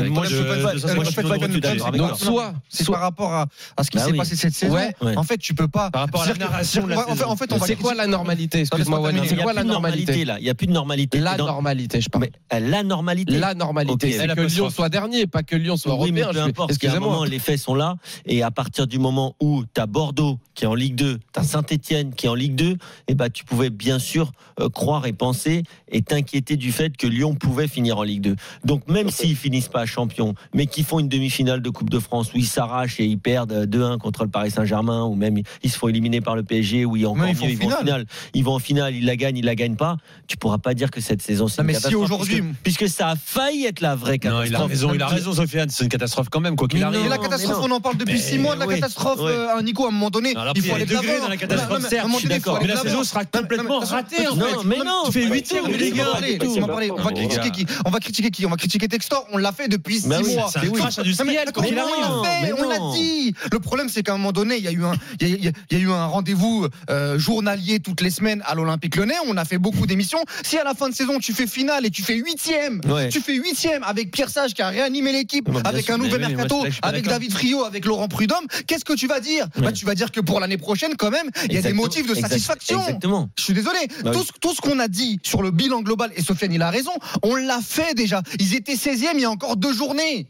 Moi, 0.10 0.26
je- 0.26 1.98
Donc, 1.98 2.16
soit, 2.18 2.54
C'est 2.70 2.84
soit 2.84 2.96
par 2.96 3.04
rapport 3.04 3.34
à, 3.34 3.46
à 3.78 3.84
ce 3.84 3.92
qui 3.92 3.98
Bah 3.98 4.06
s'est 4.06 4.12
oui. 4.12 4.18
passé 4.18 4.36
cette 4.36 4.54
saison. 4.54 4.76
En 5.16 5.24
fait, 5.24 5.38
tu 5.38 5.54
peux 5.54 5.68
pas. 5.68 5.92
Par 5.92 6.02
rapport 6.02 6.24
à 6.24 6.28
la 6.30 6.36
narration 6.36 6.84
de 6.86 6.90
la 6.90 6.98
Ouais, 6.98 7.04
en 7.04 7.08
fait, 7.08 7.16
saison. 7.18 7.30
en 7.30 7.36
fait, 7.36 7.54
on 7.54 7.60
c'est 7.60 7.76
quoi 7.76 7.94
la 7.94 8.08
normalité? 8.08 8.62
Excuse-moi, 8.62 9.12
c'est 9.28 9.36
quoi 9.36 9.54
la 9.54 9.64
normalité 9.64 10.26
là. 10.26 10.38
Il 10.40 10.46
y 10.46 10.50
a 10.50 10.56
plus 10.56 10.68
de 10.68 10.72
normalité. 10.74 11.20
La 11.20 11.38
normalité, 11.38 12.02
je 12.02 12.10
parle. 12.10 12.24
Mais, 12.26 12.32
euh, 12.58 12.60
la 12.60 12.84
normalité. 12.84 13.38
La 13.38 13.54
normalité, 13.54 14.12
c'est 14.14 14.28
que. 14.28 14.42
Lyon 14.42 14.70
soit 14.72 14.90
dernier, 14.90 15.28
pas 15.28 15.44
que 15.44 15.56
Lyon 15.56 15.78
soit 15.78 15.96
Oui, 16.00 16.12
mais 16.12 16.22
européen. 16.22 16.44
peu 16.46 16.50
importe. 16.50 16.70
Excusez-moi. 16.72 17.28
les 17.28 17.40
faits 17.40 17.60
sont 17.60 17.76
là. 17.76 17.96
Et 18.26 18.42
à 18.44 18.50
partir 18.52 18.88
du 18.88 18.98
moment 18.98 19.36
où 19.40 19.64
tu 19.72 19.80
as 19.82 19.86
Bordeaux 19.86 20.40
qui 20.56 20.64
est 20.64 20.68
en 20.68 20.74
Ligue 20.76 20.96
2, 20.96 21.18
tu 21.18 21.40
as 21.40 21.44
Saint-Etienne 21.44 22.14
qui 22.16 22.26
est 22.26 22.30
en 22.30 22.34
Ligue 22.36 22.56
2, 22.56 22.78
et 23.08 23.14
bah, 23.14 23.30
tu 23.30 23.46
pouvais 23.46 23.70
bien 23.70 24.00
sûr 24.00 24.32
croire 24.80 25.06
et 25.08 25.12
penser 25.12 25.64
et 25.92 26.02
t'inquiéter 26.02 26.56
du 26.56 26.72
fait 26.72 26.96
que 26.96 27.06
Lyon 27.06 27.36
pouvait 27.36 27.68
finir 27.68 27.98
en 27.98 28.04
Ligue 28.04 28.22
2. 28.22 28.36
Donc 28.64 28.88
même 28.88 29.10
s'ils 29.10 29.36
finissent 29.36 29.68
pas 29.68 29.86
champions, 29.86 30.36
mais 30.54 30.68
qu'ils 30.68 30.86
font 30.86 31.00
une 31.00 31.10
demi-finale 31.10 31.62
de 31.62 31.70
Coupe 31.70 31.90
de 31.90 32.00
France 32.00 32.34
où 32.34 32.38
ils 32.38 32.46
s'arrachent 32.48 32.98
et 33.02 33.04
ils 33.06 33.20
perdent 33.20 33.52
euh, 33.52 33.66
2-1 33.66 33.98
contre 33.98 34.24
le 34.24 34.30
Paris 34.30 34.52
Saint-Germain, 34.52 35.04
ou 35.04 35.16
même 35.16 35.38
ils 35.64 35.70
se 35.70 35.78
font 35.78 35.90
éliminer 35.90 36.22
par 36.22 36.38
le 36.38 36.44
PSG, 36.44 36.86
ou 36.86 36.96
ils, 36.96 37.06
encore 37.06 37.26
ils 37.26 37.30
mieux, 37.32 37.36
font 37.36 37.48
ils 37.50 37.58
vont 37.58 37.74
en 37.74 37.78
finale. 37.80 38.06
Ils 38.34 38.44
vont 38.46 38.54
en 38.54 38.60
finale, 38.60 38.96
ils 38.96 39.04
la 39.06 39.18
gagnent, 39.18 39.36
ils 39.38 39.44
la 39.44 39.56
gagnent 39.56 39.76
pas. 39.76 39.98
Tu 40.28 40.38
pourras 40.38 40.60
pas 40.60 40.74
dire 40.74 40.92
que 40.92 41.02
cette 41.02 41.22
saison 41.22 41.50
c'est 41.50 41.62
Non, 41.62 41.64
une 41.64 41.68
mais 41.68 41.74
si 41.74 41.82
catastrophe, 41.82 42.06
aujourd'hui- 42.06 42.42
puisque, 42.64 42.86
puisque 42.86 42.88
ça 42.90 43.10
a 43.10 43.16
failli 43.18 43.66
être 43.66 43.82
la 43.82 43.96
vraie 43.96 44.14
Non, 44.14 44.18
catastrophe. 44.20 44.48
il 44.50 44.56
a 44.56 44.66
raison, 44.66 44.94
il 44.94 45.02
a 45.02 45.08
raison, 45.08 45.34
Sofiane. 45.34 45.70
C'est 45.70 45.84
une 45.84 45.90
catastrophe 45.90 46.30
quand 46.30 46.40
même, 46.40 46.56
quoi 46.56 46.70
qu'il 46.70 46.82
arrive. 46.82 47.00
non, 47.00 47.06
Et 47.06 47.10
la 47.10 47.18
catastrophe, 47.18 47.60
non. 47.68 47.74
on 47.74 47.76
en 47.76 47.82
parle 47.82 47.98
depuis 47.98 48.14
Mais 48.14 48.20
6 48.20 48.38
mois 48.38 48.56
de 48.56 48.62
la 48.62 48.68
oui. 48.68 48.76
catastrophe, 48.76 49.20
Ouais. 49.20 49.32
euh, 49.32 49.58
à 49.58 49.62
Nico, 49.62 49.84
à 49.84 49.90
un 49.90 49.92
moment 49.92 50.10
donné. 50.10 50.34
Alors, 50.38 50.54
il 50.56 50.62
faut 50.62 50.74
aller 50.76 50.86
de 50.86 50.94
dans 50.94 51.02
la 51.02 51.36
Non, 51.36 51.38
catastrophe, 51.38 51.90
certes, 51.90 52.08
je 52.14 52.18
suis 52.20 52.30
d'accord. 52.30 52.60
Mais 52.62 52.68
la 52.68 52.78
saison 52.78 53.04
sera 53.04 53.22
Non, 53.24 53.42
complètement 53.42 53.80
non, 53.82 53.86
ratée, 53.86 54.26
en 54.28 54.36
non, 54.36 54.46
fait. 54.46 54.69
Mais- 54.78 54.84
non, 54.86 55.04
tu 55.06 55.12
fais 55.14 55.26
mais 55.28 55.36
8 55.36 55.44
tours 55.50 55.68
de 55.68 55.74
Laissez-moi 55.74 55.86
Ligue 55.90 56.00
1. 56.02 56.06
parler, 56.12 56.38
laissez-moi 56.38 56.68
parler. 56.68 56.92
On 56.92 56.96
va 56.96 57.10
Les 57.10 57.16
critiquer 57.28 57.44
gars. 57.44 57.50
qui 57.50 57.66
On 57.86 57.90
va 57.90 58.00
critiquer 58.00 58.32
qui 58.32 58.46
On 58.46 58.50
va 58.50 58.58
critiquer 58.58 58.88
Textor. 58.88 59.26
On 59.32 59.38
l'a 59.38 59.52
fait 59.52 59.68
depuis 59.68 60.00
6 60.00 60.08
Bah 60.08 60.20
mois. 60.20 60.50
c'est 60.52 60.60
un 60.60 60.62
on 60.70 60.76
l'a 60.76 60.92
fait, 60.92 62.42
Mais 62.44 62.54
on 62.54 62.70
l'a 62.70 62.78
non. 62.80 62.94
dit. 62.94 63.34
Le 63.52 63.60
problème, 63.60 63.90
c'est 63.90 64.04
qu'à 64.04 64.14
un 64.14 64.18
moment 64.18 64.32
donné, 64.32 64.58
il 64.58 64.64
y 64.64 64.68
a 64.68 64.72
eu 64.72 64.84
un, 64.84 64.94
il 65.22 65.44
y 65.44 65.48
a- 65.48 65.80
eu 65.80 65.90
rendez-vous 65.90 66.68
euh, 66.90 67.18
journalier 67.20 67.80
toutes 67.80 68.02
les 68.02 68.10
semaines 68.10 68.44
à 68.46 68.56
l'Olympique 68.56 68.96
Lyonnais. 68.96 69.16
On 69.28 69.38
a 69.38 69.46
fait 69.46 69.58
beaucoup 69.58 69.86
d'émissions. 69.86 70.20
Si 70.44 70.58
à 70.58 70.64
la 70.64 70.74
fin 70.74 70.90
de 70.90 70.94
saison, 70.96 71.20
tu 71.20 71.34
fais 71.34 71.48
finale 71.48 71.86
et 71.86 71.90
tu 71.90 72.04
fais 72.04 72.16
huitième, 72.16 72.82
tu 73.12 73.22
fais 73.22 73.36
huitième 73.36 73.84
avec 73.84 74.12
Pierre 74.12 74.30
Sage 74.30 74.54
qui 74.54 74.62
a 74.62 74.70
réanimé 74.70 75.12
l'équipe, 75.12 75.50
avec 75.66 75.90
un 75.90 75.98
nouvel 75.98 76.20
mercato, 76.22 76.64
avec. 76.82 77.06
David 77.10 77.32
Friot, 77.32 77.64
avec 77.64 77.86
Laurent 77.86 78.08
Prudhomme, 78.08 78.46
qu'est-ce 78.68 78.86
que 78.86 78.94
tu 78.94 79.08
vas 79.08 79.20
dire 79.20 79.48
Bah. 79.58 79.72
Tu 79.72 79.86
vas 79.86 79.96
dire 79.96 80.12
que 80.12 80.20
pour 80.20 80.40
l'année 80.40 80.58
prochaine, 80.58 80.96
quand 80.98 81.10
même, 81.12 81.30
il 81.46 81.54
y 81.54 81.58
a 81.58 81.62
des 81.62 81.74
motifs 81.74 82.08
de 82.08 82.14
satisfaction. 82.16 82.80
Exactement. 82.80 83.30
Je 83.38 83.44
suis 83.44 83.54
désolé. 83.54 83.80
Bah 84.04 84.12
tout, 84.12 84.24
ce- 84.24 84.32
ce 84.64 84.70
qu'on 84.70 84.80
a 84.80 84.88
dit 84.88 85.20
sur 85.24 85.42
le 85.42 85.52
bilan 85.52 85.82
global, 85.82 86.12
et 86.16 86.22
Sofiane, 86.22 86.54
il 86.54 86.62
a 86.62 86.70
raison, 86.70 86.92
on 87.24 87.36
l'a 87.36 87.60
fait 87.62 87.94
déjà. 87.94 88.22
Ils 88.40 88.56
étaient 88.56 88.76
16e 88.76 89.12
il 89.16 89.22
y 89.22 89.26
a 89.26 89.30
encore 89.32 89.58
deux 89.58 89.74
journées. 89.74 90.28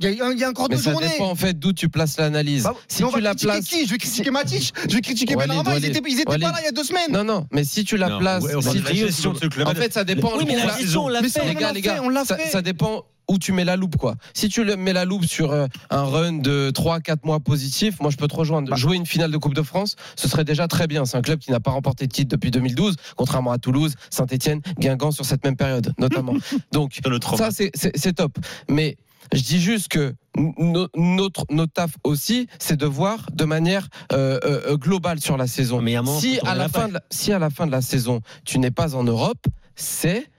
Il 0.00 0.04
y 0.04 0.20
a, 0.22 0.30
il 0.30 0.38
y 0.38 0.44
a 0.44 0.48
encore 0.48 0.68
Mais 0.70 0.76
deux 0.76 0.82
ça 0.82 0.92
journées. 0.92 1.08
dépend 1.08 1.28
en 1.28 1.34
fait 1.34 1.58
d'où 1.58 1.72
tu 1.72 1.88
places 1.88 2.18
l'analyse. 2.18 2.62
Bah, 2.62 2.74
si 2.86 3.02
tu 3.02 3.10
va 3.10 3.18
la 3.20 3.34
places. 3.34 3.64
qui? 3.66 3.84
Je 3.84 3.90
vais 3.90 3.98
critiquer 3.98 4.30
Matic, 4.30 4.72
je 4.88 4.94
vais 4.94 5.00
critiquer 5.00 5.34
Benrahma, 5.34 5.76
ils 5.76 5.84
étaient, 5.86 6.00
ils 6.08 6.20
étaient 6.20 6.30
Walid. 6.30 6.44
pas 6.46 6.52
là 6.52 6.58
il 6.60 6.64
y 6.66 6.68
a 6.68 6.72
deux 6.72 6.84
semaines. 6.84 7.10
Non, 7.10 7.24
non, 7.24 7.48
mais 7.52 7.64
si 7.64 7.84
tu 7.84 7.96
la 7.96 8.08
Non, 8.08 8.20
places. 8.20 8.44
ouais, 8.44 8.54
on 8.54 8.60
si 8.60 8.78
la 8.78 8.90
tu- 8.90 8.96
gestion 8.96 9.32
de 9.32 9.38
ce 9.38 9.46
club. 9.46 9.66
En 9.66 9.74
fait, 9.74 9.92
ça 9.92 10.04
dépend. 10.04 10.30
Oui, 10.38 10.44
mais 10.46 10.54
la 10.54 10.76
gestion, 10.78 11.06
on 11.06 11.08
l'a 11.08 11.20
fait. 11.22 11.44
les 11.44 11.50
on 11.50 11.54
gars, 11.54 11.60
l'a 11.60 11.72
les 11.72 11.80
gars, 11.80 12.00
on 12.04 12.08
l'a 12.10 12.24
ça, 12.24 12.36
fait. 12.36 12.48
ça 12.48 12.62
dépend 12.62 13.06
où 13.28 13.38
tu 13.38 13.52
mets 13.52 13.64
la 13.64 13.76
loupe 13.76 13.96
quoi. 13.96 14.14
Si 14.34 14.48
tu 14.48 14.64
mets 14.64 14.92
la 14.92 15.04
loupe 15.04 15.24
sur 15.24 15.52
euh, 15.52 15.66
un 15.90 16.02
run 16.04 16.32
de 16.34 16.70
3 16.70 17.00
4 17.00 17.24
mois 17.24 17.40
positif, 17.40 18.00
moi 18.00 18.10
je 18.10 18.16
peux 18.16 18.28
te 18.28 18.34
rejoindre. 18.36 18.70
Bah. 18.70 18.76
Jouer 18.76 18.96
une 18.96 19.06
finale 19.06 19.30
de 19.30 19.36
Coupe 19.36 19.54
de 19.54 19.62
France, 19.62 19.96
ce 20.16 20.28
serait 20.28 20.44
déjà 20.44 20.66
très 20.68 20.86
bien. 20.86 21.04
C'est 21.04 21.16
un 21.16 21.22
club 21.22 21.38
qui 21.38 21.50
n'a 21.50 21.60
pas 21.60 21.70
remporté 21.70 22.06
de 22.06 22.12
titre 22.12 22.28
depuis 22.30 22.50
2012, 22.50 22.96
contrairement 23.16 23.52
à 23.52 23.58
Toulouse, 23.58 23.94
Saint-Étienne, 24.10 24.60
Guingamp 24.78 25.10
sur 25.12 25.24
cette 25.24 25.44
même 25.44 25.56
période 25.56 25.92
notamment. 25.98 26.34
Donc 26.72 26.98
ça 27.36 27.50
c'est- 27.50 28.12
top. 28.14 28.38
Mais 28.68 28.96
je 29.34 29.42
dis 29.42 29.60
juste 29.60 29.88
que 29.88 30.14
no- 30.36 30.88
notre 30.96 31.44
notre 31.50 31.72
taf 31.72 31.90
aussi, 32.04 32.48
c'est 32.58 32.76
de 32.76 32.86
voir 32.86 33.26
de 33.32 33.44
manière 33.44 33.88
euh, 34.12 34.38
euh, 34.44 34.76
globale 34.76 35.20
sur 35.20 35.36
la 35.36 35.46
saison. 35.46 35.82
Mais 35.82 35.96
moment, 35.96 36.18
si 36.18 36.38
à 36.46 36.54
la 36.54 36.68
fin 36.68 36.88
de 36.88 36.94
la, 36.94 37.02
si 37.10 37.32
à 37.32 37.38
la 37.38 37.50
fin 37.50 37.66
de 37.66 37.72
la 37.72 37.82
saison 37.82 38.20
tu 38.46 38.58
n'es 38.58 38.70
pas 38.70 38.94
en 38.96 39.04
Europe, 39.04 39.44
c'est 39.76 40.30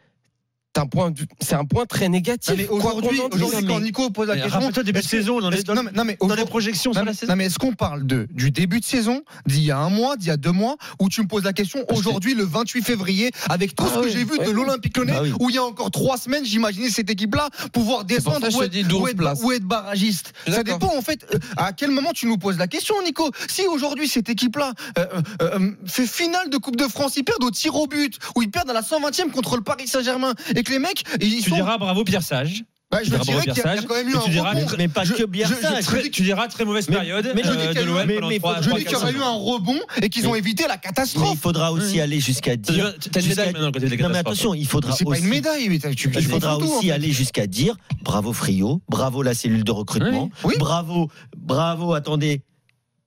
un 0.80 0.88
point 0.88 1.14
c'est 1.42 1.56
un 1.56 1.66
point 1.66 1.86
très 1.86 2.10
négatif. 2.10 2.54
Mais 2.58 2.68
aujourd'hui, 2.68 3.20
aujourd'hui, 3.32 3.66
quand 3.68 3.80
Nico 3.80 4.10
pose 4.10 4.28
la 4.28 4.36
Mais 4.36 4.42
question, 4.42 4.60
rappelle-toi, 4.60 4.84
début 4.84 5.00
de 5.00 5.06
saison, 5.06 5.40
dans 5.40 5.50
les- 5.50 5.58
est-ce 5.58 5.66
que- 5.66 5.72
non, 5.74 5.84
mais- 5.84 5.92
non, 5.92 6.04
mais 6.06 6.18
Dans 6.20 6.36
les 6.36 6.46
projections 6.46 6.92
Non, 6.92 6.96
sur 6.96 7.06
la 7.06 7.12
mais- 7.12 7.18
saison. 7.18 7.32
non, 7.32 7.36
mais 7.38 7.46
est-ce 7.46 7.60
qu'on 7.60 7.74
parle 7.74 8.06
de, 8.06 8.28
du 8.32 8.52
début 8.52 8.80
de 8.80 8.86
saison, 8.86 9.22
d'il 9.46 9.64
y 9.64 9.72
a 9.72 9.78
un 9.78 9.90
mois, 9.90 10.16
d'il 10.18 10.28
y 10.28 10.32
a 10.32 10.38
deux 10.38 10.52
mois, 10.52 10.78
où 11.00 11.10
tu 11.10 11.22
me 11.22 11.28
poses 11.28 11.44
la 11.44 11.54
question 11.54 11.86
aujourd'hui, 11.92 12.34
le 12.34 12.44
28 12.44 12.82
février, 12.84 13.32
avec 13.50 13.76
tout 13.76 13.84
Ah 13.88 13.92
ce 13.96 14.00
que 14.00 14.06
oui, 14.06 14.12
j'ai 14.12 14.24
vu 14.24 14.32
oui. 14.40 14.46
de 14.46 14.52
l'Olympique 14.52 14.98
Lyonnais, 14.98 15.14
Bah 15.14 15.20
oui. 15.24 15.34
où 15.40 15.50
il 15.50 15.56
y 15.56 15.60
a 15.60 15.64
encore 15.64 15.92
trois 15.92 16.18
semaines, 16.18 16.46
j'imaginais 16.46 16.90
cette 16.90 17.10
équipe-là 17.10 17.50
pouvoir 17.74 18.06
descendre 18.06 18.48
ou 18.56 18.64
être, 18.64 18.72
dis 18.72 18.84
12 18.84 19.02
ou 19.02 19.08
être- 19.08 19.18
places. 19.18 19.40
ou 19.44 19.52
être 19.52 19.64
barragiste. 19.64 20.34
Ça 20.48 20.64
dépend 20.64 20.96
en 20.96 21.02
fait 21.02 21.26
euh, 21.34 21.40
à 21.58 21.74
quel 21.74 21.92
moment 21.92 22.12
tu 22.14 22.26
nous 22.28 22.38
poses 22.38 22.58
la 22.58 22.68
question, 22.68 22.96
Nico. 23.04 23.30
Si 23.48 23.66
aujourd'hui 23.68 24.08
cette 24.08 24.30
équipe-là 24.30 24.74
euh, 24.98 25.06
euh, 25.42 25.50
euh, 25.60 25.72
fait 25.86 26.06
finale 26.08 26.50
de 26.50 26.58
Coupe 26.58 26.76
de 26.76 26.88
France, 26.88 27.14
ils 27.18 27.24
perdent 27.24 27.44
au 27.44 27.52
tir 27.52 27.76
au 27.76 27.88
but, 27.88 28.18
ou 28.36 28.42
ils 28.42 28.50
perdent 28.52 28.70
à 28.70 28.74
la 28.74 28.82
120e 28.82 29.32
contre 29.32 29.56
le 29.56 29.62
Paris 29.64 29.88
Saint-Germain, 29.88 30.34
et 30.56 30.64
que 30.64 30.69
les 30.70 30.80
mecs, 30.80 31.04
ils 31.22 31.44
Tu 31.44 31.50
sont. 31.50 31.56
diras 31.56 31.78
bravo 31.78 32.04
Pierre 32.04 32.24
Sage. 32.24 32.64
Bah, 32.92 32.98
je 33.04 33.04
tu 33.04 33.10
diras 33.12 33.24
dirais 33.24 33.36
bravo 33.36 33.42
qu'il 33.44 33.54
y, 33.54 33.58
y 33.58 33.60
a 33.70 33.72
Pierre 33.74 33.88
quand 33.88 33.94
même 33.96 34.08
eu 34.10 34.12
Sage, 34.14 34.22
un 34.22 34.26
tu 34.26 34.32
diras- 34.32 34.50
rebond. 34.50 34.66
Mais 34.80 34.88
pas 34.88 35.04
Je- 35.04 35.14
que 35.14 35.24
bien 35.26 35.48
je- 35.48 35.54
ça. 35.54 35.80
je- 35.80 35.86
Très- 35.86 36.10
tu 36.10 36.24
diras 36.24 36.48
très 36.48 36.66
mauvaise 36.66 36.90
Mais- 36.90 36.96
période 36.96 37.32
mais 37.36 37.44
je 37.44 37.50
euh, 37.50 37.56
dis 37.56 37.62
de 37.62 37.68
qu'il 37.68 37.76
y 37.76 37.78
a 37.78 37.82
eu- 37.84 37.86
l'OM 37.86 37.96
mais- 38.08 38.20
mais 38.28 38.40
faut- 38.40 38.50
Je 38.64 38.70
dis 38.72 38.84
qu'il 38.84 38.92
y 38.92 38.96
aurait 38.96 39.12
eu 39.14 39.22
un 39.22 39.30
rebond 39.36 39.80
et 40.02 40.10
qu'ils 40.10 40.28
ont 40.28 40.34
évité 40.34 40.64
la 40.64 40.70
Mais 40.74 40.80
catastrophe. 40.80 41.30
il 41.34 41.38
faudra 41.38 41.72
aussi 41.72 42.02
aller 42.02 42.20
jusqu'à 42.20 42.56
dire. 42.56 42.92
T'as 43.12 43.22
une 43.22 43.28
médaille 43.28 43.54
maintenant 43.54 43.72
tu 43.72 43.80
fais 43.80 43.90
des 43.96 43.98
Non 44.02 44.10
mais 44.10 44.18
attention, 44.18 44.56
il 44.56 44.66
faudra 44.66 44.96
C'est 44.96 45.04
pas 45.06 45.12
aussi. 45.12 45.22
une 45.22 45.28
médaille, 45.28 45.70
mais 45.70 45.78
tu, 45.78 46.10
Il 46.12 46.24
faudra 46.26 46.58
aussi 46.58 46.90
aller 46.92 47.12
jusqu'à 47.12 47.46
dire 47.46 47.76
bravo 48.02 48.34
Frio, 48.34 48.82
bravo 48.90 49.22
la 49.22 49.36
cellule 49.36 49.64
de 49.64 49.72
recrutement, 49.72 50.32
bravo, 50.58 51.12
bravo, 51.38 51.94
attendez, 51.94 52.42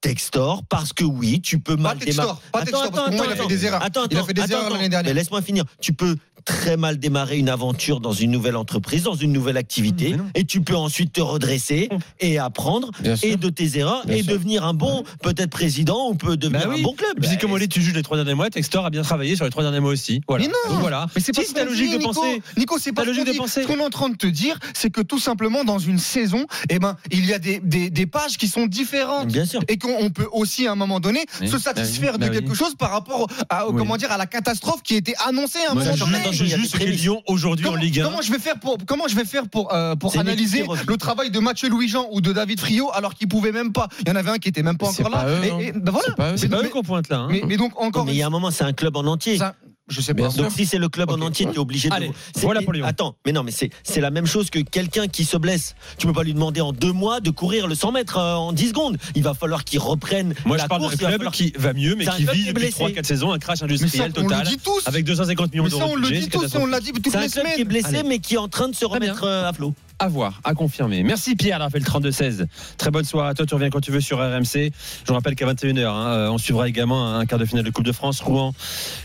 Textor, 0.02 0.64
parce 0.68 0.92
que 0.92 1.04
oui, 1.04 1.40
tu 1.40 1.58
peux 1.58 1.76
Pas 1.76 1.82
mal 1.82 1.98
démarrer. 1.98 2.28
Textor, 2.28 2.42
pas 2.52 2.60
Textor, 2.62 2.90
parce 2.90 3.10
que 3.10 3.14
moi, 3.16 3.26
il 3.26 3.32
a 3.32 3.36
fait 3.36 3.46
des 3.46 3.64
erreurs. 3.64 3.82
Attends, 3.82 4.02
Il 4.10 4.18
a 4.18 4.24
fait 4.24 4.34
des 4.34 4.42
attends, 4.42 4.58
erreurs 4.58 4.70
l'année 4.70 4.88
dernière. 4.88 5.14
Laisse-moi 5.14 5.40
finir. 5.42 5.64
Tu 5.80 5.92
peux 5.92 6.16
très 6.44 6.76
mal 6.76 6.98
démarrer 6.98 7.38
une 7.38 7.48
aventure 7.48 8.00
dans 8.00 8.12
une 8.12 8.30
nouvelle 8.30 8.56
entreprise, 8.56 9.04
dans 9.04 9.14
une 9.14 9.32
nouvelle 9.32 9.56
activité, 9.56 10.16
et 10.34 10.44
tu 10.44 10.60
peux 10.60 10.76
ensuite 10.76 11.12
te 11.12 11.20
redresser 11.20 11.88
et 12.20 12.38
apprendre 12.38 12.90
et 13.22 13.36
de 13.36 13.48
tes 13.48 13.78
erreurs 13.78 14.02
et 14.08 14.22
devenir 14.22 14.64
un 14.64 14.74
bon, 14.74 15.04
peut-être 15.22 15.50
président 15.50 16.08
ou 16.08 16.14
peut 16.14 16.36
devenir 16.36 16.68
Bah 16.68 16.74
un 16.74 16.82
bon 16.82 16.94
club. 16.94 17.20
Puis 17.20 17.38
comme 17.38 17.52
on 17.52 17.58
dit, 17.58 17.68
tu 17.68 17.80
juges 17.80 17.94
les 17.94 18.02
trois 18.02 18.16
derniers 18.16 18.34
mois, 18.34 18.50
Textor 18.50 18.84
a 18.84 18.90
bien 18.90 19.02
travaillé 19.02 19.36
sur 19.36 19.44
les 19.44 19.50
trois 19.50 19.62
derniers 19.62 19.80
mois 19.80 19.92
aussi. 19.92 20.20
Voilà. 20.28 20.46
Mais 20.46 20.52
non. 20.70 20.80
Voilà. 20.80 21.06
Mais 21.14 21.20
c'est 21.20 21.32
pas 21.32 21.42
ta 21.54 21.64
logique 21.64 21.92
de 21.92 21.98
Nico. 21.98 22.12
penser. 22.12 22.42
Nico, 22.56 22.78
c'est 22.78 22.92
pas 22.92 23.02
Ta 23.02 23.08
logique 23.08 23.26
de 23.26 23.36
penser. 23.36 23.62
Ce 23.62 23.66
qu'on 23.66 23.78
est 23.78 23.84
en 23.84 23.90
train 23.90 24.08
de 24.08 24.16
te 24.16 24.26
dire, 24.26 24.58
c'est 24.74 24.90
que 24.90 25.00
tout 25.00 25.18
simplement 25.18 25.64
dans 25.64 25.78
une 25.78 25.98
saison, 25.98 26.46
eh 26.70 26.78
ben, 26.78 26.96
il 27.10 27.26
y 27.26 27.32
a 27.34 27.38
des, 27.38 28.06
pages 28.06 28.36
qui 28.36 28.48
sont 28.48 28.66
différentes. 28.66 29.28
Bien 29.28 29.46
sûr. 29.46 29.60
Et 29.68 29.78
qu'on 29.78 29.91
on 30.00 30.10
peut 30.10 30.28
aussi 30.32 30.66
à 30.66 30.72
un 30.72 30.74
moment 30.76 31.00
donné 31.00 31.24
Oui. 31.40 31.48
se 31.48 31.58
satisfaire 31.58 32.18
Bah 32.18 32.18
oui. 32.22 32.28
de 32.28 32.32
Bah 32.34 32.40
quelque 32.40 32.50
oui. 32.52 32.56
chose 32.56 32.74
par 32.74 32.90
rapport 32.90 33.26
à, 33.48 33.68
Oui. 33.68 33.74
comment 33.78 33.96
dire, 33.96 34.10
à 34.12 34.18
la 34.18 34.26
catastrophe 34.26 34.82
qui 34.82 34.94
était 34.96 35.14
annoncée 35.26 35.58
à 35.68 35.72
un 35.72 35.74
moment 35.74 35.94
je- 35.94 36.04
donné. 36.04 36.18
Je 36.32 36.76
a 36.76 36.78
que. 36.78 36.84
Lyon 36.84 37.22
aujourd'hui 37.26 37.66
en 37.66 37.70
Comment, 37.70 37.82
Ligue 37.82 38.00
1. 38.00 38.04
comment 38.04 38.22
je 38.22 38.32
vais 38.32 38.38
faire 38.38 38.58
pour 38.58 38.76
comment 38.86 39.08
je 39.08 39.14
vais 39.16 39.24
faire 39.24 39.48
pour 39.48 39.72
euh, 39.74 39.94
pour 39.96 40.16
analyser 40.18 40.64
le 40.86 40.96
travail 40.96 41.30
de 41.30 41.38
Mathieu 41.38 41.68
Louis 41.68 41.88
Jean 41.88 42.06
ou 42.12 42.20
de 42.20 42.32
David 42.32 42.60
Friot 42.60 42.90
alors 42.92 43.14
qu'ils 43.14 43.28
pouvaient 43.28 43.52
même 43.52 43.72
pas? 43.72 43.88
Il 44.00 44.08
y 44.08 44.10
en 44.12 44.16
avait 44.16 44.30
un 44.30 44.38
qui 44.38 44.48
était 44.48 44.62
même 44.62 44.76
pas 44.78 44.88
encore 44.88 45.10
là 45.10 45.18
pas 45.18 45.28
eux, 45.30 45.44
et, 45.44 45.50
hein. 45.50 45.58
et- 45.60 45.72
ben 45.72 45.92
voilà 45.92 46.36
C'est 46.36 46.48
pas 46.48 46.62
eux. 46.62 46.68
Qu'on 46.68 46.82
pointe 46.82 47.08
là. 47.08 47.18
hein. 47.18 47.28
mais, 47.30 47.42
mais 47.46 47.56
donc 47.56 47.72
encore 47.80 48.04
mais 48.06 48.12
il 48.12 48.18
y 48.18 48.22
a 48.22 48.26
un 48.26 48.30
moment, 48.30 48.50
c'est 48.50 48.64
un 48.64 48.72
club 48.72 48.96
en 48.96 49.04
entier. 49.06 49.36
ça, 49.38 49.54
je 49.92 50.00
sais 50.00 50.14
Bien 50.14 50.28
pas. 50.28 50.34
Donc 50.34 50.50
si 50.52 50.66
c'est 50.66 50.78
le 50.78 50.88
club 50.88 51.10
Ok. 51.10 51.18
en 51.18 51.26
entier, 51.26 51.46
tu 51.46 51.52
es 51.54 51.58
obligé 51.58 51.88
de. 51.88 51.94
Allez, 51.94 52.10
C'est- 52.34 52.42
voilà 52.42 52.62
pour 52.62 52.72
Lyon. 52.72 52.84
Attends, 52.86 53.14
mais 53.26 53.32
non, 53.32 53.42
mais 53.42 53.52
c'est 53.52 53.70
c'est 53.82 54.00
la 54.00 54.10
même 54.10 54.26
chose 54.26 54.50
que 54.50 54.58
quelqu'un 54.58 55.06
qui 55.08 55.24
se 55.24 55.36
blesse. 55.36 55.74
Tu 55.98 56.06
peux 56.06 56.12
pas 56.12 56.22
lui 56.24 56.34
demander 56.34 56.60
en 56.60 56.72
deux 56.72 56.92
mois 56.92 57.20
de 57.20 57.30
courir 57.30 57.66
le 57.68 57.74
100 57.74 57.92
mètres 57.92 58.18
euh, 58.18 58.34
en 58.34 58.52
10 58.52 58.68
secondes. 58.68 58.96
Il 59.14 59.22
va 59.22 59.34
falloir 59.34 59.64
qu'il 59.64 59.78
reprenne 59.78 60.34
Moi, 60.44 60.56
la 60.56 60.64
je 60.64 60.68
parle 60.68 60.82
d'un 60.82 60.88
va 60.88 60.96
club 60.96 61.10
falloir- 61.12 61.32
qui 61.32 61.52
va 61.56 61.72
mieux, 61.72 61.94
mais 61.94 62.06
qui 62.06 62.22
vit 62.24 62.40
depuis 62.46 62.52
blessé. 62.52 62.72
3-4 62.82 63.04
saisons 63.06 63.32
un 63.32 63.38
crash 63.38 63.58
ça 63.58 63.64
industriel 63.66 64.12
on 64.16 64.20
le 64.22 64.28
total 64.28 64.46
dit 64.46 64.58
tous 64.58 64.86
avec 64.86 65.04
250 65.04 65.52
millions 65.52 65.64
mais 65.64 65.70
ça 65.70 65.76
d'euros 65.78 65.90
on 65.92 65.96
de 65.96 66.02
le 66.02 66.10
dit 66.10 66.28
tous 66.28 66.54
on 66.56 66.66
l'a 66.66 66.80
dit 66.80 66.92
toutes 66.92 67.08
C'est 67.10 67.16
un 67.16 67.20
les 67.22 67.28
club 67.28 67.44
qui 67.44 67.50
est 67.50 67.54
semaines 67.54 67.68
blessé, 67.68 68.02
mais 68.04 68.18
qui 68.18 68.34
est 68.34 68.38
en 68.38 68.48
train 68.48 68.68
de 68.68 68.74
se 68.74 68.84
remettre 68.84 69.24
euh, 69.24 69.48
à 69.48 69.52
flot. 69.52 69.74
À 70.02 70.08
voir, 70.08 70.40
à 70.42 70.54
confirmer. 70.54 71.04
Merci 71.04 71.36
Pierre 71.36 71.60
d'avoir 71.60 72.00
le 72.00 72.10
32-16. 72.10 72.46
Très 72.76 72.90
bonne 72.90 73.04
soirée 73.04 73.28
à 73.28 73.34
toi. 73.34 73.46
Tu 73.46 73.54
reviens 73.54 73.70
quand 73.70 73.80
tu 73.80 73.92
veux 73.92 74.00
sur 74.00 74.18
RMC. 74.18 74.42
Je 74.52 75.06
vous 75.06 75.14
rappelle 75.14 75.36
qu'à 75.36 75.46
21h, 75.46 75.86
hein, 75.86 76.28
on 76.28 76.38
suivra 76.38 76.68
également 76.68 77.14
un 77.14 77.24
quart 77.24 77.38
de 77.38 77.44
finale 77.44 77.64
de 77.64 77.70
Coupe 77.70 77.84
de 77.84 77.92
France, 77.92 78.20
Rouen, 78.20 78.52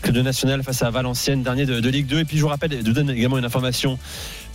que 0.02 0.10
de 0.10 0.20
National 0.22 0.64
face 0.64 0.82
à 0.82 0.90
Valenciennes, 0.90 1.44
dernier 1.44 1.66
de, 1.66 1.78
de 1.78 1.88
Ligue 1.88 2.08
2. 2.08 2.18
Et 2.18 2.24
puis 2.24 2.36
je 2.36 2.42
vous 2.42 2.48
rappelle, 2.48 2.72
je 2.72 2.84
vous 2.84 2.94
donne 2.94 3.10
également 3.10 3.38
une 3.38 3.44
information 3.44 3.96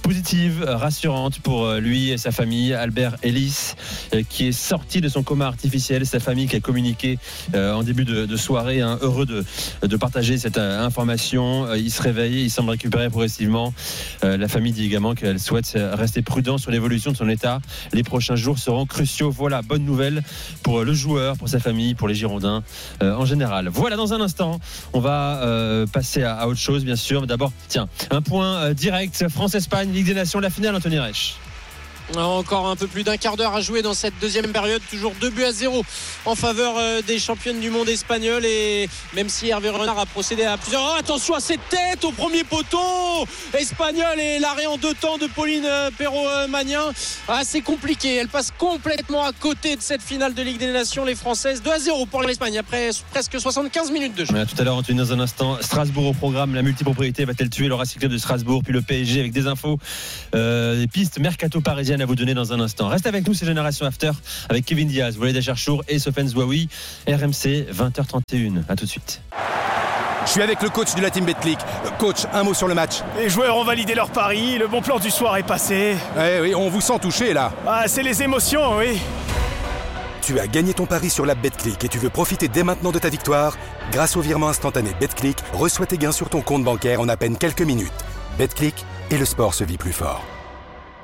positive, 0.04 0.66
rassurante 0.68 1.40
pour 1.40 1.66
euh, 1.66 1.80
lui 1.80 2.12
et 2.12 2.18
sa 2.18 2.32
famille, 2.32 2.74
Albert 2.74 3.16
Ellis, 3.24 3.72
euh, 4.14 4.22
qui 4.28 4.48
est 4.48 4.52
sorti 4.52 5.00
de 5.00 5.08
son 5.08 5.24
coma 5.24 5.48
artificiel. 5.48 6.06
Sa 6.06 6.20
famille 6.20 6.48
qui 6.48 6.58
a 6.58 6.60
communiqué 6.60 7.18
euh, 7.56 7.74
en 7.74 7.84
début 7.84 8.04
de, 8.04 8.36
soirée, 8.36 8.82
hein, 8.82 9.00
heureux 9.02 9.26
de, 9.26 9.46
de 9.82 9.98
partager 9.98 10.38
cette 10.38 10.58
information. 10.58 11.74
Il 11.76 11.90
se 11.90 12.02
réveille, 12.02 12.44
il 12.44 12.50
semble 12.50 12.72
récupérer 12.72 13.10
progressivement. 13.10 13.74
La 14.22 14.48
famille 14.48 14.74
dit 14.74 14.86
également 14.86 15.14
qu'elle 15.14 15.40
souhaite 15.40 15.78
rester 15.94 16.22
prudent 16.22 16.58
sur 16.58 16.72
l'évolution 16.72 17.12
de 17.12 17.18
son 17.18 17.30
état. 17.30 17.60
Les 17.94 18.04
prochains 18.04 18.36
jours 18.36 18.58
seront 18.60 18.86
cruciaux. 18.86 19.32
Voilà, 19.32 19.62
bonne 19.62 19.86
nouvelle 19.86 20.24
pour 20.64 20.84
le 20.84 20.94
joueur, 20.94 21.38
pour 21.38 21.48
sa 21.48 21.60
famille, 21.60 21.96
pour 21.96 22.10
les 22.10 22.16
Girondins 22.16 22.64
en 23.02 23.26
général. 23.26 23.70
Voilà, 23.70 23.96
dans 23.96 24.14
un 24.14 24.20
instant, 24.20 24.60
on 24.92 25.00
va 25.00 25.86
passer 25.94 26.24
à, 26.24 26.36
à 26.36 26.48
autre 26.48 26.60
chose, 26.60 26.84
bien 26.84 26.98
sûr. 26.98 27.26
D'abord, 27.28 27.54
tiens, 27.70 27.88
un 28.10 28.22
point 28.22 28.74
direct 28.74 29.28
France-Espagne, 29.30 29.93
Ligue 29.94 30.08
des 30.08 30.14
Nations, 30.16 30.40
la 30.40 30.50
finale, 30.50 30.76
Anthony 30.76 31.00
Reich. 31.00 31.36
Encore 32.16 32.68
un 32.68 32.76
peu 32.76 32.88
plus 32.88 33.04
d'un 33.04 33.18
quart 33.18 33.38
d'heure 33.38 33.56
à 33.56 33.62
jouer 33.62 33.82
dans 33.82 33.94
cette 33.94 34.14
deuxième 34.20 34.52
période. 34.52 34.82
Toujours 34.90 35.14
2 35.20 35.30
buts 35.30 35.44
à 35.44 35.52
0 35.52 35.84
en 36.26 36.36
faveur 36.36 36.76
euh, 36.78 37.02
des 37.02 37.20
championnes 37.20 37.60
du 37.60 37.70
monde 37.70 37.90
espagnol. 37.90 38.46
Et 38.46 38.90
même 39.14 39.30
si 39.30 39.50
Hervé 39.50 39.70
Renard 39.70 40.00
a 40.00 40.06
procédé 40.06 40.44
à 40.44 40.58
plusieurs. 40.58 40.82
Oh, 40.84 41.00
attention 41.00 41.34
à 41.34 41.40
cette 41.40 41.68
tête 41.70 42.04
au 42.04 42.12
premier 42.12 42.44
poteau 42.44 42.78
espagnol 43.58 44.20
et 44.20 44.40
l'arrêt 44.40 44.66
en 44.66 44.78
deux 44.78 44.94
temps 44.94 45.18
de 45.18 45.28
Pauline 45.28 45.66
euh, 45.66 45.90
Perrault-Magnin. 45.98 46.92
Ah, 47.28 47.42
c'est 47.44 47.62
compliqué. 47.62 48.16
Elle 48.16 48.28
passe 48.28 48.52
complètement 48.58 49.26
à 49.26 49.32
côté 49.32 49.76
de 49.76 49.82
cette 49.82 50.02
finale 50.02 50.34
de 50.34 50.42
Ligue 50.42 50.58
des 50.58 50.72
Nations. 50.72 51.06
Les 51.06 51.16
Françaises 51.16 51.62
2 51.64 51.72
à 51.72 51.80
0 51.80 52.06
pour 52.06 52.22
l'Espagne 52.24 52.58
après 52.58 52.90
presque 53.12 53.40
75 53.40 53.92
minutes 53.92 54.16
de 54.16 54.26
jeu. 54.26 54.34
Tout 54.46 54.62
à 54.62 54.64
l'heure, 54.64 54.76
Anthony, 54.76 55.00
dans 55.00 55.14
un 55.14 55.20
instant, 55.20 55.58
Strasbourg 55.62 56.08
au 56.08 56.14
programme. 56.14 56.54
La 56.54 56.62
multipropriété 56.62 57.26
va-t-elle 57.26 57.50
tuer 57.50 57.68
le 57.68 57.76
Club 58.00 58.12
de 58.12 58.18
Strasbourg? 58.18 58.62
Puis 58.64 58.74
le 58.74 58.82
PSG 58.82 59.20
avec 59.20 59.32
des 59.32 59.48
infos, 59.48 59.78
euh, 60.36 60.80
des 60.80 60.88
pistes 60.88 61.20
mercato 61.20 61.62
parisiennes 61.62 62.03
à 62.04 62.06
vous 62.06 62.16
donner 62.16 62.34
dans 62.34 62.54
un 62.54 62.60
instant. 62.60 62.90
Reste 62.90 63.08
avec 63.08 63.28
nous, 63.28 63.34
c'est 63.34 63.46
Génération 63.46 63.86
After 63.86 64.12
avec 64.50 64.66
Kevin 64.66 64.88
Diaz, 64.88 65.18
Walid 65.18 65.38
Acharchour 65.38 65.84
et 65.88 66.00
Sofiane 66.00 66.28
Zouaoui. 66.28 66.70
RMC, 67.08 67.72
20h31. 67.72 68.64
À 68.70 68.76
tout 68.76 68.86
de 68.86 68.90
suite. 68.90 69.22
Je 70.26 70.32
suis 70.32 70.42
avec 70.42 70.62
le 70.62 70.70
coach 70.70 70.96
de 70.96 71.02
la 71.02 71.10
team 71.10 71.26
Betclic. 71.26 71.60
Coach, 71.98 72.26
un 72.34 72.44
mot 72.44 72.54
sur 72.54 72.68
le 72.68 72.76
match. 72.76 73.00
Les 73.18 73.30
joueurs 73.30 73.58
ont 73.58 73.64
validé 73.64 73.96
leur 73.96 74.10
pari, 74.10 74.58
le 74.58 74.68
bon 74.68 74.82
plan 74.82 75.00
du 75.00 75.10
soir 75.10 75.38
est 75.38 75.44
passé. 75.44 75.96
Eh 76.18 76.42
oui, 76.42 76.56
on 76.56 76.70
vous 76.70 76.82
sent 76.82 77.00
touché 77.02 77.34
là. 77.34 77.52
Ah, 77.68 77.84
c'est 77.88 78.04
les 78.04 78.22
émotions, 78.22 78.78
oui. 78.78 79.00
Tu 80.22 80.40
as 80.40 80.48
gagné 80.48 80.74
ton 80.74 80.86
pari 80.86 81.10
sur 81.10 81.26
la 81.26 81.36
Betclic 81.36 81.84
et 81.84 81.90
tu 81.90 81.98
veux 81.98 82.10
profiter 82.10 82.48
dès 82.48 82.64
maintenant 82.64 82.92
de 82.92 83.00
ta 83.00 83.10
victoire 83.10 83.58
Grâce 83.92 84.16
au 84.16 84.22
virement 84.22 84.48
instantané 84.48 84.92
Betclic, 85.00 85.38
reçois 85.54 85.86
tes 85.86 85.98
gains 85.98 86.14
sur 86.14 86.30
ton 86.30 86.42
compte 86.42 86.64
bancaire 86.64 87.02
en 87.02 87.10
à 87.10 87.18
peine 87.18 87.38
quelques 87.38 87.62
minutes. 87.62 87.92
Betclic 88.38 88.86
et 89.12 89.18
le 89.18 89.26
sport 89.26 89.54
se 89.54 89.66
vit 89.66 89.78
plus 89.78 89.92
fort. 89.92 90.24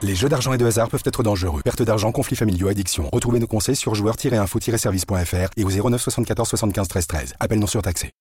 Les 0.02 0.16
jeux 0.16 0.30
d'argent 0.30 0.54
et 0.54 0.58
de 0.58 0.66
hasard 0.66 0.88
peuvent 0.88 1.04
être 1.04 1.24
dangereux. 1.24 1.62
Perte 1.62 1.82
d'argent, 1.82 2.14
conflits 2.14 2.38
familiaux, 2.38 2.70
addiction. 2.70 3.10
Retrouvez 3.12 3.40
nos 3.40 3.48
conseils 3.48 3.76
sur 3.76 3.96
joueurs-info-service.fr 3.96 5.50
et 5.58 5.64
au 5.66 5.70
09 5.70 6.02
74 6.02 6.48
75 6.48 6.88
13 6.88 7.08
13. 7.08 7.34
Appel 7.40 7.60
non 7.60 7.68
surtaxé. 7.68 8.12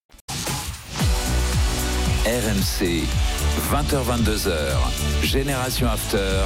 RMC, 2.26 3.04
20h22h, 3.72 4.74
Génération 5.22 5.86
After. 5.86 6.44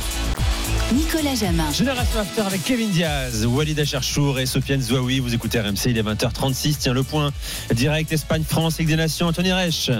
Nicolas 0.92 1.34
Jamin. 1.34 1.72
Génération 1.72 2.20
After 2.20 2.42
avec 2.42 2.62
Kevin 2.62 2.90
Diaz, 2.90 3.46
Walid 3.46 3.80
Acharchour 3.80 4.38
et 4.38 4.44
Sofiane 4.44 4.82
Zouaoui. 4.82 5.20
Vous 5.20 5.34
écoutez 5.34 5.60
RMC, 5.60 5.86
il 5.86 5.98
est 5.98 6.02
20h36. 6.02 6.76
Tiens 6.78 6.92
le 6.92 7.02
point 7.02 7.32
direct 7.74 8.12
Espagne-France, 8.12 8.78
Ligue 8.78 8.88
des 8.88 8.96
Nations, 8.96 9.28
Anthony 9.28 9.52
Reich. 9.52 9.90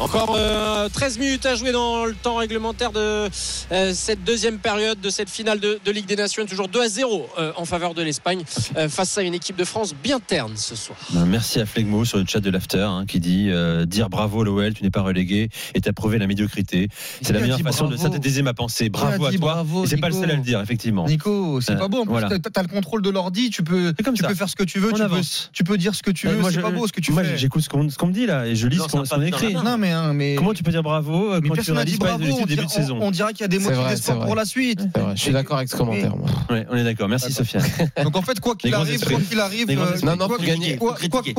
Encore 0.00 0.36
euh, 0.38 0.88
13 0.88 1.18
minutes 1.18 1.44
à 1.44 1.56
jouer 1.56 1.72
dans 1.72 2.04
le 2.06 2.14
temps 2.14 2.36
réglementaire 2.36 2.92
de 2.92 3.28
euh, 3.72 3.92
cette 3.92 4.22
deuxième 4.22 4.58
période 4.58 5.00
de 5.00 5.10
cette 5.10 5.28
finale 5.28 5.58
de, 5.58 5.80
de 5.84 5.90
Ligue 5.90 6.06
des 6.06 6.14
Nations. 6.14 6.46
Toujours 6.46 6.68
2 6.68 6.80
à 6.82 6.88
0 6.88 7.26
euh, 7.38 7.52
en 7.56 7.64
faveur 7.64 7.94
de 7.94 8.02
l'Espagne 8.02 8.44
euh, 8.76 8.88
face 8.88 9.18
à 9.18 9.22
une 9.22 9.34
équipe 9.34 9.56
de 9.56 9.64
France 9.64 9.94
bien 10.00 10.20
terne 10.20 10.52
ce 10.56 10.76
soir. 10.76 10.96
Merci 11.26 11.58
à 11.60 11.66
Flegmo 11.66 12.04
sur 12.04 12.18
le 12.18 12.24
chat 12.28 12.38
de 12.38 12.48
l'After 12.48 12.78
hein, 12.88 13.06
qui 13.08 13.18
dit 13.18 13.48
euh, 13.50 13.86
dire 13.86 14.08
bravo 14.08 14.44
l'OL, 14.44 14.72
tu 14.72 14.84
n'es 14.84 14.90
pas 14.90 15.00
relégué 15.02 15.48
et 15.74 15.80
t'as 15.80 15.92
prouvé 15.92 16.18
la 16.18 16.28
médiocrité. 16.28 16.88
C'est 17.20 17.32
la 17.32 17.40
meilleure 17.40 17.58
façon 17.60 17.86
de 17.88 17.96
bravo 17.96 18.02
synthétiser 18.08 18.42
ma 18.42 18.54
pensée. 18.54 18.90
Bravo 18.90 19.26
à 19.26 19.30
toi. 19.30 19.38
bravo, 19.38 19.84
Et 19.84 19.88
c'est 19.88 19.96
pas 19.96 20.08
le 20.10 20.14
Nico 20.14 20.22
seul 20.26 20.30
à 20.32 20.36
le 20.36 20.42
dire, 20.42 20.60
effectivement. 20.60 21.06
Nico, 21.06 21.60
c'est 21.60 21.72
Euh, 21.72 21.76
pas 21.76 21.88
beau. 21.88 22.02
En 22.02 22.04
plus, 22.04 22.10
voilà. 22.12 22.28
t'as- 22.38 22.50
t'as 22.50 22.62
le 22.62 22.68
contrôle 22.68 23.02
de 23.02 23.10
l'ordi, 23.10 23.50
tu 23.50 23.64
peux, 23.64 23.92
tu 23.92 24.16
ça. 24.16 24.28
peux 24.28 24.34
faire 24.36 24.48
ce 24.48 24.54
que 24.56 24.62
tu 24.64 24.78
veux, 24.78 24.92
tu 24.92 24.98
peux, 24.98 25.02
avance. 25.02 25.50
tu 25.52 25.64
peux 25.64 25.76
dire 25.76 25.94
ce 25.96 26.04
que 26.04 26.12
tu 26.12 26.28
veux. 26.28 26.36
moi, 26.36 26.50
C'est 26.50 26.56
je- 26.56 26.60
pas 26.60 26.70
beau 26.70 26.86
ce 26.86 26.92
que 26.92 27.00
tu 27.00 27.10
moi, 27.12 27.24
fais. 27.24 27.36
j'écoute 27.36 27.62
ce 27.62 27.68
qu'on 27.68 27.90
ce 27.90 27.98
qu'on 27.98 28.06
me 28.06 28.12
dit 28.12 28.26
là 28.26 28.46
et 28.46 28.54
je 28.54 28.68
lis 28.68 28.76
Non, 28.78 28.86
ce 28.88 29.08
qu'on 29.10 29.22
écrit. 29.22 29.54
Non, 29.54 29.76
mais, 29.76 29.87
hein, 29.90 30.12
mais. 30.12 30.34
Comment 30.36 30.54
tu 30.54 30.62
peux 30.62 30.70
dire 30.70 30.82
bravo 30.82 31.32
euh, 31.32 31.40
mais 31.42 31.48
quand 31.48 31.54
tu 31.54 31.58
personne 31.58 31.74
n'a 31.76 31.84
dit 31.84 31.96
bravo. 31.96 32.24
On 32.40 32.46
début 32.46 32.64
de 32.66 32.70
saison 32.70 32.98
on- 33.00 33.06
on 33.08 33.10
dirait 33.10 33.32
qu'il 33.32 33.42
y 33.42 33.44
a 33.44 33.48
des 33.48 33.58
motifs 33.58 33.88
d'espoir 33.88 34.24
pour 34.26 34.34
la 34.34 34.44
suite. 34.44 34.80
Je 35.14 35.20
suis 35.20 35.32
d'accord 35.32 35.56
avec 35.58 35.68
ce 35.68 35.76
commentaire. 35.76 36.16
moi. 36.16 36.28
Ouais, 36.50 36.66
on 36.70 36.76
est 36.76 36.84
d'accord. 36.84 37.08
Merci 37.08 37.32
Sofiane. 37.32 37.64
Donc 38.04 38.16
en 38.16 38.22
fait, 38.22 38.40
quoi 38.40 38.54
qu'il 38.56 38.74
arrive, 38.74 39.00
quoi 39.04 39.20
qu'il 39.20 39.40
arrive, 39.40 39.70
euh. 39.70 39.74
Non, 40.02 40.12
non, 40.16 40.26
quoi 40.26 40.28
pour 40.28 40.36
qu'il- 40.38 40.46
gagner, 40.46 40.76
quoi- 40.76 40.96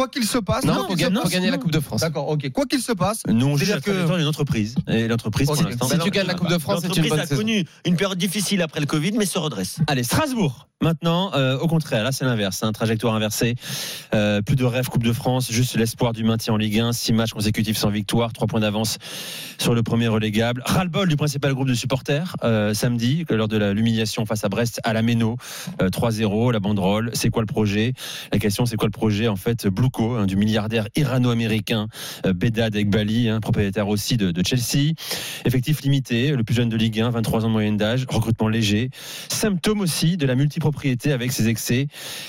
qu'il 0.09 0.23
se 0.25 0.38
passe, 0.38 0.63
Non, 0.65 0.85
pour, 0.85 0.95
gagner, 0.95 1.49
la. 1.51 1.57
Coupe 1.57 1.71
de 1.71 1.79
France. 1.79 2.01
D'accord, 2.01 2.29
ok. 2.29 2.49
Quoi 2.51 2.65
qu'il 2.65 2.81
se 2.81 2.91
passe, 2.91 3.23
Nous 3.27 3.45
on 3.45 3.57
juge 3.57 3.79
que- 3.81 4.17
d'une 4.17 4.27
entreprise 4.27 4.75
et 4.88 5.07
l'entreprise 5.07 5.47
pour 5.47 5.55
l'instant. 5.62 5.88
Si 5.89 5.99
tu 5.99 6.09
gagnes 6.12 6.27
la 6.27 6.33
Coupe 6.33 6.49
de 6.49 6.57
France, 6.57 6.81
c'est 6.81 6.95
une 6.97 7.19
a 7.19 7.25
connu 7.27 7.65
une 7.85 7.95
période 7.95 8.17
difficile 8.17 8.62
après 8.62 8.79
le 8.79 8.85
Covid, 8.85 9.12
mais 9.17 9.25
se 9.25 9.38
redresse. 9.38 9.77
Allez, 9.88 10.03
Strasbourg. 10.03 10.67
Maintenant, 10.81 11.31
euh, 11.35 11.57
au 11.59 11.67
contraire, 11.67 12.05
là 12.05 12.13
c'est 12.13 12.23
l'inverse, 12.23 12.63
hein, 12.63 12.71
trajectoire 12.71 13.13
inversée. 13.13 13.55
Euh, 14.13 14.41
plus 14.41 14.55
de 14.55 14.63
rêve 14.63 14.88
Coupe 14.88 15.03
de 15.03 15.12
France, 15.12 15.51
juste 15.51 15.75
l'espoir 15.75 16.13
du 16.13 16.23
maintien 16.23 16.53
en 16.53 16.57
Ligue 16.57 16.79
1, 16.79 16.93
six 16.93 17.12
matchs 17.12 17.31
consécutifs 17.33 17.77
sans 17.77 17.89
victoire, 17.89 18.31
trois 18.39 18.47
points 18.47 18.62
d'avance 18.62 18.99
sur 19.58 19.75
le 19.75 19.84
premier 19.84 20.08
relégable. 20.08 20.63
Ras-le-bol 20.65 21.10
du 21.10 21.17
principal 21.17 21.54
groupe 21.54 21.67
de 21.67 21.73
supporters 21.73 22.38
euh, 22.45 22.73
samedi 22.73 23.25
lors 23.30 23.49
de 23.49 23.58
l'humiliation 23.71 24.25
face 24.25 24.45
à 24.45 24.49
Brest 24.49 24.80
à 24.86 24.93
la 24.93 25.02
Méno, 25.02 25.36
euh, 25.82 25.89
3-0, 25.89 26.54
la 26.54 26.62
banderole. 26.62 27.12
C'est 27.13 27.30
quoi 27.30 27.41
le 27.41 27.47
projet? 27.47 27.91
La 28.32 28.39
question, 28.39 28.65
c'est 28.65 28.78
quoi 28.78 28.88
le 28.88 28.91
projet 28.91 29.28
en 29.28 29.36
fait 29.36 29.67
Blouko, 29.67 30.15
hein, 30.15 30.25
du 30.25 30.38
milliardaire 30.38 30.88
irano-américain 30.95 31.88
euh, 32.25 32.32
Bedad 32.32 32.73
Ekbali, 32.78 33.28
hein, 33.28 33.41
propriétaire 33.41 33.89
aussi 33.89 34.15
de, 34.15 34.34
Chelsea. 34.41 34.93
Effectif 35.43 35.82
limité, 35.82 36.32
le 36.32 36.45
plus 36.45 36.56
jeune 36.56 36.69
de 36.69 36.78
Ligue 36.78 37.02
1, 37.02 37.10
23 37.10 37.43
ans 37.43 37.49
de 37.49 37.52
moyenne 37.52 37.75
d'âge, 37.75 38.06
recrutement 38.08 38.47
léger. 38.47 38.89
Symptôme 39.28 39.82
aussi 39.82 40.15
de 40.15 40.25
la 40.25 40.36
multipropriété 40.36 41.12
avec 41.12 41.34
ses 41.34 41.49
excès. 41.49 41.88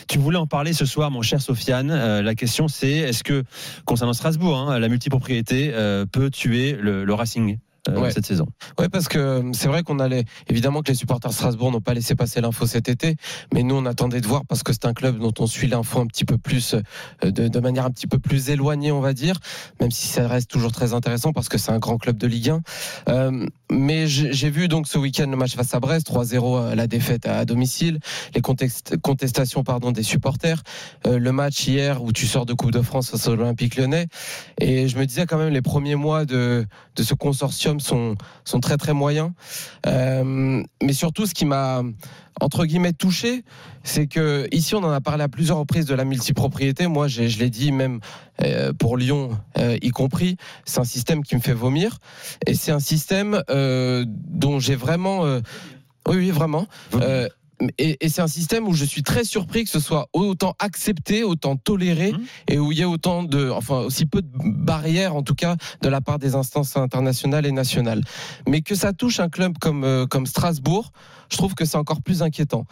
Tu 0.08 0.18
voulais 0.18 0.38
en 0.38 0.48
parler 0.48 0.72
ce 0.72 0.86
soir, 0.86 1.12
mon 1.12 1.22
cher 1.22 1.40
Sofiane. 1.40 1.92
Euh, 1.92 2.20
la 2.20 2.34
question, 2.34 2.66
c'est 2.66 2.90
est-ce 2.90 3.22
que, 3.22 3.44
concernant 3.84 4.12
Strasbourg, 4.12 4.58
hein, 4.58 4.80
la 4.80 4.88
multipropriété 4.88 5.70
euh, 5.72 5.99
peut 6.06 6.30
tuer 6.30 6.72
le, 6.72 7.04
le 7.04 7.14
Racing 7.14 7.58
euh, 7.88 8.00
Ouais. 8.00 8.10
cette 8.10 8.26
saison 8.26 8.46
Ouais, 8.78 8.88
parce 8.88 9.08
que 9.08 9.18
euh, 9.18 9.50
c'est 9.52 9.68
vrai 9.68 9.82
qu'on 9.82 9.98
allait. 9.98 10.24
Évidemment 10.48 10.82
que 10.82 10.88
les 10.88 10.94
supporters 10.94 11.30
de 11.30 11.34
Strasbourg 11.34 11.70
n'ont 11.72 11.80
pas 11.80 11.94
laissé 11.94 12.14
passer 12.14 12.40
l'info 12.40 12.66
cet 12.66 12.88
été, 12.88 13.16
mais 13.54 13.62
nous 13.62 13.74
on 13.74 13.86
attendait 13.86 14.20
de 14.20 14.26
voir 14.26 14.42
parce 14.46 14.62
que 14.62 14.72
c'est 14.72 14.84
un 14.86 14.92
club 14.94 15.18
dont 15.18 15.32
on 15.38 15.46
suit 15.46 15.66
l'info 15.68 16.00
un 16.00 16.06
petit 16.06 16.24
peu 16.24 16.38
plus, 16.38 16.74
euh, 17.24 17.30
de, 17.30 17.48
de 17.48 17.60
manière 17.60 17.84
un 17.86 17.90
petit 17.90 18.06
peu 18.06 18.18
plus 18.18 18.50
éloignée, 18.50 18.92
on 18.92 19.00
va 19.00 19.12
dire, 19.12 19.36
même 19.80 19.90
si 19.90 20.06
ça 20.08 20.26
reste 20.28 20.50
toujours 20.50 20.72
très 20.72 20.92
intéressant 20.94 21.32
parce 21.32 21.48
que 21.48 21.58
c'est 21.58 21.72
un 21.72 21.78
grand 21.78 21.98
club 21.98 22.16
de 22.18 22.26
Ligue 22.26 22.50
1. 22.50 22.60
Euh, 23.08 23.46
mais 23.72 24.06
j'ai 24.08 24.50
vu 24.50 24.66
donc 24.68 24.88
ce 24.88 24.98
week-end 24.98 25.28
le 25.30 25.36
match 25.36 25.54
face 25.54 25.72
à 25.74 25.80
Brest, 25.80 26.10
3-0 26.10 26.70
à 26.72 26.74
la 26.74 26.86
défaite 26.86 27.26
à, 27.26 27.38
à 27.38 27.44
domicile, 27.44 27.98
les 28.34 28.40
contestations 28.40 29.62
pardon 29.62 29.92
des 29.92 30.02
supporters, 30.02 30.62
euh, 31.06 31.18
le 31.18 31.32
match 31.32 31.66
hier 31.66 32.02
où 32.02 32.12
tu 32.12 32.26
sors 32.26 32.46
de 32.46 32.52
Coupe 32.52 32.72
de 32.72 32.82
France 32.82 33.10
face 33.10 33.28
à 33.28 33.30
l'Olympique 33.30 33.76
Lyonnais, 33.76 34.06
et 34.60 34.88
je 34.88 34.98
me 34.98 35.06
disais 35.06 35.26
quand 35.26 35.38
même 35.38 35.52
les 35.52 35.62
premiers 35.62 35.94
mois 35.94 36.24
de, 36.24 36.66
de 36.96 37.02
ce 37.02 37.14
consortium 37.14 37.69
sont, 37.78 38.16
sont 38.44 38.60
très 38.60 38.76
très 38.76 38.92
moyens. 38.92 39.30
Euh, 39.86 40.62
mais 40.82 40.92
surtout, 40.92 41.26
ce 41.26 41.34
qui 41.34 41.44
m'a 41.44 41.82
entre 42.40 42.64
guillemets 42.64 42.94
touché, 42.94 43.44
c'est 43.84 44.06
que 44.06 44.48
ici 44.50 44.74
on 44.74 44.82
en 44.82 44.90
a 44.90 45.00
parlé 45.00 45.22
à 45.22 45.28
plusieurs 45.28 45.58
reprises 45.58 45.84
de 45.84 45.94
la 45.94 46.04
multipropriété. 46.04 46.86
Moi, 46.86 47.06
je 47.06 47.38
l'ai 47.38 47.50
dit 47.50 47.70
même 47.70 48.00
euh, 48.42 48.72
pour 48.72 48.96
Lyon, 48.96 49.38
euh, 49.58 49.76
y 49.82 49.90
compris, 49.90 50.36
c'est 50.64 50.80
un 50.80 50.84
système 50.84 51.22
qui 51.22 51.36
me 51.36 51.40
fait 51.40 51.52
vomir 51.52 51.98
et 52.46 52.54
c'est 52.54 52.72
un 52.72 52.80
système 52.80 53.42
dont 53.48 54.58
j'ai 54.58 54.74
vraiment, 54.74 55.40
oui, 56.08 56.16
oui, 56.16 56.30
vraiment. 56.30 56.66
Euh, 56.94 57.28
et, 57.78 58.04
et 58.04 58.08
c'est 58.08 58.22
un 58.22 58.28
système 58.28 58.66
où 58.68 58.72
je 58.72 58.84
suis 58.84 59.02
très 59.02 59.24
surpris 59.24 59.64
que 59.64 59.70
ce 59.70 59.80
soit 59.80 60.08
autant 60.12 60.54
accepté, 60.58 61.24
autant 61.24 61.56
toléré, 61.56 62.12
et 62.48 62.58
où 62.58 62.72
il 62.72 62.78
y 62.78 62.82
a 62.82 62.88
autant 62.88 63.22
de, 63.22 63.50
enfin 63.50 63.78
aussi 63.80 64.06
peu 64.06 64.22
de 64.22 64.30
barrières 64.32 65.14
en 65.14 65.22
tout 65.22 65.34
cas 65.34 65.56
de 65.82 65.88
la 65.88 66.00
part 66.00 66.18
des 66.18 66.34
instances 66.34 66.76
internationales 66.76 67.46
et 67.46 67.52
nationales. 67.52 68.02
Mais 68.48 68.62
que 68.62 68.74
ça 68.74 68.92
touche 68.92 69.20
un 69.20 69.28
club 69.28 69.58
comme 69.58 69.84
euh, 69.84 70.06
comme 70.06 70.26
Strasbourg, 70.26 70.92
je 71.30 71.36
trouve 71.36 71.54
que 71.54 71.64
c'est 71.64 71.78
encore 71.78 72.02
plus 72.02 72.22
inquiétant. 72.22 72.64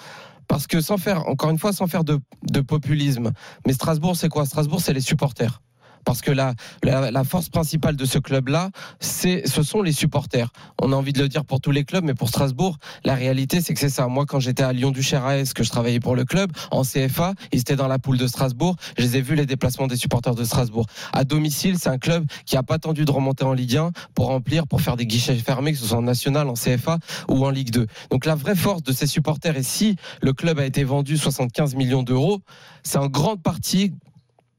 Parce 0.48 0.66
que 0.66 0.80
sans 0.80 0.96
faire, 0.96 1.28
encore 1.28 1.50
une 1.50 1.58
fois, 1.58 1.74
sans 1.74 1.86
faire 1.86 2.04
de, 2.04 2.18
de 2.50 2.60
populisme, 2.60 3.32
mais 3.66 3.74
Strasbourg, 3.74 4.16
c'est 4.16 4.30
quoi? 4.30 4.46
Strasbourg, 4.46 4.80
c'est 4.80 4.94
les 4.94 5.02
supporters. 5.02 5.60
Parce 6.04 6.20
que 6.20 6.30
la, 6.30 6.54
la, 6.82 7.24
force 7.24 7.48
principale 7.48 7.96
de 7.96 8.04
ce 8.04 8.18
club-là, 8.18 8.70
ce 9.00 9.62
sont 9.62 9.82
les 9.82 9.92
supporters. 9.92 10.50
On 10.80 10.92
a 10.92 10.96
envie 10.96 11.12
de 11.12 11.20
le 11.20 11.28
dire 11.28 11.44
pour 11.44 11.60
tous 11.60 11.70
les 11.70 11.84
clubs, 11.84 12.04
mais 12.04 12.14
pour 12.14 12.28
Strasbourg, 12.28 12.78
la 13.04 13.14
réalité, 13.14 13.60
c'est 13.60 13.74
que 13.74 13.80
c'est 13.80 13.88
ça. 13.88 14.08
Moi, 14.08 14.24
quand 14.26 14.40
j'étais 14.40 14.62
à 14.62 14.72
Lyon-Duchère 14.72 15.24
AS, 15.26 15.52
que 15.54 15.62
je 15.62 15.70
travaillais 15.70 16.00
pour 16.00 16.16
le 16.16 16.24
club, 16.24 16.50
en 16.70 16.82
CFA, 16.82 17.34
ils 17.52 17.60
étaient 17.60 17.76
dans 17.76 17.88
la 17.88 17.98
poule 17.98 18.18
de 18.18 18.26
Strasbourg. 18.26 18.76
Je 18.96 19.02
les 19.02 19.16
ai 19.16 19.20
vus, 19.20 19.34
les 19.34 19.46
déplacements 19.46 19.86
des 19.86 19.96
supporters 19.96 20.34
de 20.34 20.44
Strasbourg. 20.44 20.86
À 21.12 21.24
domicile, 21.24 21.78
c'est 21.78 21.88
un 21.88 21.98
club 21.98 22.26
qui 22.46 22.54
n'a 22.54 22.62
pas 22.62 22.74
attendu 22.74 23.04
de 23.04 23.10
remonter 23.10 23.44
en 23.44 23.52
Ligue 23.52 23.76
1 23.76 23.92
pour 24.14 24.26
remplir, 24.26 24.66
pour 24.66 24.80
faire 24.80 24.96
des 24.96 25.06
guichets 25.06 25.34
fermés, 25.36 25.72
que 25.72 25.78
ce 25.78 25.86
soit 25.86 25.98
en 25.98 26.02
national, 26.02 26.48
en 26.48 26.54
CFA 26.54 26.98
ou 27.28 27.44
en 27.44 27.50
Ligue 27.50 27.70
2. 27.70 27.86
Donc 28.10 28.24
la 28.24 28.34
vraie 28.34 28.56
force 28.56 28.82
de 28.82 28.92
ces 28.92 29.06
supporters, 29.06 29.56
et 29.56 29.62
si 29.62 29.96
le 30.22 30.32
club 30.32 30.58
a 30.58 30.64
été 30.64 30.84
vendu 30.84 31.16
75 31.16 31.74
millions 31.74 32.02
d'euros, 32.02 32.40
c'est 32.82 32.98
en 32.98 33.08
grande 33.08 33.42
partie 33.42 33.92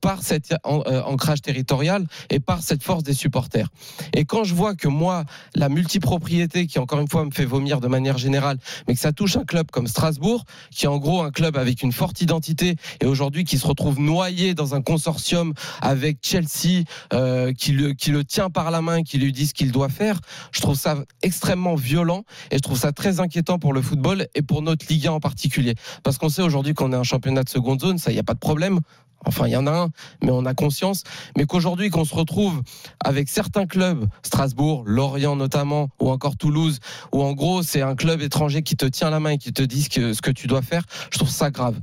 par 0.01 0.23
cet 0.23 0.51
euh, 0.51 1.01
ancrage 1.03 1.41
territorial 1.41 2.05
et 2.29 2.39
par 2.39 2.63
cette 2.63 2.83
force 2.83 3.03
des 3.03 3.13
supporters. 3.13 3.67
Et 4.13 4.25
quand 4.25 4.43
je 4.43 4.53
vois 4.53 4.75
que 4.75 4.87
moi, 4.87 5.25
la 5.55 5.69
multipropriété, 5.69 6.67
qui 6.67 6.79
encore 6.79 6.99
une 6.99 7.07
fois 7.07 7.25
me 7.25 7.31
fait 7.31 7.45
vomir 7.45 7.79
de 7.79 7.87
manière 7.87 8.17
générale, 8.17 8.57
mais 8.87 8.95
que 8.95 8.99
ça 8.99 9.11
touche 9.11 9.37
un 9.37 9.45
club 9.45 9.71
comme 9.71 9.87
Strasbourg, 9.87 10.45
qui 10.71 10.85
est 10.85 10.89
en 10.89 10.97
gros 10.97 11.21
un 11.21 11.31
club 11.31 11.57
avec 11.57 11.83
une 11.83 11.91
forte 11.91 12.21
identité 12.21 12.75
et 13.01 13.05
aujourd'hui 13.05 13.43
qui 13.43 13.57
se 13.57 13.67
retrouve 13.67 13.99
noyé 13.99 14.53
dans 14.53 14.75
un 14.75 14.81
consortium 14.81 15.53
avec 15.81 16.17
Chelsea, 16.21 16.83
euh, 17.13 17.53
qui, 17.53 17.71
le, 17.71 17.93
qui 17.93 18.11
le 18.11 18.23
tient 18.23 18.49
par 18.49 18.71
la 18.71 18.81
main, 18.81 19.03
qui 19.03 19.17
lui 19.17 19.31
dit 19.31 19.47
ce 19.47 19.53
qu'il 19.53 19.71
doit 19.71 19.89
faire, 19.89 20.19
je 20.51 20.61
trouve 20.61 20.75
ça 20.75 21.03
extrêmement 21.21 21.75
violent 21.75 22.23
et 22.51 22.57
je 22.57 22.61
trouve 22.61 22.77
ça 22.77 22.91
très 22.91 23.19
inquiétant 23.19 23.59
pour 23.59 23.73
le 23.73 23.81
football 23.81 24.27
et 24.35 24.41
pour 24.41 24.61
notre 24.61 24.85
Ligue 24.89 25.07
1 25.07 25.11
en 25.11 25.19
particulier. 25.19 25.75
Parce 26.03 26.17
qu'on 26.17 26.29
sait 26.29 26.41
aujourd'hui 26.41 26.73
qu'on 26.73 26.93
est 26.93 26.95
un 26.95 27.03
championnat 27.03 27.43
de 27.43 27.49
seconde 27.49 27.81
zone, 27.81 27.97
ça, 27.97 28.11
il 28.11 28.15
n'y 28.15 28.19
a 28.19 28.23
pas 28.23 28.33
de 28.33 28.39
problème. 28.39 28.79
Enfin, 29.25 29.47
il 29.47 29.51
y 29.51 29.57
en 29.57 29.67
a 29.67 29.71
un, 29.71 29.88
mais 30.21 30.31
on 30.31 30.45
a 30.45 30.53
conscience. 30.53 31.03
Mais 31.37 31.45
qu'aujourd'hui, 31.45 31.89
qu'on 31.89 32.05
se 32.05 32.15
retrouve 32.15 32.61
avec 33.03 33.29
certains 33.29 33.65
clubs, 33.65 34.07
Strasbourg, 34.23 34.83
Lorient 34.85 35.35
notamment, 35.35 35.89
ou 35.99 36.09
encore 36.09 36.37
Toulouse, 36.37 36.79
où 37.13 37.21
en 37.21 37.33
gros, 37.33 37.63
c'est 37.63 37.81
un 37.81 37.95
club 37.95 38.21
étranger 38.21 38.61
qui 38.61 38.75
te 38.75 38.85
tient 38.85 39.09
la 39.09 39.19
main 39.19 39.31
et 39.31 39.37
qui 39.37 39.53
te 39.53 39.61
dit 39.61 39.83
ce 39.83 39.89
que, 39.89 40.13
ce 40.13 40.21
que 40.21 40.31
tu 40.31 40.47
dois 40.47 40.61
faire, 40.61 40.83
je 41.11 41.17
trouve 41.17 41.29
ça 41.29 41.51
grave. 41.51 41.79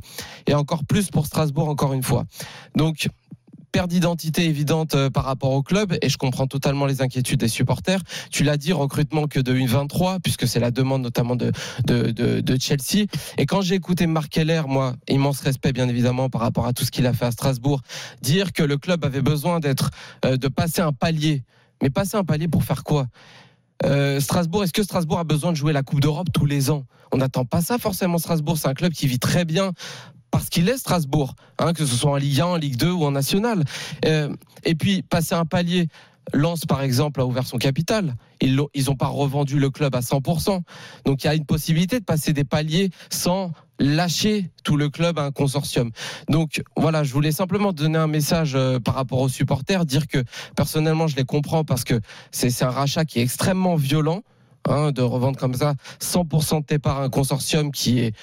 Et 0.46 0.54
encore 0.54 0.84
plus 0.84 1.10
pour 1.10 1.26
Strasbourg, 1.26 1.68
encore 1.68 1.92
une 1.92 2.02
fois. 2.02 2.24
Donc, 2.74 3.08
perte 3.76 3.90
d'identité 3.90 4.46
évidente 4.46 4.94
euh, 4.94 5.10
par 5.10 5.24
rapport 5.24 5.50
au 5.50 5.62
club 5.62 5.98
et 6.00 6.08
je 6.08 6.16
comprends 6.16 6.46
totalement 6.46 6.86
les 6.86 7.02
inquiétudes 7.02 7.40
des 7.40 7.48
supporters. 7.48 8.00
Tu 8.30 8.42
l'as 8.42 8.56
dit, 8.56 8.72
recrutement 8.72 9.26
que 9.26 9.38
de 9.38 9.52
1-23 9.52 10.18
puisque 10.22 10.48
c'est 10.48 10.60
la 10.60 10.70
demande 10.70 11.02
notamment 11.02 11.36
de, 11.36 11.52
de, 11.84 12.10
de, 12.10 12.56
Chelsea. 12.58 13.04
Et 13.36 13.44
quand 13.44 13.60
j'ai 13.60 13.74
écouté 13.74 14.06
Marc 14.06 14.30
Keller, 14.30 14.62
moi, 14.66 14.94
immense 15.08 15.40
respect 15.40 15.74
bien 15.74 15.90
évidemment 15.90 16.30
par 16.30 16.40
rapport 16.40 16.64
à 16.64 16.72
tout 16.72 16.86
ce 16.86 16.90
qu'il 16.90 17.06
a 17.06 17.12
fait 17.12 17.26
à 17.26 17.30
Strasbourg, 17.30 17.82
dire 18.22 18.54
que 18.54 18.62
le 18.62 18.78
club 18.78 19.04
avait 19.04 19.20
besoin 19.20 19.60
d'être, 19.60 19.90
euh, 20.24 20.38
de 20.38 20.48
passer 20.48 20.80
un 20.80 20.94
palier. 20.94 21.42
Mais 21.82 21.90
passer 21.90 22.16
un 22.16 22.24
palier 22.24 22.48
pour 22.48 22.64
faire 22.64 22.82
quoi? 22.82 23.08
Euh, 23.84 24.20
Strasbourg, 24.20 24.64
est-ce 24.64 24.72
que 24.72 24.84
Strasbourg 24.84 25.18
a 25.18 25.24
besoin 25.24 25.52
de 25.52 25.56
jouer 25.58 25.74
la 25.74 25.82
Coupe 25.82 26.00
d'Europe 26.00 26.28
tous 26.32 26.46
les 26.46 26.70
ans? 26.70 26.86
On 27.12 27.18
n'attend 27.18 27.44
pas 27.44 27.60
ça 27.60 27.76
forcément. 27.76 28.16
Strasbourg, 28.16 28.56
c'est 28.56 28.68
un 28.68 28.74
club 28.74 28.94
qui 28.94 29.06
vit 29.06 29.18
très 29.18 29.44
bien 29.44 29.72
parce 30.36 30.50
qu'il 30.50 30.68
est 30.68 30.76
Strasbourg, 30.76 31.34
hein, 31.58 31.72
que 31.72 31.86
ce 31.86 31.96
soit 31.96 32.10
en 32.10 32.16
Ligue 32.16 32.42
1, 32.42 32.44
en 32.44 32.56
Ligue 32.56 32.76
2 32.76 32.90
ou 32.90 33.06
en 33.06 33.10
National. 33.10 33.64
Euh, 34.04 34.28
et 34.64 34.74
puis 34.74 35.00
passer 35.00 35.34
un 35.34 35.46
palier. 35.46 35.88
Lens, 36.34 36.66
par 36.66 36.82
exemple, 36.82 37.22
a 37.22 37.24
ouvert 37.24 37.46
son 37.46 37.56
capital. 37.56 38.16
Ils 38.42 38.54
n'ont 38.56 38.96
pas 38.96 39.06
revendu 39.06 39.58
le 39.58 39.70
club 39.70 39.94
à 39.94 40.00
100%. 40.00 40.60
Donc 41.06 41.24
il 41.24 41.26
y 41.26 41.30
a 41.30 41.34
une 41.34 41.46
possibilité 41.46 42.00
de 42.00 42.04
passer 42.04 42.34
des 42.34 42.44
paliers 42.44 42.90
sans 43.08 43.52
lâcher 43.78 44.50
tout 44.62 44.76
le 44.76 44.90
club 44.90 45.18
à 45.18 45.22
un 45.22 45.30
consortium. 45.30 45.90
Donc 46.28 46.62
voilà, 46.76 47.02
je 47.02 47.14
voulais 47.14 47.32
simplement 47.32 47.72
donner 47.72 47.96
un 47.96 48.08
message 48.08 48.56
euh, 48.56 48.78
par 48.78 48.94
rapport 48.94 49.20
aux 49.20 49.30
supporters, 49.30 49.86
dire 49.86 50.06
que 50.06 50.22
personnellement 50.54 51.06
je 51.06 51.16
les 51.16 51.24
comprends 51.24 51.64
parce 51.64 51.84
que 51.84 51.98
c'est 52.30 52.62
un 52.62 52.70
rachat 52.70 53.06
qui 53.06 53.20
est 53.20 53.22
extrêmement 53.22 53.76
violent. 53.76 54.20
hein, 54.68 54.90
de 54.90 55.00
revendre 55.00 55.38
comme 55.38 55.54
ça 55.54 55.76
100% 56.00 56.60
de 56.60 56.66
tes 56.66 56.78
parts 56.78 56.98
à 56.98 57.04
un 57.04 57.08
consortium 57.08 57.70
qui 57.70 58.00
est 58.00 58.14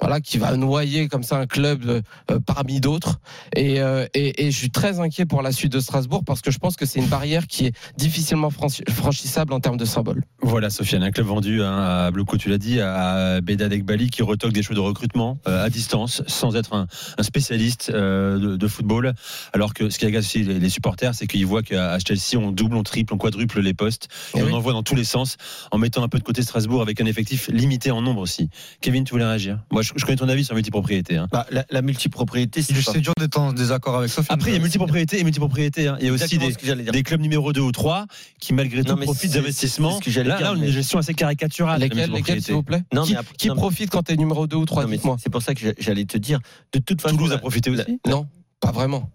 voilà 0.00 0.20
qui 0.20 0.38
va 0.38 0.56
noyer 0.56 1.08
comme 1.08 1.22
ça 1.22 1.38
un 1.38 1.46
club 1.46 1.84
euh, 1.86 2.02
euh, 2.30 2.38
parmi 2.44 2.80
d'autres 2.80 3.20
et, 3.54 3.80
euh, 3.80 4.06
et, 4.14 4.46
et 4.46 4.50
je 4.50 4.56
suis 4.56 4.70
très 4.70 5.00
inquiet 5.00 5.26
pour 5.26 5.42
la 5.42 5.52
suite 5.52 5.72
de 5.72 5.80
Strasbourg 5.80 6.22
parce 6.24 6.40
que 6.40 6.50
je 6.50 6.58
pense 6.58 6.76
que 6.76 6.86
c'est 6.86 7.00
une 7.00 7.06
barrière 7.08 7.46
qui 7.46 7.66
est 7.66 7.72
difficilement 7.96 8.50
franchi- 8.50 8.84
franchissable 8.90 9.52
en 9.52 9.60
termes 9.60 9.76
de 9.76 9.84
symbole. 9.84 10.22
Voilà, 10.42 10.70
Sofiane, 10.70 11.02
un 11.02 11.10
club 11.10 11.26
vendu 11.26 11.62
hein, 11.62 11.76
à 11.76 12.10
Blocco, 12.10 12.36
tu 12.36 12.48
l'as 12.48 12.58
dit, 12.58 12.80
à 12.80 13.40
Beda 13.40 13.68
Bali 13.68 14.10
qui 14.10 14.22
retoque 14.22 14.52
des 14.52 14.62
choix 14.62 14.74
de 14.76 14.80
recrutement 14.80 15.38
euh, 15.46 15.64
à 15.64 15.70
distance, 15.70 16.22
sans 16.26 16.56
être 16.56 16.74
un, 16.74 16.86
un 17.18 17.22
spécialiste 17.22 17.90
de, 17.90 18.56
de 18.56 18.68
football. 18.68 19.14
Alors 19.52 19.74
que 19.74 19.90
ce 19.90 19.98
qui 19.98 20.06
agace 20.06 20.24
aussi 20.26 20.42
les, 20.44 20.58
les 20.58 20.68
supporters, 20.68 21.14
c'est 21.14 21.26
qu'ils 21.26 21.46
voient 21.46 21.62
qu'à 21.62 21.98
Chelsea, 21.98 22.36
on 22.36 22.52
double, 22.52 22.76
on 22.76 22.82
triple, 22.82 23.14
on 23.14 23.18
quadruple 23.18 23.60
les 23.60 23.74
postes 23.74 24.08
et 24.34 24.38
Eh 24.38 24.42
on 24.42 24.46
oui. 24.46 24.52
envoie 24.52 24.72
dans 24.72 24.82
tous 24.82 24.94
les 24.94 25.04
sens 25.04 25.36
en 25.70 25.78
mettant 25.78 26.02
un 26.02 26.08
peu 26.08 26.18
de 26.18 26.24
côté 26.24 26.42
Strasbourg 26.42 26.82
avec 26.82 27.00
un 27.00 27.06
effectif 27.06 27.48
limité 27.48 27.90
en 27.90 28.00
nombre 28.02 28.20
aussi. 28.20 28.48
Kevin, 28.80 29.04
tu 29.04 29.12
voulais 29.12 29.26
réagir? 29.26 29.58
Moi, 29.70 29.82
je, 29.82 29.87
je 29.96 30.04
connais 30.04 30.16
ton 30.16 30.28
avis 30.28 30.44
sur 30.44 30.54
la 30.54 30.58
multipropriété. 30.58 31.16
hein. 31.16 31.28
Bah, 31.32 31.46
la, 31.50 31.64
la 31.70 31.82
multipropriété, 31.82 32.62
c'est 32.62 32.74
C'est 32.74 33.00
dur 33.00 33.12
d'être 33.18 33.38
en 33.38 33.52
désaccord 33.52 33.96
avec 33.96 34.10
Sophie. 34.10 34.28
Après, 34.30 34.50
il 34.50 34.54
y 34.54 34.56
a 34.56 34.60
multipropriété 34.60 35.20
et 35.20 35.24
multipropriété. 35.24 35.88
hein. 35.88 35.96
Il 36.00 36.06
y 36.06 36.10
a 36.10 36.12
aussi 36.12 36.38
des, 36.38 37.02
clubs 37.02 37.20
numéro 37.20 37.52
2 37.52 37.60
ou 37.60 37.72
3 37.72 38.06
qui, 38.40 38.52
malgré 38.54 38.82
Non, 38.82 38.94
tout, 38.96 39.02
profitent 39.02 39.32
d'investissements. 39.32 39.98
Là, 40.06 40.10
dire, 40.10 40.24
là, 40.24 40.38
on 40.52 40.56
a 40.56 40.56
mais- 40.56 40.66
une 40.66 40.72
gestion 40.72 40.98
assez 40.98 41.14
caricaturale. 41.14 41.80
Lesquels, 41.80 42.42
s'il 42.42 42.54
vous 42.54 42.62
plaît 42.62 42.82
Non, 42.92 43.02
Qui, 43.04 43.12
mais 43.12 43.18
après- 43.18 43.34
qui 43.36 43.48
non, 43.48 43.54
mais- 43.54 43.60
profite 43.60 43.90
quand 43.90 44.02
tu 44.04 44.12
es 44.12 44.16
numéro 44.16 44.46
2 44.46 44.56
ou 44.56 44.64
3 44.64 44.82
Non, 44.82 44.88
mais 44.88 44.96
Dites-moi. 44.96 45.16
c'est 45.22 45.30
pour 45.30 45.42
ça 45.42 45.54
que 45.54 45.60
j'a- 45.60 45.72
j'allais 45.78 46.04
te 46.04 46.18
dire. 46.18 46.40
De 46.72 46.78
toute 46.78 47.00
façon, 47.00 47.16
Toulouse 47.16 47.32
a 47.32 47.38
profité 47.38 47.70
aussi. 47.70 47.98
Non, 48.06 48.26
pas 48.60 48.72
vraiment. 48.72 49.10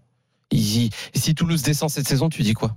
Si 0.52 1.34
Toulouse 1.34 1.62
descend 1.62 1.90
cette 1.90 2.06
saison, 2.08 2.28
tu 2.28 2.42
dis 2.42 2.54
quoi? 2.54 2.76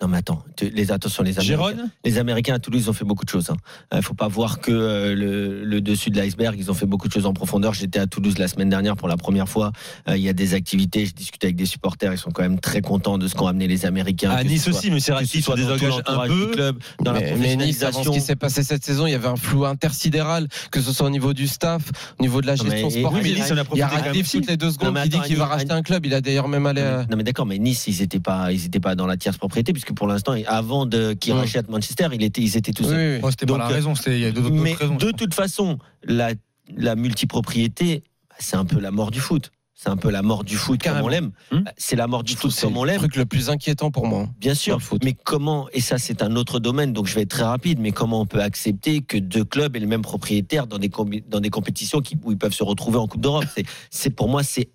Non 0.00 0.06
mais 0.06 0.18
attends, 0.18 0.44
tu- 0.56 0.70
les 0.70 0.92
attention 0.92 1.24
les 1.24 1.32
Américains. 1.40 1.42
Gérone 1.72 1.90
Les 2.04 2.18
Américains 2.18 2.54
à 2.54 2.58
Toulouse 2.60 2.82
ils 2.84 2.90
ont 2.90 2.92
fait 2.92 3.04
beaucoup 3.04 3.24
de 3.24 3.30
choses. 3.30 3.50
Il 3.92 3.96
ne 3.96 4.00
faut 4.02 4.14
pas 4.14 4.28
voir 4.28 4.60
que 4.60 4.70
euh, 4.70 5.12
le, 5.14 5.64
le 5.64 5.80
dessus 5.80 6.10
de 6.10 6.16
l'iceberg. 6.20 6.54
Ils 6.56 6.70
ont 6.70 6.74
fait 6.74 6.86
beaucoup 6.86 7.08
de 7.08 7.12
choses 7.12 7.26
en 7.26 7.32
profondeur. 7.32 7.74
J'étais 7.74 7.98
à 7.98 8.06
Toulouse 8.06 8.38
la 8.38 8.46
semaine 8.46 8.68
dernière 8.68 8.94
pour 8.96 9.08
la 9.08 9.16
première 9.16 9.48
fois. 9.48 9.72
Euh, 10.08 10.16
Il 10.16 10.22
y 10.22 10.28
a 10.28 10.32
des 10.32 10.54
activités. 10.54 11.04
Je 11.04 11.14
discutais 11.14 11.48
avec 11.48 11.56
des 11.56 11.66
supporters. 11.66 12.12
Ils 12.12 12.18
sont 12.18 12.30
quand 12.30 12.42
même 12.42 12.60
très 12.60 12.80
contents 12.80 13.18
de 13.18 13.26
ce 13.26 13.34
qu'ont 13.34 13.48
amené 13.48 13.66
les 13.66 13.86
Américains. 13.86 14.30
À 14.30 14.44
Nice 14.44 14.68
aussi, 14.68 14.90
mais 14.92 15.00
c'est 15.00 15.12
ce 15.24 15.40
soit 15.40 15.56
dans 15.56 15.76
tout 15.76 16.02
un 16.06 16.26
peu. 16.28 16.46
du 16.46 16.50
club, 16.52 16.78
dans 17.02 17.12
la 17.12 17.20
mais, 17.20 17.34
mais 17.36 17.56
Nice, 17.56 17.82
avant 17.82 18.04
ce 18.04 18.10
qui 18.10 18.20
s'est 18.20 18.36
passé 18.36 18.62
cette 18.62 18.84
saison, 18.84 19.06
il 19.06 19.10
y 19.10 19.14
avait 19.16 19.26
un 19.26 19.34
flou 19.36 19.64
intersidéral, 19.64 20.46
que 20.70 20.80
ce 20.80 20.92
soit 20.92 21.06
au 21.06 21.10
niveau 21.10 21.32
du 21.34 21.48
staff, 21.48 21.82
au 22.18 22.22
niveau 22.22 22.40
de 22.40 22.46
la 22.46 22.52
mais- 22.54 22.70
gestion 22.70 22.90
sportive. 22.90 23.20
oui, 23.24 23.30
mais 23.34 23.40
Nice, 23.40 23.50
on 23.52 23.56
a 23.58 23.64
il 23.74 23.78
y 23.78 23.82
a 23.82 24.22
toutes 24.22 24.46
les 24.48 24.56
deux 24.56 24.70
secondes 24.70 24.88
Non, 24.88 24.92
mais 24.92 25.02
qui 25.02 25.08
dit 25.08 25.16
attends, 25.16 25.26
qu'il 25.26 25.36
va 25.36 25.46
racheter 25.46 25.72
un 25.72 25.82
club. 25.82 26.06
Il 26.06 26.14
a 26.14 26.20
d'ailleurs 26.20 26.46
même 26.46 26.66
allé. 26.66 26.82
Non 27.10 27.16
mais 27.16 27.24
d'accord, 27.24 27.46
mais 27.46 27.58
Nice, 27.58 27.86
ils 27.88 28.00
étaient 28.00 28.20
pas, 28.20 28.52
ils 28.52 28.64
étaient 28.64 28.78
pas 28.80 28.94
dans 28.94 29.06
la 29.06 29.16
tierce 29.16 29.36
propriété 29.38 29.72
puisque 29.72 29.87
pour 29.92 30.06
l'instant, 30.06 30.34
avant 30.46 30.86
de 30.86 31.12
qu'ils 31.14 31.32
rachètent 31.32 31.68
Manchester, 31.68 32.08
il 32.12 32.22
était, 32.22 32.40
ils 32.42 32.56
étaient 32.56 32.72
tous. 32.72 32.86
Oui, 32.88 32.94
oui. 32.96 33.18
Oh, 33.22 33.30
c'était 33.30 33.46
pas 33.46 33.58
la 33.58 33.66
raison, 33.68 33.94
il 34.06 34.18
y 34.18 34.24
a 34.24 34.30
d'autres 34.32 34.50
Mais 34.50 34.70
d'autres 34.72 34.80
raisons. 34.80 34.96
de 34.96 35.10
toute 35.12 35.34
façon, 35.34 35.78
la, 36.04 36.30
la 36.76 36.94
multipropriété, 36.96 38.02
c'est 38.38 38.56
un 38.56 38.64
peu 38.64 38.78
la 38.80 38.90
mort 38.90 39.10
du 39.10 39.20
foot. 39.20 39.50
C'est 39.80 39.90
un 39.90 39.96
peu 39.96 40.10
la 40.10 40.22
mort 40.22 40.42
du 40.42 40.56
foot 40.56 40.82
comme 40.82 40.90
Carrément. 40.90 41.06
on 41.06 41.08
l'aime. 41.08 41.30
Hum. 41.52 41.62
C'est 41.76 41.94
la 41.94 42.08
mort 42.08 42.24
du 42.24 42.34
foot 42.34 42.50
C'est 42.50 42.66
comme 42.66 42.76
on 42.78 42.82
le 42.82 42.90
l'aime. 42.90 42.98
truc 42.98 43.14
le 43.14 43.26
plus 43.26 43.48
inquiétant 43.48 43.92
pour 43.92 44.08
moi. 44.08 44.28
Bien 44.40 44.52
dans 44.54 44.58
sûr, 44.58 44.76
le 44.78 44.82
foot. 44.82 45.02
mais 45.04 45.12
comment, 45.12 45.68
et 45.72 45.80
ça 45.80 45.98
c'est 45.98 46.20
un 46.20 46.34
autre 46.34 46.58
domaine, 46.58 46.92
donc 46.92 47.06
je 47.06 47.14
vais 47.14 47.22
être 47.22 47.28
très 47.30 47.44
rapide, 47.44 47.78
mais 47.78 47.92
comment 47.92 48.20
on 48.20 48.26
peut 48.26 48.42
accepter 48.42 49.02
que 49.02 49.16
deux 49.16 49.44
clubs 49.44 49.76
aient 49.76 49.80
le 49.80 49.86
même 49.86 50.02
propriétaire 50.02 50.66
dans 50.66 50.78
des, 50.78 50.88
combi- 50.88 51.22
dans 51.28 51.38
des 51.38 51.50
compétitions 51.50 52.00
qui, 52.00 52.16
où 52.24 52.32
ils 52.32 52.38
peuvent 52.38 52.52
se 52.54 52.64
retrouver 52.64 52.98
en 52.98 53.06
Coupe 53.06 53.20
d'Europe? 53.20 53.44
C'est, 53.54 53.64
c'est 53.90 54.10
Pour 54.10 54.28
moi, 54.28 54.42
c'est 54.42 54.68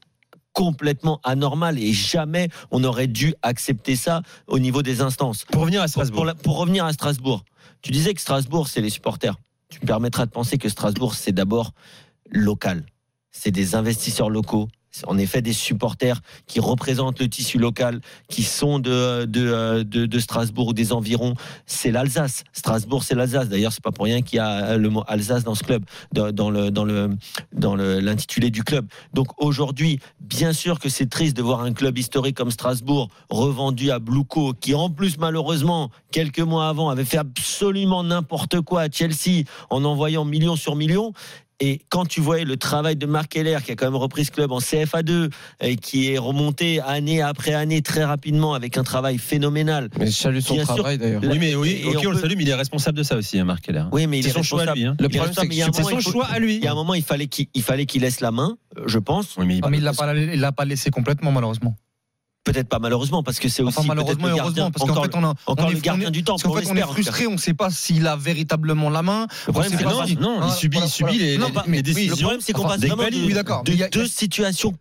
complètement 0.54 1.20
anormal 1.24 1.78
et 1.80 1.92
jamais 1.94 2.50
on 2.72 2.84
aurait 2.84 3.08
dû 3.08 3.34
accepter 3.42 3.96
ça 3.96 4.22
au 4.48 4.60
niveau 4.60 4.82
des 4.82 5.02
instances. 5.02 5.46
Pour 5.52 5.62
revenir 5.62 5.82
à 5.82 5.88
Strasbourg. 5.88 6.16
pour 6.16 6.26
la- 6.26 6.36
pour 6.36 6.58
revenir 6.58 6.86
à 6.86 6.94
Strasbourg, 6.94 7.44
tu 7.82 7.92
disais 7.92 8.14
que 8.14 8.22
Strasbourg, 8.22 8.68
c'est 8.68 8.82
les 8.82 8.90
supporters. 8.90 9.36
Tu 9.70 9.80
me 9.82 9.86
permettras 9.88 10.26
de 10.26 10.32
penser 10.32 10.58
que 10.58 10.70
Strasbourg, 10.70 11.16
c'est 11.16 11.32
d'abord 11.32 11.72
local. 12.32 12.86
C'est 13.32 13.52
des 13.52 13.76
investisseurs 13.76 14.30
locaux. 14.30 14.68
En 15.08 15.18
effet 15.18 15.42
des 15.42 15.54
supporters 15.54 16.22
qui 16.46 16.60
représentent 16.60 17.20
le 17.20 17.28
tissu 17.28 17.58
local, 17.58 18.00
qui 18.30 18.44
sont 18.44 18.78
de, 18.78 19.26
de, 19.26 19.84
de, 19.84 20.20
Strasbourg 20.20 20.68
ou 20.68 20.74
des 20.74 20.94
environs. 20.94 21.34
C'est 21.66 21.92
l'Alsace. 21.92 22.44
Strasbourg, 22.54 23.04
c'est 23.04 23.16
l'Alsace. 23.16 23.50
D'ailleurs, 23.50 23.74
c'est 23.74 23.84
pas 23.84 23.92
pour 23.92 24.06
rien 24.06 24.22
qu'il 24.22 24.38
y 24.38 24.40
a 24.40 24.78
le 24.78 24.90
mot 24.90 25.04
Alsace 25.08 25.44
dans 25.44 25.56
ce 25.56 25.64
club, 25.64 25.84
dans 26.12 26.52
le, 26.52 26.70
dans 26.70 26.86
le, 26.86 27.10
dans 27.54 27.76
l'intitulé 27.76 28.52
du 28.52 28.64
club. 28.64 28.86
Donc 29.14 29.30
aujourd'hui, 29.42 30.00
bien 30.22 30.54
sûr 30.54 30.80
que 30.80 30.90
c'est 30.90 31.10
triste 31.10 31.36
de 31.36 31.42
voir 31.42 31.62
un 31.62 31.74
club 31.74 31.98
historique 31.98 32.38
comme 32.38 32.52
Strasbourg 32.52 33.10
revendu 33.30 33.90
à 33.90 34.00
Bluco, 34.00 34.54
qui 34.54 34.76
en 34.76 34.90
plus 34.90 35.18
malheureusement 35.18 35.90
quelques 36.12 36.40
mois 36.40 36.68
avant 36.70 36.90
avait 36.90 37.06
fait 37.06 37.18
absolument 37.18 38.04
n'importe 38.04 38.62
quoi 38.62 38.82
à 38.82 38.92
Chelsea 38.92 39.44
en 39.70 39.84
envoyant 39.84 40.26
millions 40.26 40.56
sur 40.56 40.76
millions. 40.76 41.14
Et 41.66 41.80
quand 41.90 42.06
tu 42.06 42.20
voyais 42.20 42.44
le 42.44 42.58
travail 42.58 42.98
de 42.98 43.06
Marc 43.06 43.30
Keller, 43.30 43.60
qui 43.64 43.72
a 43.72 43.76
quand 43.76 43.86
même 43.86 43.96
repris 43.96 44.26
ce 44.26 44.32
club 44.32 44.52
en 44.52 44.60
CFA2, 44.60 45.32
et 45.62 45.78
qui 45.78 46.12
est 46.12 46.18
remonté 46.18 46.82
année 46.82 47.22
après 47.22 47.54
année 47.54 47.82
très 47.82 48.04
rapidement 48.04 48.54
avec 48.54 48.78
un 48.78 48.84
travail 48.84 49.18
phénoménal. 49.18 49.88
Mais 49.98 50.08
je 50.08 50.12
salue 50.12 50.40
son 50.40 50.58
travail 50.58 50.98
d'ailleurs. 50.98 51.22
Oui, 51.24 51.38
mais 51.40 51.56
oui, 51.56 51.82
et 51.84 51.86
ok, 51.88 52.02
on 52.04 52.08
on 52.10 52.12
le 52.12 52.20
salue, 52.20 52.34
mais 52.36 52.44
il 52.44 52.50
est 52.50 52.54
responsable 52.54 52.98
de 52.98 53.04
ça 53.04 53.16
aussi, 53.16 53.40
hein, 53.40 53.46
Marc 53.46 53.62
Keller. 53.64 53.86
Oui, 53.94 54.08
mais 54.08 54.20
il 54.20 54.24
C'est 54.24 54.30
est 54.32 54.34
son 54.34 54.44
choix 54.44 54.64
à 54.64 54.74
responsable. 54.74 54.80
lui. 54.80 54.88
hein. 54.88 54.96
Le 55.00 55.08
problème, 55.08 55.34
c'est 55.74 55.84
son 55.84 56.00
choix 56.12 56.26
à 56.26 56.40
lui. 56.40 56.56
Il 56.58 56.64
y 56.64 56.68
a 56.68 56.72
un 56.74 56.76
moment, 56.76 56.96
il 56.96 57.04
fallait 57.04 57.28
qu'il 57.28 57.48
il 57.54 57.64
fallait 57.64 57.86
qu'il 57.86 58.02
laisse 58.02 58.20
la 58.20 58.32
main, 58.32 58.58
euh, 58.78 58.84
je 58.88 59.00
pense. 59.00 59.38
Oui, 59.38 59.46
mais 59.46 59.56
il 59.58 59.62
Ah, 59.64 59.70
mais 59.70 59.78
il 59.78 59.84
l'a 59.84 59.94
pas, 59.94 60.14
il 60.16 60.40
l'a 60.40 60.52
pas 60.52 60.66
laissé 60.66 60.90
complètement, 60.90 61.32
malheureusement. 61.32 61.76
Peut-être 62.44 62.68
pas 62.68 62.80
malheureusement, 62.80 63.24
parce 63.24 63.40
que 63.40 63.48
c'est 63.48 63.64
aussi 63.64 63.78
Enfin, 63.80 63.88
malheureusement 63.88 64.28
le 64.28 64.36
gardien, 64.36 64.64
heureusement, 64.64 64.72
parce 64.72 64.92
qu'en 64.92 65.04
fait, 65.04 65.16
on 65.16 65.24
a. 65.24 65.34
encore 65.46 65.68
on 65.68 65.70
le 65.70 65.80
gardien 65.80 66.08
on 66.08 66.10
est- 66.10 66.12
du 66.12 66.24
temps. 66.26 66.34
Parce 66.34 66.44
qu'en 66.44 66.50
on 66.52 66.56
fait, 66.58 66.70
on 66.70 66.76
est 66.76 66.82
frustré, 66.82 67.28
on 67.28 67.34
ne 67.34 67.38
sait 67.38 67.54
pas 67.54 67.70
s'il 67.70 68.06
a 68.06 68.18
véritablement 68.18 68.90
la 68.90 69.02
main. 69.02 69.28
Le 69.48 69.54
problème, 69.54 69.72
c'est 69.78 70.20
non, 70.20 70.40
non, 70.42 70.48
il 70.48 70.52
subit- 70.52 70.80
il 70.84 70.90
subit 70.90 71.18
les- 71.20 71.82
décisions. 71.82 72.16
Le 72.16 72.20
problème, 72.22 72.42
c'est 72.42 72.52
qu'on 72.54 72.64
passe 72.64 72.82
vraiment 72.82 73.04
de, 73.04 73.90
deux 73.90 74.08
situations 74.08 74.74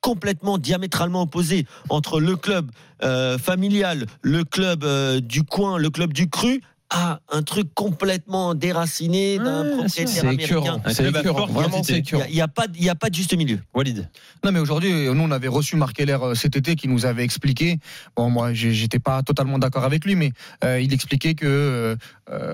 complètement 0.00 0.58
diamétralement 0.58 1.22
opposées 1.22 1.66
entre 1.88 2.20
le 2.20 2.36
club 2.36 2.70
euh, 3.02 3.38
familial, 3.38 4.06
le 4.22 4.44
club 4.44 4.84
euh, 4.84 5.20
du 5.20 5.42
coin, 5.44 5.78
le 5.78 5.90
club 5.90 6.12
du 6.12 6.28
cru, 6.28 6.60
à 6.94 7.20
un 7.30 7.42
truc 7.42 7.72
complètement 7.74 8.54
déraciné 8.54 9.38
d'un 9.38 9.62
Ouais, 9.62 9.70
propriétaire 9.76 10.08
C'est 10.08 10.34
écœurant. 10.34 10.66
américain. 10.74 10.82
C'est 10.92 11.08
écœurant. 11.08 11.46
Vraiment, 11.46 11.82
c'est 11.82 11.92
identité. 11.92 11.92
Il 11.94 11.98
écœurant. 11.98 12.24
n'y 12.30 12.40
a, 12.42 12.48
pas 12.48 12.66
de- 12.66 12.76
il 12.76 12.84
y 12.84 12.88
a 12.90 12.94
pas 12.94 13.08
de 13.08 13.14
juste 13.14 13.34
milieu. 13.34 13.58
Walid. 13.74 14.08
Non, 14.44 14.52
mais 14.52 14.58
aujourd'hui, 14.60 14.92
nous, 14.92 15.22
on 15.22 15.30
avait 15.30 15.48
reçu 15.48 15.76
Marc 15.76 15.94
Keller 15.96 16.18
euh, 16.22 16.34
cet 16.34 16.54
été 16.54 16.76
qui 16.76 16.88
nous 16.88 17.06
avait 17.06 17.24
expliqué. 17.24 17.78
Bon, 18.14 18.28
moi, 18.28 18.52
j'étais 18.52 18.98
pas 18.98 19.22
totalement 19.22 19.58
d'accord 19.58 19.84
avec 19.84 20.04
lui, 20.04 20.16
mais 20.16 20.32
euh, 20.64 20.80
il 20.80 20.92
expliquait 20.92 21.32
que, 21.34 21.46
euh, 21.46 21.96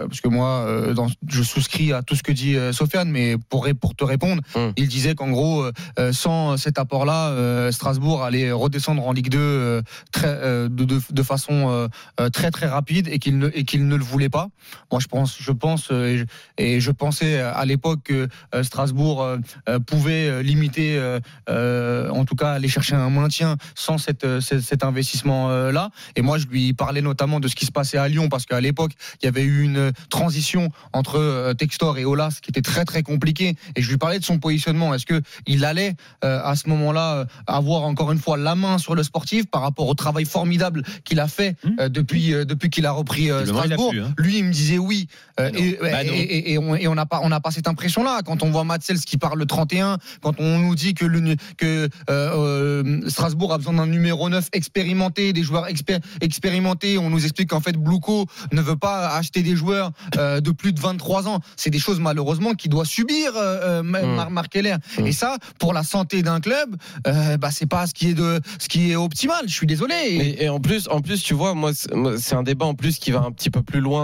parce 0.07 0.21
que 0.21 0.29
moi, 0.29 0.65
euh, 0.69 0.95
dans- 0.95 1.09
je 1.27 1.43
souscris 1.43 1.93
à 1.93 2.03
tout 2.03 2.15
ce 2.15 2.23
que 2.23 2.31
dit 2.33 2.55
euh, 2.57 2.73
Sofiane, 2.73 3.11
mais 3.11 3.37
pour, 3.51 3.67
te 3.97 4.05
répondre, 4.05 4.41
Hum. 4.55 4.73
il 4.77 4.87
disait 4.87 5.15
qu'en 5.17 5.31
gros, 5.31 5.65
sans 6.13 6.57
cet 6.57 6.79
apport-là, 6.79 7.31
euh, 7.31 7.73
Strasbourg 7.73 8.23
allait 8.23 8.53
redescendre 8.53 9.05
en 9.07 9.13
Ligue 9.13 9.31
2 9.31 9.39
euh, 9.39 9.83
très, 10.13 10.29
euh, 10.29 10.69
de, 10.69 10.85
de, 10.85 11.01
de 11.11 11.23
façon 11.23 11.89
très 12.33 12.51
très 12.51 12.67
rapide 12.67 13.09
et 13.09 13.19
qu'il 13.19 13.39
ne, 13.39 13.49
et 13.55 13.65
qu'il 13.65 13.87
ne 13.89 13.97
le 13.97 14.05
voulait 14.05 14.28
pas. 14.31 14.49
Moi, 14.91 15.01
je 15.01 15.07
pense, 15.07 15.37
je 15.41 15.53
pense, 15.53 15.91
euh, 15.91 16.07
et 16.07 16.19
je, 16.19 16.25
et 16.59 16.81
je 16.81 16.91
pensais 16.91 17.41
à 17.41 17.65
l'époque 17.65 18.01
que 18.05 18.29
euh, 18.55 18.63
Strasbourg 18.63 19.23
euh, 19.23 19.39
euh, 19.69 19.79
pouvait 19.79 20.29
euh, 20.29 20.43
limiter. 20.43 20.97
euh, 20.99 21.21
euh, 21.49 22.09
en 22.11 22.25
tout 22.25 22.35
cas 22.35 22.53
aller 22.53 22.69
chercher 22.69 22.95
un 22.95 23.11
maintien 23.11 23.57
sans 23.75 23.99
cette, 23.99 24.25
euh, 24.25 24.41
cet, 24.41 24.61
cet 24.61 24.85
investissement 24.85 25.51
euh, 25.51 25.73
là 25.73 25.91
et 26.17 26.23
moi 26.23 26.39
je 26.39 26.47
lui 26.47 26.73
parlais 26.75 27.01
notamment 27.03 27.41
de 27.41 27.49
ce 27.49 27.57
qui 27.57 27.67
se 27.67 27.73
passait 27.73 27.99
à 27.99 28.09
Lyon 28.09 28.29
parce 28.29 28.47
qu'à 28.47 28.61
l'époque 28.61 28.93
il 29.21 29.27
y 29.27 29.29
avait 29.29 29.43
eu 29.43 29.63
une 29.63 29.93
transition 30.11 30.71
entre 30.93 31.17
euh, 31.19 31.55
Textor 31.55 31.99
et 31.99 32.05
Olas 32.05 32.39
qui 32.43 32.51
était 32.51 32.63
très 32.63 32.85
très 32.85 33.03
compliquée 33.03 33.57
et 33.77 33.83
je 33.83 33.91
lui 33.91 33.99
parlais 33.99 34.19
de 34.19 34.25
son 34.25 34.39
positionnement 34.39 34.95
est-ce 34.95 35.07
que 35.07 35.21
il 35.47 35.65
allait 35.65 35.95
euh, 36.25 36.41
à 36.45 36.55
ce 36.57 36.69
moment-là 36.69 37.15
euh, 37.15 37.25
avoir 37.47 37.83
encore 37.85 38.13
une 38.13 38.19
fois 38.19 38.37
la 38.37 38.55
main 38.55 38.79
sur 38.79 38.95
le 38.95 39.03
sportif 39.03 39.47
par 39.47 39.63
rapport 39.63 39.87
au 39.89 39.95
travail 39.95 40.25
formidable 40.25 40.83
qu'il 41.05 41.21
a 41.21 41.29
fait 41.29 41.57
euh, 41.81 41.89
depuis 41.89 42.35
euh, 42.35 42.45
depuis 42.45 42.71
qu'il 42.71 42.87
a 42.87 42.93
repris 42.93 43.31
euh, 43.31 43.43
a 43.43 43.47
Strasbourg 43.47 43.91
pu, 43.91 44.01
hein. 44.01 44.08
Lui, 44.17 44.39
il 44.39 44.45
me 44.45 44.53
disait 44.53 44.79
oui. 44.79 45.07
Euh, 45.41 45.51
non. 45.51 45.59
et, 45.59 45.79
Bah 45.81 46.03
et- 46.05 46.59
on 46.89 46.95
n'a 46.95 47.07
pas, 47.07 47.21
on 47.23 47.29
n'a 47.29 47.41
pas 47.41 47.51
cette 47.51 47.69
impression-là. 47.69 48.21
Quand 48.25 48.43
on 48.43 48.51
voit 48.51 48.65
Matsels 48.65 48.99
qui 49.01 49.17
parle 49.19 49.39
le 49.39 49.47
31, 49.47 49.99
quand 50.23 50.41
on 50.41 50.59
nous 50.59 50.75
dit 50.75 50.95
que, 50.95 51.05
le, 51.05 51.21
nu- 51.21 51.37
que 51.57 51.67
euh, 51.67 51.89
euh, 52.11 53.09
Strasbourg 53.09 53.53
a 53.53 53.59
besoin 53.59 53.75
d'un 53.75 53.87
numéro 53.87 54.29
9 54.29 54.49
expérimenté, 54.53 55.33
des 55.33 55.43
joueurs 55.43 55.67
expé- 55.69 56.01
expérimentés, 56.21 56.99
on 56.99 57.11
nous 57.11 57.25
explique 57.25 57.51
qu'en 57.51 57.61
fait 57.61 57.77
Blouco 57.77 58.27
ne 58.53 58.61
veut 58.61 58.77
pas 58.77 59.15
acheter 59.17 59.43
des 59.43 59.57
joueurs 59.57 59.93
euh, 60.17 60.41
de 60.41 60.51
plus 60.51 60.73
de 60.73 60.81
23 60.81 61.29
ans. 61.29 61.41
C'est 61.57 61.71
des 61.71 61.79
choses 61.79 62.01
malheureusement 62.01 62.55
qu'il 62.55 62.71
doit 62.71 62.85
subir, 62.85 63.33
euh, 63.37 63.81
euh, 63.81 63.83
Mm. 63.83 64.15
Mar- 64.17 64.31
Marc 64.31 64.49
Keller. 64.53 64.77
Et 65.05 65.13
ça, 65.13 65.37
pour 65.59 65.73
la 65.73 65.83
santé 65.83 66.23
d'un 66.23 66.41
club, 66.41 66.77
bah, 67.05 67.51
c'est 67.51 67.67
pas 67.67 67.87
ce 67.87 67.95
qui 67.95 68.09
est 68.11 68.15
de, 68.15 68.41
ce 68.59 68.69
qui 68.69 68.91
est 68.93 68.97
optimal. 68.97 69.45
Je 69.47 69.53
suis 69.55 69.67
désolé. 69.67 69.95
Et, 69.95 70.45
et 70.45 70.49
en 70.49 70.61
plus, 70.61 70.89
en 70.89 71.01
plus, 71.01 71.23
tu 71.23 71.35
vois, 71.35 71.55
moi, 71.55 71.73
c'est 71.75 72.35
un 72.35 72.43
débat 72.43 72.67
en 72.67 72.75
plus 72.75 72.99
qui 72.99 73.11
va 73.11 73.21
un 73.21 73.31
petit 73.33 73.51
peu 73.51 73.63
plus 73.63 73.81
loin 73.81 73.98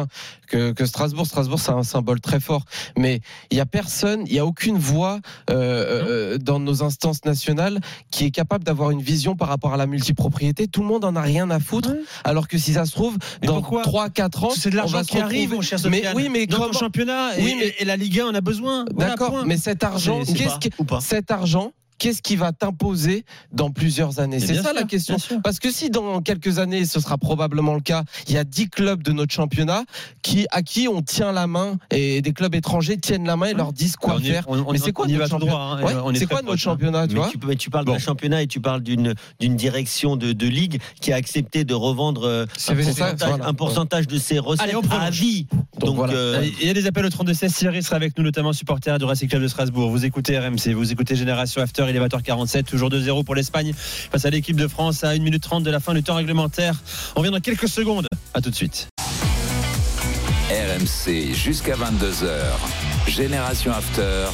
que, 0.48 0.72
que 0.72 0.84
Strasbourg. 0.86 1.26
Strasbourg, 1.26 1.58
c'est 1.60 1.72
un 1.72 1.82
symbole 1.82 2.20
très 2.20 2.40
fort, 2.40 2.64
mais 2.96 3.20
il 3.50 3.56
y 3.56 3.60
a 3.60 3.66
personne, 3.66 4.22
il 4.26 4.32
y 4.34 4.38
a 4.38 4.46
aucune 4.46 4.78
voix 4.78 5.20
euh, 5.50 5.54
euh, 6.34 6.38
dans 6.38 6.60
nos 6.60 6.82
instances 6.82 7.24
nationales 7.24 7.80
qui 8.10 8.24
est 8.26 8.30
capable 8.30 8.64
d'avoir 8.64 8.90
une 8.90 9.00
vision 9.02 9.36
par 9.36 9.48
rapport 9.48 9.72
à 9.72 9.76
la 9.76 9.86
multipropriété. 9.86 10.66
Tout 10.68 10.80
le 10.82 10.86
monde 10.88 11.04
en 11.04 11.16
a 11.16 11.20
rien 11.22 11.50
à 11.50 11.58
foutre, 11.60 11.92
alors 12.24 12.48
que 12.48 12.58
si 12.58 12.72
ça 12.74 12.84
se 12.86 12.92
trouve, 12.92 13.16
Mais 13.42 13.48
dans 13.48 13.60
pourquoi 13.60 13.82
3-4 14.08 14.44
ans, 14.46 14.50
C'est 14.56 14.70
de 14.70 14.76
l'argent 14.76 15.02
qui 15.02 15.18
arrive, 15.18 15.52
mon 15.54 15.60
cher 15.60 15.78
Mais 15.90 16.04
oui, 16.14 16.28
mais 16.30 16.46
dans 16.46 16.58
comment- 16.58 16.72
championnat 16.72 17.38
et, 17.38 17.42
Oui, 17.42 17.54
mais- 17.58 17.66
et- 17.66 17.82
et 17.82 17.84
la 17.84 17.96
Ligue 17.96 18.20
1, 18.20 18.26
on 18.26 18.34
a 18.34 18.40
besoin. 18.40 18.84
D'accord, 18.94 19.44
mais 19.46 19.56
cet 19.56 19.82
argent, 19.84 20.20
qu'est-ce 20.24 20.58
que- 20.68 20.74
cet 21.00 21.30
argent 21.30 21.72
Qu'est-ce 21.98 22.22
qui 22.22 22.36
va 22.36 22.52
t'imposer 22.52 23.24
dans 23.52 23.70
plusieurs 23.70 24.18
années 24.18 24.40
C'est 24.40 24.54
ça 24.56 24.62
sûr, 24.64 24.72
la 24.74 24.82
question. 24.82 25.16
Parce 25.42 25.58
que 25.58 25.70
si 25.70 25.90
dans 25.90 26.20
quelques 26.22 26.58
années, 26.58 26.84
ce 26.84 26.98
sera 27.00 27.18
probablement 27.18 27.74
le 27.74 27.80
cas, 27.80 28.02
il 28.28 28.34
y 28.34 28.38
a 28.38 28.44
10 28.44 28.68
clubs 28.68 29.02
de 29.02 29.12
notre 29.12 29.32
championnat 29.32 29.84
qui, 30.22 30.46
à 30.50 30.62
qui 30.62 30.88
on 30.88 31.02
tient 31.02 31.32
la 31.32 31.46
main 31.46 31.76
et 31.90 32.20
des 32.20 32.32
clubs 32.32 32.54
étrangers 32.54 32.96
tiennent 32.98 33.26
la 33.26 33.36
main 33.36 33.46
et 33.46 33.54
leur 33.54 33.72
disent 33.72 33.96
quoi 33.96 34.16
On 34.16 34.18
y- 34.18 34.24
faire. 34.26 34.44
on- 34.48 34.58
on- 34.66 34.72
mais 34.72 34.78
c'est 34.78 34.92
quoi 34.92 35.06
notre 35.06 35.28
championnat 35.28 35.52
droit, 35.52 35.78
hein, 35.78 35.82
Ouais, 35.84 35.92
on 36.04 36.12
est 36.12 36.26
quoi 36.26 36.42
notre 36.42 36.54
hein. 36.54 36.56
championnat, 36.56 37.06
tu 37.06 37.14
mais, 37.14 37.20
vois 37.20 37.30
tu, 37.30 37.38
mais 37.46 37.56
tu 37.56 37.70
parles 37.70 37.84
d'un 37.84 37.98
championnat 37.98 38.42
et 38.42 38.46
tu 38.46 38.60
parles 38.60 38.82
d'une 38.82 39.14
direction 39.56 40.16
de, 40.16 40.32
de 40.32 40.46
ligue 40.46 40.80
qui 41.00 41.12
a 41.12 41.16
accepté 41.16 41.64
de 41.64 41.74
revendre 41.74 42.24
euh, 42.24 42.44
un, 42.44 42.58
ça, 42.58 42.74
pourcentage, 42.74 43.28
voilà. 43.28 43.46
un 43.46 43.54
pourcentage 43.54 44.06
de 44.08 44.18
ses 44.18 44.38
recettes 44.38 44.64
Allez, 44.68 44.76
on 44.76 44.82
à 44.90 45.10
vie. 45.10 45.46
Donc, 45.78 45.96
voilà. 45.96 46.12
euh, 46.14 46.46
Il 46.60 46.66
y 46.66 46.70
a 46.70 46.74
des 46.74 46.86
appels 46.86 47.04
au 47.06 47.10
32 47.10 47.34
16 47.34 47.54
Thierry 47.54 47.82
sera 47.82 47.96
avec 47.96 48.16
nous, 48.18 48.24
notamment 48.24 48.52
supporter 48.52 48.98
du 48.98 49.04
Racing 49.04 49.28
Club 49.28 49.42
de 49.42 49.48
Strasbourg. 49.48 49.90
Vous 49.90 50.04
écoutez 50.04 50.38
RMC, 50.38 50.72
vous 50.74 50.90
écoutez 50.92 51.14
Génération 51.16 51.62
After, 51.62 51.83
il 51.88 51.96
est 51.96 52.00
20h47, 52.00 52.64
toujours 52.64 52.90
2-0 52.90 53.24
pour 53.24 53.34
l'Espagne 53.34 53.72
face 53.74 54.24
à 54.24 54.30
l'équipe 54.30 54.56
de 54.56 54.68
France 54.68 55.04
à 55.04 55.10
1 55.10 55.18
minute 55.18 55.42
30 55.42 55.62
de 55.62 55.70
la 55.70 55.80
fin 55.80 55.94
du 55.94 56.02
temps 56.02 56.14
réglementaire. 56.14 56.74
On 57.16 57.22
vient 57.22 57.30
dans 57.30 57.40
quelques 57.40 57.68
secondes. 57.68 58.06
À 58.34 58.40
tout 58.40 58.50
de 58.50 58.54
suite. 58.54 58.88
RMC 60.50 61.34
jusqu'à 61.34 61.74
22h. 61.74 63.08
Génération 63.08 63.72
After. 63.72 64.26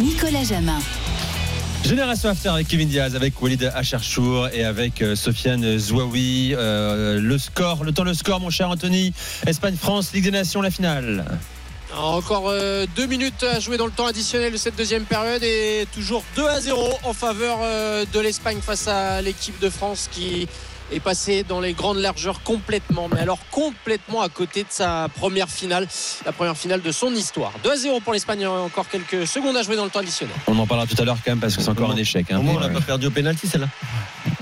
Nicolas 0.00 0.44
Jamin. 0.44 0.78
Génération 1.84 2.30
After 2.30 2.48
avec 2.48 2.68
Kevin 2.68 2.88
Diaz, 2.88 3.14
avec 3.14 3.40
Walid 3.42 3.70
Acharchour 3.74 4.48
et 4.52 4.64
avec 4.64 5.02
euh, 5.02 5.14
Sofiane 5.14 5.78
Zouaoui. 5.78 6.54
Euh, 6.54 7.20
le 7.20 7.38
score, 7.38 7.84
le 7.84 7.92
temps, 7.92 8.04
le 8.04 8.14
score, 8.14 8.40
mon 8.40 8.50
cher 8.50 8.70
Anthony. 8.70 9.12
Espagne-France, 9.46 10.12
Ligue 10.14 10.24
des 10.24 10.30
Nations, 10.30 10.62
la 10.62 10.70
finale. 10.70 11.24
Encore 11.96 12.48
euh, 12.48 12.86
deux 12.96 13.06
minutes 13.06 13.44
à 13.44 13.60
jouer 13.60 13.76
dans 13.76 13.86
le 13.86 13.92
temps 13.92 14.06
additionnel 14.06 14.52
de 14.52 14.56
cette 14.56 14.74
deuxième 14.74 15.04
période 15.04 15.42
et 15.44 15.86
toujours 15.94 16.24
2 16.34 16.44
à 16.46 16.60
0 16.60 16.88
en 17.04 17.12
faveur 17.12 17.58
euh, 17.62 18.04
de 18.12 18.20
l'Espagne 18.20 18.60
face 18.60 18.88
à 18.88 19.22
l'équipe 19.22 19.58
de 19.60 19.70
France 19.70 20.08
qui 20.10 20.48
est 20.94 21.00
passée 21.00 21.42
dans 21.42 21.60
les 21.60 21.72
grandes 21.72 21.98
largeurs 21.98 22.42
complètement, 22.42 23.08
mais 23.12 23.20
alors 23.20 23.38
complètement 23.50 24.22
à 24.22 24.28
côté 24.28 24.62
de 24.62 24.68
sa 24.70 25.08
première 25.16 25.48
finale, 25.48 25.86
la 26.24 26.32
première 26.32 26.56
finale 26.56 26.80
de 26.82 26.92
son 26.92 27.12
histoire. 27.12 27.52
2 27.64 27.70
à 27.72 27.76
0 27.76 28.00
pour 28.00 28.12
l'Espagne, 28.12 28.46
encore 28.46 28.88
quelques 28.88 29.26
secondes 29.26 29.56
à 29.56 29.62
jouer 29.62 29.76
dans 29.76 29.84
le 29.84 29.90
temps 29.90 30.00
additionnel. 30.00 30.34
On 30.46 30.58
en 30.58 30.66
parlera 30.66 30.86
tout 30.86 31.00
à 31.00 31.04
l'heure 31.04 31.18
quand 31.24 31.32
même 31.32 31.40
parce 31.40 31.56
que 31.56 31.62
c'est 31.62 31.68
encore 31.70 31.90
un 31.90 31.96
échec. 31.96 32.26
hein. 32.30 32.38
au 32.38 32.42
moins, 32.42 32.54
on 32.56 32.60
n'a 32.60 32.66
Ouais. 32.68 32.72
pas 32.74 32.80
perdu 32.80 33.06
au 33.06 33.10
pénalty, 33.10 33.46
celle-là. 33.46 33.68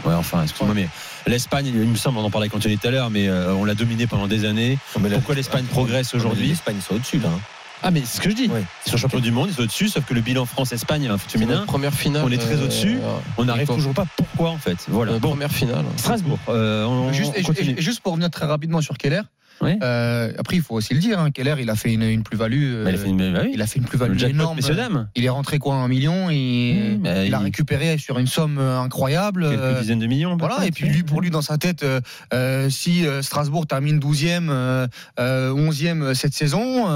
Ouais, 0.05 0.15
enfin, 0.15 0.43
excuse-moi, 0.43 0.75
mais 0.75 0.89
l'Espagne, 1.27 1.67
il 1.67 1.75
me 1.75 1.97
semble, 1.97 2.19
on 2.19 2.25
en 2.25 2.31
parlait 2.31 2.47
avec 2.47 2.55
Anthony 2.55 2.77
tout 2.79 2.89
à 2.89 2.91
l'heure, 2.91 3.11
mais 3.11 3.29
euh, 3.29 3.53
on 3.55 3.65
l'a 3.65 3.75
dominé 3.75 4.07
pendant 4.07 4.27
des 4.27 4.45
années. 4.45 4.79
Pourquoi 4.93 5.35
l'Espagne 5.35 5.65
progresse 5.67 6.13
aujourd'hui 6.15 6.49
L'Espagne, 6.49 6.81
sont 6.87 6.95
au-dessus, 6.97 7.19
là. 7.19 7.29
hein. 7.29 7.41
Ah, 7.83 7.91
mais 7.91 8.01
c'est 8.05 8.17
ce 8.19 8.21
que 8.21 8.31
je 8.31 8.35
dis. 8.37 8.51
Ils 8.87 8.91
sont 8.91 8.97
champions 8.97 9.21
du 9.21 9.31
monde, 9.33 9.49
ils 9.51 9.55
sont 9.55 9.63
au-dessus, 9.63 9.89
sauf 9.89 10.05
que 10.05 10.15
le 10.15 10.21
bilan 10.21 10.45
France-Espagne 10.47 11.11
féminin, 11.29 11.65
première 11.67 11.93
finale. 11.95 12.23
on 12.25 12.31
est 12.31 12.39
très 12.39 12.55
euh, 12.55 12.65
au-dessus. 12.65 12.99
On 13.39 13.45
n'arrive 13.45 13.67
toujours 13.67 13.95
pas. 13.95 14.07
Pourquoi 14.17 14.51
en 14.51 14.59
fait? 14.59 14.79
Voilà. 14.89 15.19
Bon, 15.19 15.31
première 15.31 15.51
finale. 15.53 15.85
Strasbourg. 15.97 16.39
euh, 16.49 16.85
on, 16.85 17.13
Juste, 17.13 17.33
on 17.35 17.39
et- 17.39 17.43
continue. 17.43 17.71
et- 17.71 17.79
et 17.79 17.83
juste 17.83 18.01
pour 18.01 18.13
revenir 18.13 18.31
très 18.31 18.47
rapidement 18.47 18.81
sur 18.81 18.97
Keller. 18.99 19.23
Oui. 19.61 19.73
euh, 19.83 20.33
après, 20.39 20.57
il 20.57 20.63
faut 20.63 20.75
aussi 20.75 20.95
le 20.95 21.01
dire. 21.01 21.21
Hein, 21.21 21.31
Keller, 21.31 21.55
il 21.61 21.71
a 21.71 21.77
fait 21.77 21.93
une, 21.93 22.03
une 22.03 22.23
plus-value. 22.23 22.83
Mais 22.85 22.91
il 22.91 22.95
a 22.95 22.99
fait 22.99 23.09
une, 23.09 23.33
bah 23.33 23.41
oui. 23.45 23.51
il 23.55 23.63
a 23.63 23.67
fait 23.67 23.77
une 23.79 23.85
le 23.85 23.89
plus-value 23.89 24.23
énorme. 24.25 24.59
dames. 24.61 25.09
Il 25.15 25.25
est 25.25 25.29
rentré 25.29 25.59
quoi 25.59 25.75
un 25.77 25.89
million 25.89 26.31
et 26.31 26.73
Mmh, 26.99 27.03
bah, 27.03 27.25
il 27.25 27.35
a 27.35 27.39
il- 27.39 27.45
récupéré 27.45 27.99
sur 27.99 28.19
une 28.19 28.27
somme 28.27 28.59
euh, 28.59 28.81
incroyable. 28.81 29.49
Quelques 29.49 29.61
euh, 29.61 29.81
dizaines 29.81 29.99
de 29.99 30.07
millions. 30.07 30.37
Voilà, 30.37 30.67
et 30.67 30.71
puis 30.71 30.89
lui, 30.89 31.03
pour 31.03 31.21
lui, 31.21 31.31
dans 31.31 31.43
sa 31.43 31.59
tête, 31.59 31.85
euh, 32.33 32.71
si 32.71 33.05
Strasbourg 33.21 33.67
termine 33.67 33.99
12e, 33.99 34.49
euh, 34.51 34.87
euh, 35.21 35.53
11e 35.53 36.15
cette 36.15 36.35
saison, 36.35 36.87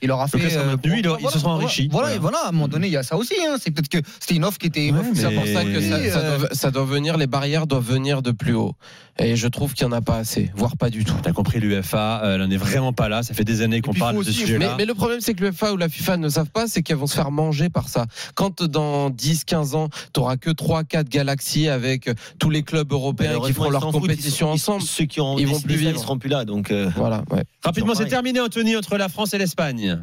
il 0.00 0.10
aura 0.10 0.26
fait. 0.28 0.38
maintenus, 0.38 1.04
il 1.20 1.28
se 1.30 1.38
seront 1.38 1.52
enrichis. 1.52 1.88
Voilà, 1.90 2.08
Voilà. 2.08 2.16
et 2.16 2.18
voilà, 2.18 2.38
à 2.46 2.48
un 2.48 2.52
moment 2.52 2.68
donné, 2.68 2.86
il 2.88 2.92
y 2.92 2.96
a 2.96 3.02
ça 3.02 3.16
aussi. 3.16 3.34
hein. 3.48 3.56
C'est 3.60 3.70
peut-être 3.70 3.88
que 3.88 3.98
c'était 4.20 4.34
une 4.34 4.44
offre 4.44 4.58
qui 4.58 4.66
était. 4.66 4.90
Ouais, 4.90 5.00
pour 5.02 5.46
ça 5.46 5.64
que 5.64 5.80
ça, 5.80 6.10
ça 6.10 6.36
doit, 6.38 6.48
ça 6.52 6.70
doit 6.70 6.84
venir, 6.84 7.16
les 7.16 7.26
barrières 7.26 7.66
doivent 7.66 7.86
venir 7.88 8.22
de 8.22 8.30
plus 8.32 8.54
haut. 8.54 8.74
Et 9.18 9.36
je 9.36 9.46
trouve 9.46 9.74
qu'il 9.74 9.86
n'y 9.86 9.92
en 9.92 9.96
a 9.96 10.00
pas 10.00 10.16
assez, 10.16 10.50
voire 10.56 10.76
pas 10.76 10.88
du 10.88 11.04
tout. 11.04 11.14
T'as 11.22 11.32
compris, 11.32 11.60
l'UFA, 11.60 11.81
euh, 11.94 12.34
elle 12.34 12.40
n'en 12.40 12.50
est 12.50 12.56
vraiment 12.56 12.92
pas 12.92 13.08
là. 13.08 13.22
Ça 13.22 13.34
fait 13.34 13.44
des 13.44 13.62
années 13.62 13.80
qu'on 13.80 13.92
parle 13.94 14.18
de 14.18 14.22
ce 14.24 14.28
Mais, 14.30 14.34
sujet-là. 14.46 14.74
mais 14.78 14.84
le 14.84 14.94
problème, 14.94 15.20
c'est 15.20 15.34
que 15.34 15.42
l'UEFA 15.44 15.72
ou 15.72 15.76
la 15.76 15.88
FIFA 15.88 16.16
ne 16.16 16.28
savent 16.28 16.50
pas, 16.50 16.66
c'est 16.66 16.82
qu'elles 16.82 16.96
vont 16.96 17.06
se 17.06 17.14
faire 17.14 17.30
manger 17.30 17.68
par 17.68 17.88
ça. 17.88 18.06
Quand 18.34 18.62
dans 18.62 19.10
10, 19.10 19.44
15 19.44 19.74
ans, 19.74 19.88
tu 20.14 20.20
n'auras 20.20 20.36
que 20.36 20.50
3, 20.50 20.84
4 20.84 21.08
galaxies 21.08 21.68
avec 21.68 22.08
euh, 22.08 22.14
tous 22.38 22.50
les 22.50 22.62
clubs 22.62 22.90
européens 22.92 23.40
qui 23.44 23.52
feront 23.52 23.70
leur 23.70 23.86
compétition 23.88 24.54
ils 24.54 24.58
sont- 24.58 24.72
ensemble, 24.74 24.82
Ceux 24.82 25.04
qui 25.04 25.20
ont 25.20 25.38
ils 25.38 25.46
vont 25.46 25.60
plus 25.60 25.76
vivre. 25.76 25.90
ils 25.94 25.98
seront 25.98 26.18
plus 26.18 26.28
là. 26.30 26.44
Donc, 26.44 26.70
euh, 26.70 26.90
voilà. 26.96 27.22
Ouais. 27.30 27.44
Rapidement, 27.64 27.94
c'est 27.94 28.06
terminé, 28.06 28.40
Anthony, 28.40 28.76
entre 28.76 28.96
la 28.96 29.08
France 29.08 29.34
et 29.34 29.38
l'Espagne. 29.38 29.98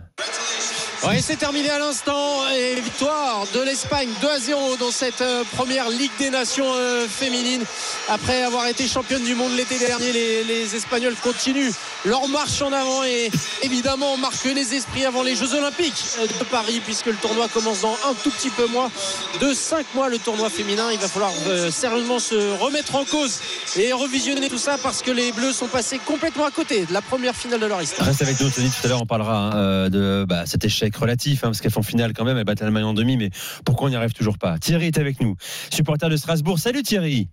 Ouais, 1.07 1.21
c'est 1.21 1.37
terminé 1.37 1.69
à 1.69 1.79
l'instant 1.79 2.49
et 2.49 2.75
victoire 2.81 3.45
de 3.53 3.61
l'Espagne 3.61 4.09
2 4.21 4.27
à 4.27 4.39
0 4.39 4.75
dans 4.77 4.91
cette 4.91 5.21
euh, 5.21 5.43
première 5.55 5.89
Ligue 5.89 6.11
des 6.19 6.29
Nations 6.29 6.73
euh, 6.75 7.07
féminine. 7.07 7.63
Après 8.09 8.43
avoir 8.43 8.67
été 8.67 8.85
championne 8.85 9.23
du 9.23 9.33
monde 9.33 9.53
l'été 9.55 9.79
dernier, 9.79 10.11
les, 10.11 10.75
Espagnols 10.75 11.15
continuent 11.23 11.71
leur 12.05 12.27
marche 12.27 12.61
en 12.61 12.73
avant 12.73 13.03
et 13.05 13.31
évidemment 13.63 14.17
marquent 14.17 14.53
les 14.53 14.75
esprits 14.75 15.05
avant 15.05 15.23
les 15.23 15.35
Jeux 15.35 15.53
Olympiques 15.55 16.03
euh, 16.19 16.27
de 16.27 16.43
Paris 16.43 16.81
puisque 16.83 17.05
le 17.05 17.15
tournoi 17.15 17.47
commence 17.47 17.81
dans 17.81 17.97
un 18.09 18.13
tout 18.21 18.31
petit 18.31 18.49
peu 18.49 18.67
moins 18.67 18.91
de 19.39 19.53
5 19.53 19.85
mois 19.95 20.09
le 20.09 20.19
tournoi 20.19 20.49
féminin. 20.49 20.89
Il 20.91 20.99
va 20.99 21.07
falloir 21.07 21.31
sérieusement 21.71 22.19
se 22.19 22.59
remettre 22.59 22.95
en 22.95 23.05
cause 23.05 23.39
et 23.77 23.93
revisionner 23.93 24.49
tout 24.49 24.57
ça 24.57 24.77
parce 24.83 25.01
que 25.01 25.11
les 25.11 25.31
Bleus 25.31 25.53
sont 25.53 25.67
passés 25.67 25.99
complètement 26.05 26.45
à 26.45 26.51
côté 26.51 26.85
de 26.85 26.93
la 26.93 27.01
première 27.01 27.35
finale 27.35 27.61
de 27.61 27.65
leur 27.67 27.81
histoire. 27.81 28.07
Reste 28.07 28.21
avec 28.21 28.39
nous, 28.39 28.47
Anthony. 28.47 28.69
Tout 28.69 28.85
à 28.85 28.89
l'heure, 28.89 29.01
on 29.01 29.05
parlera 29.05 29.51
hein, 29.53 29.89
de 29.89 30.25
bah, 30.27 30.43
cet 30.45 30.65
échec 30.65 30.88
relatif, 30.95 31.43
hein, 31.43 31.47
parce 31.47 31.61
qu'elles 31.61 31.71
font 31.71 31.81
finale 31.81 32.13
quand 32.13 32.25
même. 32.25 32.37
Elles 32.37 32.45
battent 32.45 32.61
l'Allemagne 32.61 32.83
en 32.83 32.93
demi, 32.93 33.17
mais 33.17 33.29
pourquoi 33.65 33.87
on 33.87 33.89
n'y 33.89 33.95
arrive 33.95 34.13
toujours 34.13 34.37
pas? 34.37 34.57
Thierry 34.57 34.87
est 34.87 34.97
avec 34.97 35.21
nous, 35.21 35.35
supporter 35.71 36.09
de 36.09 36.17
Strasbourg. 36.17 36.59
Salut 36.59 36.83
Thierry. 36.83 37.29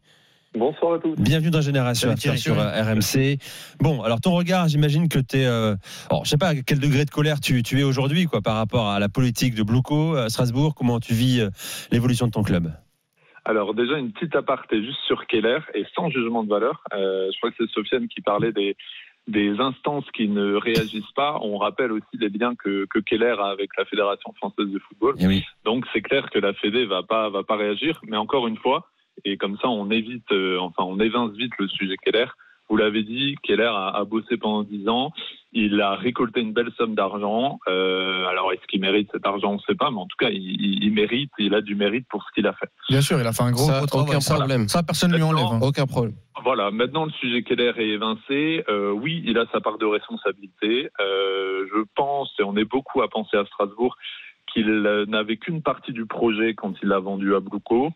Bonsoir 0.54 0.94
à 0.94 0.98
tous. 0.98 1.14
Bienvenue 1.16 1.50
dans 1.50 1.60
Génération 1.60 2.14
Thierry. 2.14 2.38
sur 2.38 2.58
euh, 2.58 2.82
RMC. 2.82 3.36
Bon, 3.78 4.02
alors 4.02 4.20
ton 4.22 4.32
regard, 4.32 4.68
j'imagine 4.68 5.08
que 5.08 5.18
tu 5.18 5.38
es. 5.38 5.46
Euh, 5.46 5.76
alors, 6.08 6.24
je 6.24 6.30
sais 6.30 6.38
pas 6.38 6.48
à 6.48 6.54
quel 6.54 6.78
degré 6.78 7.04
de 7.04 7.10
colère 7.10 7.40
tu, 7.40 7.62
tu 7.62 7.78
es 7.78 7.82
aujourd'hui 7.82 8.24
quoi, 8.24 8.40
par 8.40 8.56
rapport 8.56 8.88
à 8.88 8.98
la 8.98 9.10
politique 9.10 9.54
de 9.54 9.62
Blouco 9.62 10.14
à 10.14 10.30
Strasbourg? 10.30 10.74
Comment 10.74 10.98
tu 10.98 11.12
vis 11.12 11.40
euh, 11.40 11.50
l'évolution 11.90 12.26
de 12.26 12.32
ton 12.32 12.42
club? 12.42 12.72
Alors 13.46 13.74
déjà 13.74 13.96
une 13.96 14.10
petite 14.10 14.34
aparté 14.34 14.82
juste 14.82 14.98
sur 15.06 15.24
Keller 15.28 15.60
et 15.74 15.84
sans 15.94 16.10
jugement 16.10 16.42
de 16.42 16.48
valeur. 16.48 16.82
Euh, 16.92 17.30
je 17.32 17.38
crois 17.38 17.50
que 17.50 17.56
c'est 17.60 17.70
Sofiane 17.70 18.08
qui 18.08 18.20
parlait 18.20 18.50
des, 18.50 18.76
des 19.26 19.58
instances 19.58 20.08
qui 20.12 20.28
ne 20.28 20.54
réagissent 20.54 21.12
pas. 21.14 21.38
On 21.42 21.58
rappelle 21.58 21.92
aussi 21.92 22.06
les 22.14 22.28
liens 22.28 22.54
que, 22.54 22.86
que 22.86 22.98
Keller 23.00 23.34
a 23.38 23.46
avec 23.46 23.70
la 23.76 23.84
Fédération 23.84 24.32
française 24.34 24.68
de 24.68 24.78
football. 24.78 25.16
Eh 25.18 25.26
oui. 25.26 25.44
Donc 25.64 25.84
c'est 25.92 26.02
clair 26.02 26.30
que 26.30 26.38
la 26.38 26.54
Fédé 26.54 26.86
va 26.86 27.02
pas 27.02 27.28
va 27.28 27.42
pas 27.42 27.56
réagir. 27.56 28.00
Mais 28.06 28.16
encore 28.16 28.46
une 28.46 28.56
fois, 28.56 28.88
et 29.24 29.36
comme 29.36 29.56
ça 29.58 29.68
on 29.68 29.90
évite, 29.90 30.30
euh, 30.32 30.58
enfin 30.60 30.84
on 30.84 31.00
évince 31.00 31.32
vite 31.32 31.52
le 31.58 31.68
sujet 31.68 31.96
Keller. 31.96 32.26
Vous 32.68 32.76
l'avez 32.76 33.02
dit, 33.04 33.36
Keller 33.42 33.70
a, 33.72 33.88
a 33.96 34.04
bossé 34.04 34.36
pendant 34.36 34.62
10 34.64 34.88
ans. 34.88 35.12
Il 35.52 35.80
a 35.80 35.94
récolté 35.94 36.40
une 36.40 36.52
belle 36.52 36.70
somme 36.76 36.94
d'argent. 36.94 37.58
Euh, 37.68 38.26
alors 38.26 38.52
est-ce 38.52 38.66
qu'il 38.66 38.80
mérite 38.80 39.08
cet 39.12 39.24
argent? 39.24 39.52
On 39.52 39.54
ne 39.54 39.60
sait 39.60 39.74
pas, 39.76 39.90
mais 39.90 39.98
en 39.98 40.06
tout 40.06 40.16
cas 40.18 40.30
il, 40.30 40.42
il- 40.60 40.84
il 40.84 40.92
mérite. 40.92 41.30
Il 41.38 41.54
a 41.54 41.60
du 41.60 41.74
mérite 41.76 42.06
pour 42.10 42.22
ce 42.24 42.28
qu'il 42.34 42.46
a 42.46 42.52
fait. 42.54 42.68
Bien 42.90 43.00
sûr, 43.00 43.18
il 43.20 43.26
a 43.26 43.32
fait 43.32 43.42
un 43.44 43.52
gros, 43.52 43.66
Ça, 43.66 43.78
gros 43.78 43.86
travail. 43.86 44.08
aucun 44.16 44.34
problème. 44.34 44.68
Ça, 44.68 44.82
personne 44.82 45.12
ne 45.12 45.16
lui 45.16 45.22
enlève. 45.22 45.46
hein. 45.46 45.60
Aucun 45.62 45.86
problème. 45.86 46.16
Voilà, 46.42 46.70
maintenant 46.70 47.04
le 47.06 47.12
sujet 47.12 47.42
Keller 47.42 47.72
est 47.78 47.88
évincé. 47.88 48.64
Euh, 48.68 48.90
oui, 48.90 49.22
il 49.24 49.38
a 49.38 49.46
sa 49.52 49.60
part 49.60 49.78
de 49.78 49.86
responsabilité. 49.86 50.90
Euh, 51.00 51.66
je 51.74 51.82
pense, 51.94 52.32
et 52.38 52.42
on 52.42 52.56
est 52.56 52.64
beaucoup 52.64 53.00
à 53.02 53.08
penser 53.08 53.36
à 53.36 53.44
Strasbourg, 53.46 53.96
qu'il 54.52 54.68
n'avait 55.08 55.36
qu'une 55.38 55.62
partie 55.62 55.92
du 55.92 56.06
projet 56.06 56.54
quand 56.54 56.74
il 56.82 56.88
l'a 56.88 56.98
vendu 56.98 57.34
à 57.34 57.40
Blouco. 57.40 57.90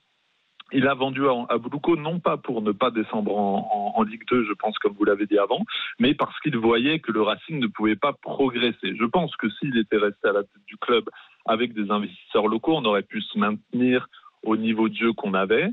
Il 0.72 0.86
a 0.86 0.94
vendu 0.94 1.22
à, 1.26 1.58
Boulouko 1.58 1.96
non 1.96 2.20
pas 2.20 2.36
pour 2.36 2.62
ne 2.62 2.72
pas 2.72 2.90
descendre 2.90 3.36
en, 3.36 3.68
en, 3.72 4.00
en 4.00 4.02
Ligue 4.02 4.26
2, 4.28 4.44
je 4.44 4.52
pense, 4.52 4.78
comme 4.78 4.94
vous 4.94 5.04
l'avez 5.04 5.26
dit 5.26 5.38
avant, 5.38 5.64
mais 5.98 6.14
parce 6.14 6.38
qu'il 6.40 6.56
voyait 6.56 7.00
que 7.00 7.12
le 7.12 7.22
Racing 7.22 7.58
ne 7.58 7.66
pouvait 7.66 7.96
pas 7.96 8.12
progresser. 8.12 8.96
Je 8.96 9.04
pense 9.04 9.34
que 9.36 9.48
s'il 9.50 9.76
était 9.76 9.96
resté 9.96 10.28
à 10.28 10.32
la 10.32 10.42
tête 10.42 10.64
du 10.66 10.76
club 10.76 11.04
avec 11.46 11.74
des 11.74 11.90
investisseurs 11.90 12.48
locaux, 12.48 12.76
on 12.76 12.84
aurait 12.84 13.02
pu 13.02 13.20
se 13.20 13.38
maintenir 13.38 14.08
au 14.42 14.56
niveau 14.56 14.88
de 14.88 14.94
jeu 14.94 15.12
qu'on 15.12 15.34
avait. 15.34 15.70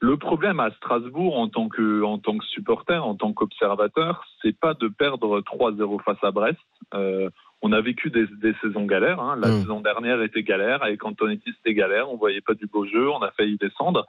Le 0.00 0.16
problème 0.16 0.60
à 0.60 0.70
Strasbourg 0.72 1.38
en 1.38 1.48
tant 1.48 1.68
que, 1.68 2.02
en 2.02 2.18
tant 2.18 2.38
que 2.38 2.44
supporter, 2.46 3.04
en 3.04 3.14
tant 3.14 3.32
qu'observateur, 3.32 4.24
c'est 4.42 4.58
pas 4.58 4.74
de 4.74 4.88
perdre 4.88 5.40
3-0 5.40 6.02
face 6.02 6.22
à 6.22 6.30
Brest. 6.30 6.58
Euh, 6.94 7.30
on 7.62 7.72
a 7.72 7.80
vécu 7.80 8.10
des, 8.10 8.26
des 8.40 8.54
saisons 8.62 8.86
galères. 8.86 9.20
Hein. 9.20 9.36
La 9.40 9.48
Mm. 9.48 9.60
saison 9.60 9.80
dernière 9.80 10.22
était 10.22 10.42
galère. 10.42 10.82
Avec 10.82 11.04
Antonetti, 11.04 11.52
c'était 11.56 11.74
galère. 11.74 12.10
On 12.10 12.16
voyait 12.16 12.40
pas 12.40 12.54
du 12.54 12.66
beau 12.66 12.86
jeu. 12.86 13.10
On 13.10 13.20
a 13.22 13.30
failli 13.32 13.56
descendre. 13.58 14.06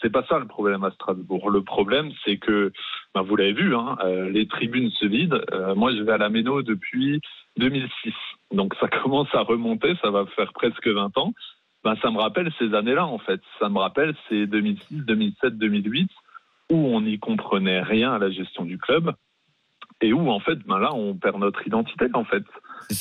C'est 0.00 0.10
pas 0.10 0.24
ça 0.28 0.38
le 0.38 0.46
problème 0.46 0.82
à 0.84 0.90
Strasbourg. 0.92 1.50
Le 1.50 1.62
problème, 1.62 2.10
c'est 2.24 2.36
que, 2.36 2.72
ben, 3.14 3.22
vous 3.22 3.36
l'avez 3.36 3.52
vu, 3.52 3.74
hein, 3.76 3.96
euh, 4.04 4.28
les 4.30 4.46
tribunes 4.48 4.90
se 4.90 5.06
vident. 5.06 5.38
Euh, 5.52 5.74
moi, 5.74 5.92
je 5.94 6.02
vais 6.02 6.12
à 6.12 6.18
la 6.18 6.28
Méno 6.28 6.62
depuis 6.62 7.20
2006. 7.56 8.12
Donc 8.52 8.74
ça 8.80 8.88
commence 9.02 9.32
à 9.34 9.40
remonter. 9.42 9.94
Ça 10.02 10.10
va 10.10 10.26
faire 10.26 10.52
presque 10.52 10.86
20 10.88 11.16
ans. 11.18 11.32
Ben, 11.84 11.96
ça 12.02 12.10
me 12.10 12.18
rappelle 12.18 12.52
ces 12.58 12.74
années-là, 12.74 13.06
en 13.06 13.18
fait. 13.18 13.40
Ça 13.58 13.68
me 13.68 13.78
rappelle 13.78 14.14
ces 14.28 14.46
2006, 14.46 15.04
2007, 15.04 15.58
2008, 15.58 16.08
où 16.70 16.76
on 16.76 17.00
n'y 17.00 17.18
comprenait 17.18 17.82
rien 17.82 18.12
à 18.12 18.18
la 18.18 18.30
gestion 18.30 18.64
du 18.64 18.78
club 18.78 19.12
et 20.02 20.12
où, 20.12 20.30
en 20.30 20.40
fait, 20.40 20.58
ben 20.66 20.78
là, 20.78 20.92
on 20.92 21.14
perd 21.14 21.38
notre 21.38 21.66
identité, 21.66 22.06
en 22.12 22.24
fait. 22.24 22.44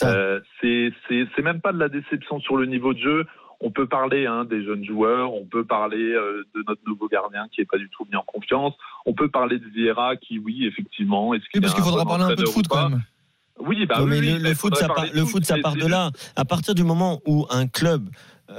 Euh, 0.03 0.39
c'est 0.61 0.93
c'est 1.09 1.41
même 1.41 1.59
pas 1.59 1.73
de 1.73 1.79
la 1.79 1.89
déception 1.89 2.39
sur 2.39 2.55
le 2.55 2.65
niveau 2.67 2.93
de 2.93 2.99
jeu. 2.99 3.25
On 3.59 3.71
peut 3.71 3.87
parler 3.87 4.25
hein, 4.25 4.45
des 4.45 4.63
jeunes 4.63 4.85
joueurs, 4.85 5.33
on 5.33 5.45
peut 5.45 5.65
parler 5.65 6.13
euh, 6.13 6.43
de 6.55 6.63
notre 6.67 6.81
nouveau 6.87 7.07
gardien 7.07 7.47
qui 7.51 7.61
est 7.61 7.65
pas 7.65 7.77
du 7.77 7.89
tout 7.89 8.07
mis 8.09 8.15
en 8.15 8.23
confiance, 8.23 8.73
on 9.05 9.13
peut 9.13 9.29
parler 9.29 9.59
de 9.59 9.65
Vieira 9.65 10.15
qui, 10.15 10.39
oui, 10.39 10.65
effectivement, 10.65 11.33
est-ce 11.35 11.43
qu'il 11.51 11.61
parce 11.61 11.75
qu'il 11.75 11.83
faudra 11.83 12.05
parler 12.05 12.23
un 12.23 12.29
peu 12.29 12.35
de 12.35 12.47
foot 12.47 12.67
quand 12.67 12.89
même. 12.89 13.01
Oui, 13.59 13.85
bah 13.85 13.99
Non, 13.99 14.05
oui, 14.05 14.09
mais 14.21 14.33
oui, 14.33 14.39
le, 14.39 14.53
foot, 14.55 14.75
ça 14.75 14.87
part, 14.87 15.05
le 15.13 15.25
foot, 15.25 15.45
ça 15.45 15.57
part 15.61 15.75
de 15.75 15.85
là. 15.85 16.09
À 16.35 16.45
partir 16.45 16.73
du 16.73 16.83
moment 16.83 17.21
où 17.27 17.45
un 17.51 17.67
club, 17.67 18.09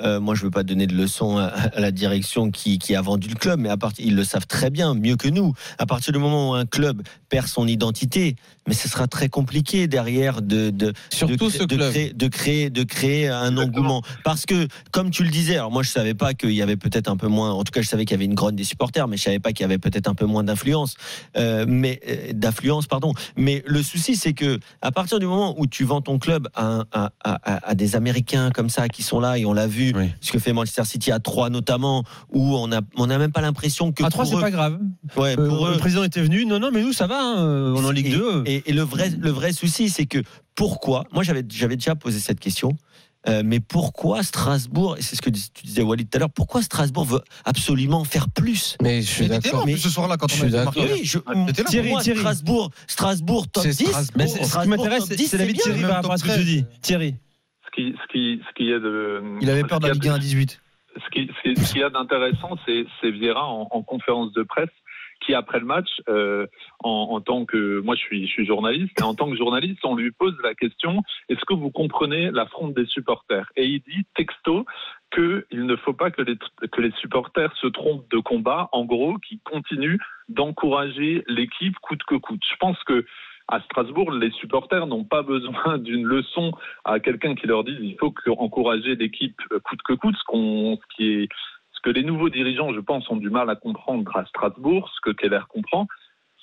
euh, 0.03 0.21
moi 0.21 0.35
je 0.35 0.43
veux 0.43 0.51
pas 0.51 0.63
donner 0.63 0.87
de 0.87 0.95
leçons 0.95 1.39
à, 1.39 1.45
à 1.47 1.81
la 1.81 1.91
direction 1.91 2.51
qui, 2.51 2.79
qui 2.79 2.95
a 2.95 3.03
vendu 3.03 3.29
le 3.29 3.35
club, 3.35 3.61
mais 3.61 3.69
à 3.69 3.77
partir, 3.77 4.05
ils 4.07 4.15
le 4.15 4.25
savent 4.25 4.47
très 4.47 4.71
bien, 4.71 4.95
mieux 4.95 5.17
que 5.17 5.29
nous. 5.29 5.53
À 5.79 5.87
partir 5.87 6.13
du 6.13 6.19
moment 6.19 6.51
où 6.51 6.55
un 6.55 6.67
club 6.67 7.03
perd 7.29 7.47
son 7.47 7.67
identité, 7.67 8.37
mais 8.69 8.75
ce 8.75 8.89
sera 8.89 9.07
très 9.09 9.29
compliqué 9.29 9.87
derrière 9.89 10.41
de 10.43 10.71
de 10.71 10.93
Surtout 11.13 11.47
de, 11.47 11.51
ce 11.51 11.63
de 11.65 11.77
club. 11.77 11.91
créer, 11.91 12.13
de 12.13 12.29
créer 12.29 12.71
de 12.71 12.83
créer 12.85 13.29
un 13.29 13.57
engouement. 13.57 14.03
Parce 14.25 14.47
que 14.47 14.69
comme 14.93 15.11
tu 15.11 15.25
le 15.25 15.31
disais, 15.31 15.57
alors 15.57 15.71
moi 15.73 15.83
je 15.83 15.91
savais 15.91 16.15
pas 16.15 16.35
qu'il 16.35 16.53
y 16.53 16.63
avait 16.63 16.77
peut-être 16.77 17.09
un 17.09 17.17
peu 17.17 17.29
moins. 17.29 17.51
En 17.53 17.65
tout 17.65 17.73
cas, 17.73 17.83
je 17.83 17.89
savais 17.89 18.05
qu'il 18.05 18.15
y 18.15 18.19
avait 18.19 18.25
une 18.25 18.35
grogne 18.35 18.57
des 18.57 18.65
supporters, 18.65 19.09
mais 19.09 19.17
je 19.17 19.23
savais 19.23 19.41
pas 19.41 19.53
qu'il 19.53 19.63
y 19.63 19.65
avait 19.65 19.79
peut-être 19.79 20.09
un 20.09 20.15
peu 20.15 20.27
moins 20.27 20.45
d'influence, 20.45 20.95
euh, 21.37 21.65
mais 21.69 22.01
euh, 22.09 22.33
d'affluence, 22.35 22.87
pardon. 22.87 23.13
Mais 23.37 23.63
le 23.67 23.83
souci, 23.83 24.15
c'est 24.17 24.33
que 24.33 24.59
à 24.81 24.93
partir 24.93 25.19
du 25.19 25.27
moment 25.27 25.55
où 25.59 25.67
tu 25.67 25.85
vends 25.85 26.01
ton 26.01 26.19
club 26.19 26.49
à, 26.55 26.85
à- 26.93 27.11
à 27.25 27.75
des 27.75 27.97
Américains 27.97 28.51
comme 28.53 28.69
ça 28.71 28.89
qui 28.89 29.03
sont 29.03 29.19
là 29.21 29.39
et 29.39 29.45
on 29.45 29.53
l'a 29.53 29.67
vu, 29.67 29.82
ce 30.21 30.33
que 30.33 30.39
fait 30.39 30.53
Manchester 30.53 30.85
City 30.85 31.11
à 31.11 31.19
3 31.21 31.51
notamment, 31.51 32.05
où 32.33 32.57
on 32.57 32.71
a 32.73 32.81
on 32.97 33.11
a 33.11 33.19
même 33.19 33.33
pas 33.33 33.41
l'impression 33.41 33.93
que 33.93 34.05
À 34.05 34.11
3, 34.11 34.25
pour 34.25 34.33
c'est 34.33 34.39
eux- 34.39 34.41
pas 34.41 34.51
grave. 34.51 34.79
Ouais, 35.17 35.37
Euh, 35.39 35.49
pour 35.49 35.67
eux- 35.67 35.73
le 35.73 35.79
président 35.79 36.05
était 36.05 36.23
venu. 36.23 36.45
Non, 36.47 36.59
non, 36.61 36.71
mais 36.73 36.83
nous, 36.83 36.93
ça 36.93 37.07
va. 37.07 37.19
hein, 37.21 37.73
On 37.75 37.83
est 37.83 37.87
en 37.87 37.91
Ligue 37.91 38.07
et, 38.09 38.17
2. 38.17 38.43
Et, 38.47 38.63
et 38.67 38.73
le 38.73 38.83
vrai, 38.83 39.11
le 39.19 39.31
vrai 39.31 39.53
souci, 39.53 39.89
c'est 39.89 40.07
que 40.07 40.19
pourquoi 40.55 41.05
Moi, 41.13 41.23
j'avais, 41.23 41.45
j'avais 41.51 41.77
déjà 41.77 41.95
posé 41.95 42.19
cette 42.21 42.41
question. 42.41 42.77
euh, 43.29 43.43
mais 43.45 43.61
pourquoi 43.61 44.25
Strasbourg, 44.25 44.97
et 44.99 45.03
c'est 45.03 45.15
ce 45.15 45.23
que 45.23 45.31
dis- 45.31 45.49
tu 45.55 45.65
disais 45.65 45.83
Walid 45.83 46.11
tout 46.11 46.17
à 46.17 46.19
l'heure, 46.19 46.31
pourquoi 46.31 46.61
Strasbourg 46.61 47.05
veut 47.05 47.21
absolument 47.45 48.03
faire 48.03 48.29
plus? 48.29 48.77
Mais 48.83 49.01
je 49.01 49.07
suis 49.07 49.23
Mais 49.29 49.39
d'accord. 49.39 49.63
plus 49.63 49.79
ce 49.79 49.89
soir-là 49.91 50.17
quand 50.17 50.29
Je 50.29 50.43
on 50.45 50.49
suis 50.49 50.57
a 50.57 50.65
marqué. 50.65 50.81
Oui, 50.93 51.01
je, 51.05 51.19
là 51.19 51.53
Thierry, 51.65 51.87
pour 51.89 51.93
moi, 51.99 52.03
Thierry. 52.03 52.19
Strasbourg, 52.19 52.71
Strasbourg 52.89 53.47
top 53.49 53.63
C'est 53.63 53.77
10. 53.79 53.85
Strasbourg. 53.87 54.13
Mais 54.17 54.27
ce 54.27 54.59
qui 54.63 54.69
m'intéresse, 54.69 55.05
top 55.07 55.17
10, 55.17 55.27
c'est 55.29 55.39
l'avis 55.39 55.53
de. 55.55 55.59
Thierry 55.61 55.83
par 55.83 55.91
rapport 55.95 56.13
à 56.13 56.19
ce 56.19 56.25
que 56.25 56.29
tu 56.31 56.35
13. 56.35 56.47
dis. 56.47 56.65
Thierry. 56.81 57.15
Ce 57.75 57.81
qui, 57.81 57.95
ce 58.03 58.07
qui, 58.13 58.43
ce 58.47 58.53
qui 58.55 58.71
est 58.71 58.81
de. 58.81 59.23
Il 59.41 59.49
avait 59.51 59.65
peur 59.65 59.81
de 59.81 59.87
la 59.87 59.93
qu'il 59.95 60.03
y 60.05 60.09
Ligue 60.09 60.11
a 60.11 60.15
1 60.15 60.17
à 60.17 60.19
18. 60.19 60.61
ce 60.97 61.09
qui, 61.11 61.31
ce 61.35 61.43
qui- 61.43 61.57
ce 61.57 61.73
qu'il 61.73 61.81
y 61.81 61.85
a 61.85 61.91
d'intéressant, 61.91 62.57
c'est, 62.67 62.85
Vieira 63.11 63.47
en, 63.47 63.67
en 63.71 63.83
conférence 63.83 64.33
de 64.35 64.43
presse 64.43 64.69
qui, 65.25 65.35
après 65.35 65.61
le 65.61 65.65
match, 65.67 65.89
euh, 66.09 66.47
en, 66.81 67.09
en 67.13 67.21
tant 67.21 67.45
que. 67.47 67.81
Moi, 67.81 67.95
je 67.95 68.01
suis, 68.01 68.27
je 68.27 68.33
suis 68.33 68.45
journaliste, 68.45 68.93
et 69.01 69.03
en 69.05 69.15
tant 69.15 69.31
que 69.31 69.37
journaliste, 69.37 69.79
on 69.85 69.95
lui 69.95 70.11
pose 70.11 70.37
la 70.43 70.55
question 70.55 71.03
est-ce 71.29 71.41
que 71.47 71.55
vous 71.55 71.71
comprenez 71.71 72.31
la 72.31 72.45
fronde 72.47 72.75
des 72.75 72.87
supporters? 72.87 73.47
Et 73.57 73.65
il 73.67 73.81
dit, 73.83 74.05
texto, 74.17 74.67
qu'il 75.15 75.45
ne 75.53 75.77
faut 75.77 75.93
pas 75.95 76.11
que 76.11 76.23
les, 76.23 76.37
que 76.71 76.81
les 76.83 76.91
supporters 77.01 77.57
se 77.57 77.69
trompent 77.69 78.11
de 78.11 78.19
combat, 78.19 78.69
en 78.73 78.85
gros, 78.85 79.17
qu'ils 79.19 79.39
continuent 79.45 79.99
d'encourager 80.29 81.23
l'équipe 81.29 81.77
coûte 81.81 82.03
que 82.07 82.17
coûte. 82.17 82.43
Je 82.51 82.57
pense 82.57 82.79
que. 82.85 83.07
À 83.49 83.61
Strasbourg, 83.63 84.11
les 84.13 84.31
supporters 84.33 84.87
n'ont 84.87 85.05
pas 85.05 85.23
besoin 85.23 85.79
d'une 85.79 86.05
leçon 86.05 86.53
à 86.85 87.01
quelqu'un 87.01 87.35
qui 87.35 87.47
leur 87.47 87.65
dise 87.65 87.77
il 87.81 87.97
faut 87.99 88.15
encourager 88.39 88.97
l'équipe 88.97 89.37
coûte 89.65 89.81
que 89.85 89.93
coûte, 89.95 90.17
ce, 90.17 90.25
qu'on, 90.27 90.77
ce 90.77 90.97
qui 90.97 91.13
est 91.13 91.29
ce 91.73 91.81
que 91.83 91.91
les 91.91 92.05
nouveaux 92.05 92.29
dirigeants, 92.31 92.73
je 92.73 92.81
pense, 92.81 93.09
ont 93.11 93.17
du 93.17 93.29
mal 93.31 93.51
à 93.51 93.57
comprendre 93.57 94.17
à 94.17 94.25
Strasbourg, 94.27 94.89
ce 94.95 95.01
que 95.01 95.11
Keller 95.15 95.41
comprend, 95.49 95.89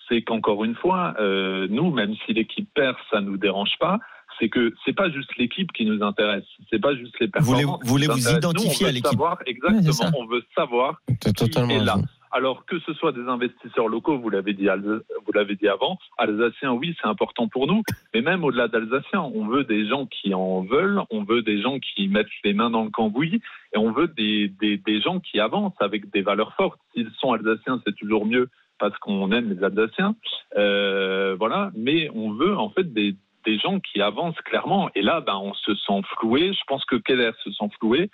c'est 0.10 0.22
qu'encore 0.24 0.66
une 0.66 0.76
fois, 0.76 1.14
euh, 1.20 1.68
nous, 1.70 1.92
même 1.92 2.14
si 2.26 2.34
l'équipe 2.34 2.68
perd, 2.74 2.98
ça 3.10 3.22
nous 3.22 3.38
dérange 3.38 3.78
pas. 3.80 4.00
C'est 4.40 4.50
que 4.50 4.74
c'est 4.86 4.94
pas 4.94 5.10
juste 5.10 5.36
l'équipe 5.38 5.72
qui 5.72 5.86
nous 5.86 6.02
intéresse, 6.04 6.46
c'est 6.70 6.80
pas 6.80 6.96
juste 6.96 7.14
les 7.20 7.28
voulez- 7.28 7.64
performances. 7.64 7.82
qui 7.84 7.88
voulez 7.90 8.06
vous 8.08 8.12
intéressent. 8.28 8.44
Nous, 8.44 8.50
identifier 8.62 8.86
on 8.86 8.88
à 8.88 8.90
veut 8.90 8.94
l'équipe. 8.96 9.12
savoir- 9.12 9.32
Ouais, 9.34 9.44
c'est 9.46 9.52
exactement, 9.52 9.94
ça. 9.94 10.12
on 10.18 10.26
veut 10.28 10.44
savoir 10.56 11.02
qui 11.22 11.30
est 11.74 11.84
là. 11.86 11.96
Alors 12.32 12.66
que 12.66 12.80
ce 12.80 12.94
soit 12.94 13.12
des 13.12 13.28
investisseurs 13.28 13.88
locaux, 13.88 14.18
vous 14.20 14.30
l'avez 14.30 14.54
dit, 14.54 14.68
vous 14.68 15.32
l'avez 15.34 15.56
dit 15.56 15.68
avant, 15.68 15.98
Alsaciens, 16.18 16.74
oui, 16.74 16.96
c'est 17.02 17.08
important 17.08 17.48
pour 17.48 17.68
nous, 17.68 17.82
mais 18.14 18.22
même 18.22 18.44
au-delà 18.44 18.68
d'Alsaciens, 18.68 19.22
on 19.22 19.48
veut 19.48 19.64
des 19.64 19.88
gens 19.88 20.06
qui 20.06 20.34
en 20.34 20.62
veulent, 20.62 21.02
on 21.10 21.24
veut 21.24 21.42
des 21.42 21.62
gens 21.62 21.80
qui 21.80 22.08
mettent 22.08 22.28
les 22.44 22.54
mains 22.54 22.70
dans 22.70 22.84
le 22.84 22.92
cambouis, 22.92 23.42
et 23.74 23.78
on 23.78 23.92
veut 23.92 24.08
des, 24.08 24.48
des, 24.48 24.78
des 24.78 25.02
gens 25.02 25.20
qui 25.20 25.40
avancent 25.40 25.80
avec 25.80 26.10
des 26.12 26.22
valeurs 26.22 26.54
fortes. 26.54 26.80
S'ils 26.94 27.12
sont 27.20 27.34
Alsaciens, 27.34 27.82
c'est 27.86 27.96
toujours 27.96 28.26
mieux 28.26 28.50
parce 28.80 28.98
qu'on 29.00 29.32
aime 29.32 29.50
les 29.50 29.64
Alsaciens, 29.64 30.16
euh, 30.58 31.36
voilà. 31.38 31.72
Mais 31.76 32.10
on 32.14 32.32
veut 32.32 32.56
en 32.56 32.70
fait 32.70 32.94
des 32.94 33.16
des 33.46 33.58
gens 33.58 33.80
qui 33.80 34.02
avancent 34.02 34.40
clairement. 34.42 34.90
Et 34.96 35.02
là, 35.02 35.22
ben, 35.22 35.38
on 35.42 35.54
se 35.54 35.74
sent 35.76 36.02
floué. 36.18 36.54
Je 36.54 36.64
pense 36.68 36.86
que 36.86 36.98
Keller 36.98 37.32
se 37.44 37.52
sent 37.52 37.70
floué. 37.80 38.10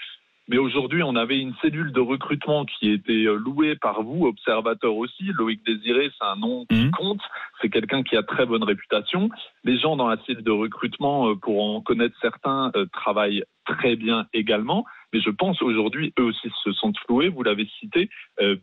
Mais 0.48 0.58
aujourd'hui, 0.58 1.02
on 1.02 1.16
avait 1.16 1.40
une 1.40 1.56
cellule 1.62 1.92
de 1.92 2.00
recrutement 2.00 2.66
qui 2.66 2.92
était 2.92 3.26
euh, 3.26 3.36
louée 3.36 3.76
par 3.76 4.04
vous, 4.04 4.28
observateurs 4.28 4.96
aussi. 4.96 5.24
Loïc 5.34 5.66
Désiré, 5.66 6.12
c'est 6.18 6.26
un 6.26 6.36
nom 6.36 6.66
qui 6.70 6.92
compte. 6.92 7.22
C'est 7.62 7.70
quelqu'un 7.70 8.04
qui 8.04 8.16
a 8.16 8.22
très 8.22 8.46
bonne 8.46 8.64
réputation. 8.64 9.30
Les 9.64 9.80
gens 9.80 9.96
dans 9.96 10.08
la 10.08 10.18
cellule 10.26 10.44
de 10.44 10.52
recrutement, 10.52 11.30
euh, 11.30 11.36
pour 11.36 11.64
en 11.64 11.82
connaître 11.82 12.16
certains, 12.22 12.72
euh, 12.76 12.86
travaillent 12.94 13.44
très 13.66 13.96
bien 13.96 14.28
également. 14.34 14.86
Mais 15.14 15.22
je 15.22 15.30
pense 15.30 15.62
aujourd'hui, 15.62 16.14
eux 16.20 16.24
aussi 16.24 16.50
se 16.64 16.72
sont 16.74 16.92
floués. 17.06 17.30
Vous 17.30 17.42
l'avez 17.44 17.68
cité, 17.80 18.10
euh, 18.42 18.58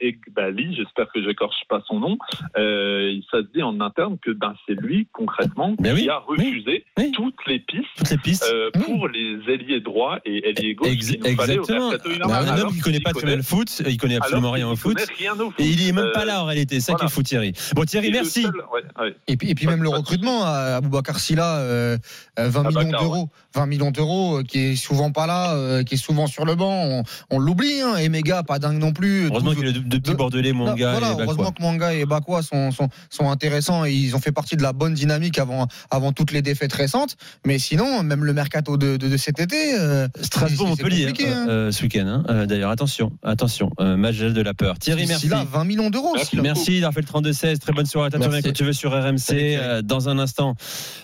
Egbali, 0.00 0.74
j'espère 0.76 1.06
que 1.12 1.22
j'écorche 1.22 1.62
pas 1.68 1.82
son 1.86 2.00
nom. 2.00 2.16
Euh, 2.56 3.14
ça 3.30 3.38
se 3.42 3.46
dit 3.54 3.62
en 3.62 3.80
interne 3.80 4.18
que 4.22 4.30
ben, 4.30 4.54
c'est 4.66 4.74
lui, 4.80 5.08
concrètement, 5.12 5.74
Ben 5.78 5.94
qui 5.94 6.02
oui, 6.04 6.08
a 6.08 6.18
refusé 6.18 6.84
toutes 7.12 7.36
les 7.46 7.58
pistes, 7.60 7.84
Toutes 7.96 8.10
les 8.10 8.18
pistes. 8.18 8.50
euh, 8.52 8.70
pour 8.84 9.08
les 9.08 9.38
ailiers 9.48 9.80
droits 9.80 10.20
et 10.24 10.48
ailiers 10.48 10.74
gauche 10.74 10.88
Ex- 10.88 11.10
qu'il 11.10 11.26
exactement. 11.26 11.90
Bah, 12.26 12.40
un 12.40 12.58
homme 12.60 12.68
qui 12.68 12.74
qu'il 12.74 12.82
connaît 12.82 13.00
pas 13.00 13.12
très 13.12 13.26
bien 13.26 13.36
le 13.36 13.42
foot, 13.42 13.82
il 13.86 13.96
connaît 13.98 14.16
absolument 14.16 14.50
rien 14.52 14.66
au 14.68 14.70
qu'il 14.70 14.78
foot. 14.80 14.94
connaît 14.94 15.18
rien 15.18 15.32
au 15.40 15.50
foot. 15.50 15.60
Et 15.60 15.64
il 15.68 15.86
est 15.88 15.92
même 15.92 16.06
Euh, 16.06 16.12
pas 16.12 16.24
là 16.24 16.42
en 16.42 16.46
réalité, 16.46 16.76
c'est 16.76 16.80
ça 16.86 16.92
qui 16.92 16.96
voilà. 16.98 17.06
est 17.10 17.14
fou 17.14 17.22
Thierry. 17.22 17.52
Bon 17.74 17.84
Thierry, 17.84 18.08
Et 18.08 18.12
merci. 18.12 18.42
seul- 18.42 18.52
ouais, 18.72 18.82
ouais. 19.00 19.14
Et 19.28 19.36
puis, 19.36 19.50
et 19.50 19.54
puis 19.54 19.66
même 19.66 19.82
le 19.82 19.88
recrutement 19.88 20.44
à 20.44 20.76
Aboubacar 20.76 21.18
Silla, 21.18 21.58
euh, 21.60 21.96
euh, 22.38 22.48
20 22.48 22.64
millions 22.68 22.90
d'euros, 22.90 23.28
20 23.54 23.66
millions 23.66 23.90
d'euros, 23.90 24.23
euh, 24.38 24.42
qui 24.42 24.58
est 24.58 24.76
souvent 24.76 25.10
pas 25.12 25.26
là, 25.26 25.54
euh, 25.54 25.82
qui 25.82 25.94
est 25.94 25.98
souvent 25.98 26.26
sur 26.26 26.44
le 26.44 26.54
banc. 26.54 26.72
On, 26.84 27.02
on 27.30 27.38
l'oublie. 27.38 27.80
Hein. 27.80 27.96
Et 27.96 28.08
méga, 28.08 28.42
pas 28.42 28.58
dingue 28.58 28.78
non 28.78 28.92
plus. 28.92 29.26
Heureusement 29.26 29.54
qu'il 29.54 29.66
y 29.66 29.68
a 29.68 29.72
deux, 29.72 29.80
deux 29.80 30.00
petits 30.00 30.12
de- 30.12 30.16
bordelais, 30.16 30.52
Non, 30.52 30.64
Mwanga 30.64 30.90
voilà, 30.92 31.08
et 31.08 31.10
heureusement 31.22 31.44
Bakwa. 31.44 31.52
que 31.52 31.62
Mwanga 31.62 31.94
et 31.94 32.04
Bakwa 32.06 32.42
sont, 32.42 32.70
sont, 32.72 32.88
sont 33.10 33.30
intéressants 33.30 33.84
et 33.84 33.92
ils 33.92 34.14
ont 34.16 34.20
fait 34.20 34.32
partie 34.32 34.56
de 34.56 34.62
la 34.62 34.72
bonne 34.72 34.94
dynamique 34.94 35.38
avant, 35.38 35.66
avant 35.90 36.12
toutes 36.12 36.32
les 36.32 36.42
défaites 36.42 36.72
récentes. 36.72 37.16
Mais 37.46 37.58
sinon, 37.58 38.02
même 38.02 38.24
le 38.24 38.32
mercato 38.32 38.76
de, 38.76 38.96
de, 38.96 39.08
de 39.08 39.16
cet 39.16 39.40
été. 39.40 39.78
euh, 39.78 40.08
Strasbourg 40.20 40.68
Montpellier 40.68 41.06
hein, 41.08 41.12
hein. 41.26 41.46
euh, 41.48 41.72
ce 41.72 41.82
week-end. 41.82 42.06
hein. 42.06 42.24
Euh, 42.30 42.46
D'ailleurs 42.46 42.70
attention, 42.70 43.12
attention, 43.22 43.70
euh, 43.80 43.96
match 43.96 44.16
de 44.18 44.42
la 44.42 44.54
peur. 44.54 44.78
Thierry, 44.78 45.06
merci. 45.06 45.22
Silla, 45.26 45.44
20 45.50 45.64
millions 45.64 45.90
d'euros. 45.90 46.12
Merci. 46.14 46.36
Merci 46.40 46.74
d'avoir 46.80 46.94
fait 46.94 47.00
le 47.02 47.06
32-16. 47.30 47.58
Très 47.58 47.72
bonne 47.72 47.86
soirée. 47.86 48.10
Reviens 48.12 48.42
quand 48.42 48.52
tu 48.52 48.64
veux 48.64 48.72
sur 48.72 48.92
RMC. 48.92 49.56
Euh, 49.56 49.82
dans 49.82 50.08
un 50.08 50.18
instant, 50.18 50.54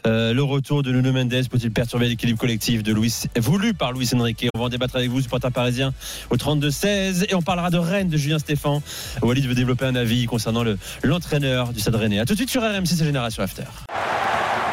euh, 0.07 0.33
le 0.33 0.43
retour 0.43 0.83
de 0.83 0.93
Nuno 0.93 1.13
Mendes 1.13 1.31
peut-il 1.51 1.71
perturber 1.71 2.09
l'équilibre 2.09 2.39
collectif 2.39 2.83
de 2.83 2.93
Luis, 3.11 3.29
voulu 3.41 3.75
par 3.75 3.93
Luis 3.93 4.09
Enrique 4.15 4.47
On 4.55 4.59
va 4.59 4.65
en 4.67 4.69
débattre 4.69 4.97
avec 4.97 5.11
vous, 5.11 5.21
supporter 5.21 5.51
parisien, 5.51 5.93
au 6.31 6.37
32-16. 6.37 7.25
Et 7.29 7.35
on 7.35 7.43
parlera 7.43 7.71
de 7.71 7.79
Rennes 7.79 8.09
de 8.09 8.17
Julien 8.17 8.39
Stéphan. 8.39 8.83
Walid 9.23 9.47
veut 9.47 9.55
développer 9.55 9.85
un 9.87 9.97
avis 9.97 10.27
concernant 10.27 10.63
le- 10.63 10.79
l'entraîneur 11.03 11.73
du 11.73 11.81
Stade 11.81 11.97
Rennais. 11.97 12.21
A 12.21 12.25
tout 12.25 12.35
de 12.35 12.39
suite 12.39 12.51
sur 12.51 12.63
RMC, 12.63 12.87
c'est 12.87 13.05
Génération 13.05 13.43
After. 13.43 13.65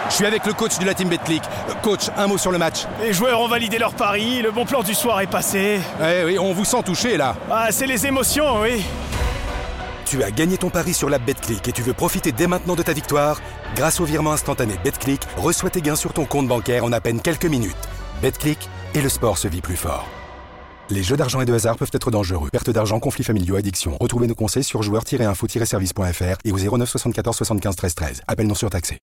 Je 0.09 0.15
suis 0.15 0.25
avec 0.25 0.45
le 0.45 0.53
coach 0.53 0.77
de 0.79 0.85
la 0.85 0.93
team 0.93 1.09
Betclic. 1.09 1.41
Coach, 1.81 2.09
un 2.15 2.27
mot 2.27 2.37
sur 2.37 2.51
le 2.51 2.57
match. 2.57 2.83
Les 3.01 3.11
joueurs 3.13 3.41
ont 3.41 3.47
validé 3.47 3.77
leur 3.77 3.93
pari, 3.93 4.41
le 4.41 4.51
bon 4.51 4.65
plan 4.65 4.81
du 4.83 4.93
soir 4.93 5.19
est 5.19 5.27
passé. 5.27 5.79
Eh 6.01 6.23
oui, 6.23 6.39
on 6.39 6.53
vous 6.53 6.63
sent 6.65 6.81
touché 6.85 7.17
là. 7.17 7.35
Ah, 7.51 7.67
c'est 7.71 7.87
les 7.87 8.05
émotions, 8.05 8.61
oui. 8.61 8.81
Tu 10.05 10.23
as 10.23 10.31
gagné 10.31 10.57
ton 10.57 10.69
pari 10.69 10.93
sur 10.93 11.09
la 11.09 11.19
Betclic 11.19 11.67
et 11.67 11.73
tu 11.73 11.81
veux 11.81 11.91
profiter 11.91 12.31
dès 12.31 12.47
maintenant 12.47 12.75
de 12.75 12.83
ta 12.83 12.93
victoire 12.93 13.41
Grâce 13.75 13.99
au 13.99 14.05
virement 14.05 14.31
instantané 14.31 14.75
Betclic, 14.81 15.21
reçois 15.35 15.69
tes 15.69 15.81
gains 15.81 15.97
sur 15.97 16.13
ton 16.13 16.23
compte 16.23 16.47
bancaire 16.47 16.85
en 16.85 16.93
à 16.93 17.01
peine 17.01 17.19
quelques 17.19 17.45
minutes. 17.45 17.75
Betclic 18.21 18.69
et 18.95 19.01
le 19.01 19.09
sport 19.09 19.37
se 19.37 19.47
vit 19.47 19.61
plus 19.61 19.75
fort. 19.75 20.07
Les 20.89 21.03
jeux 21.03 21.17
d'argent 21.17 21.41
et 21.41 21.45
de 21.45 21.53
hasard 21.53 21.75
peuvent 21.75 21.91
être 21.91 22.11
dangereux. 22.11 22.49
Perte 22.49 22.69
d'argent, 22.69 22.99
conflits 22.99 23.23
familiaux, 23.23 23.57
addiction. 23.57 23.97
Retrouvez 23.99 24.25
nos 24.25 24.35
conseils 24.35 24.63
sur 24.63 24.81
joueurs-info-service.fr 24.81 26.37
et 26.45 26.51
au 26.51 26.57
09 26.57 26.89
74 26.89 27.35
75 27.35 27.75
13 27.75 27.95
13. 27.95 28.21
Appel 28.27 28.47
non 28.47 28.55
surtaxé. 28.55 28.99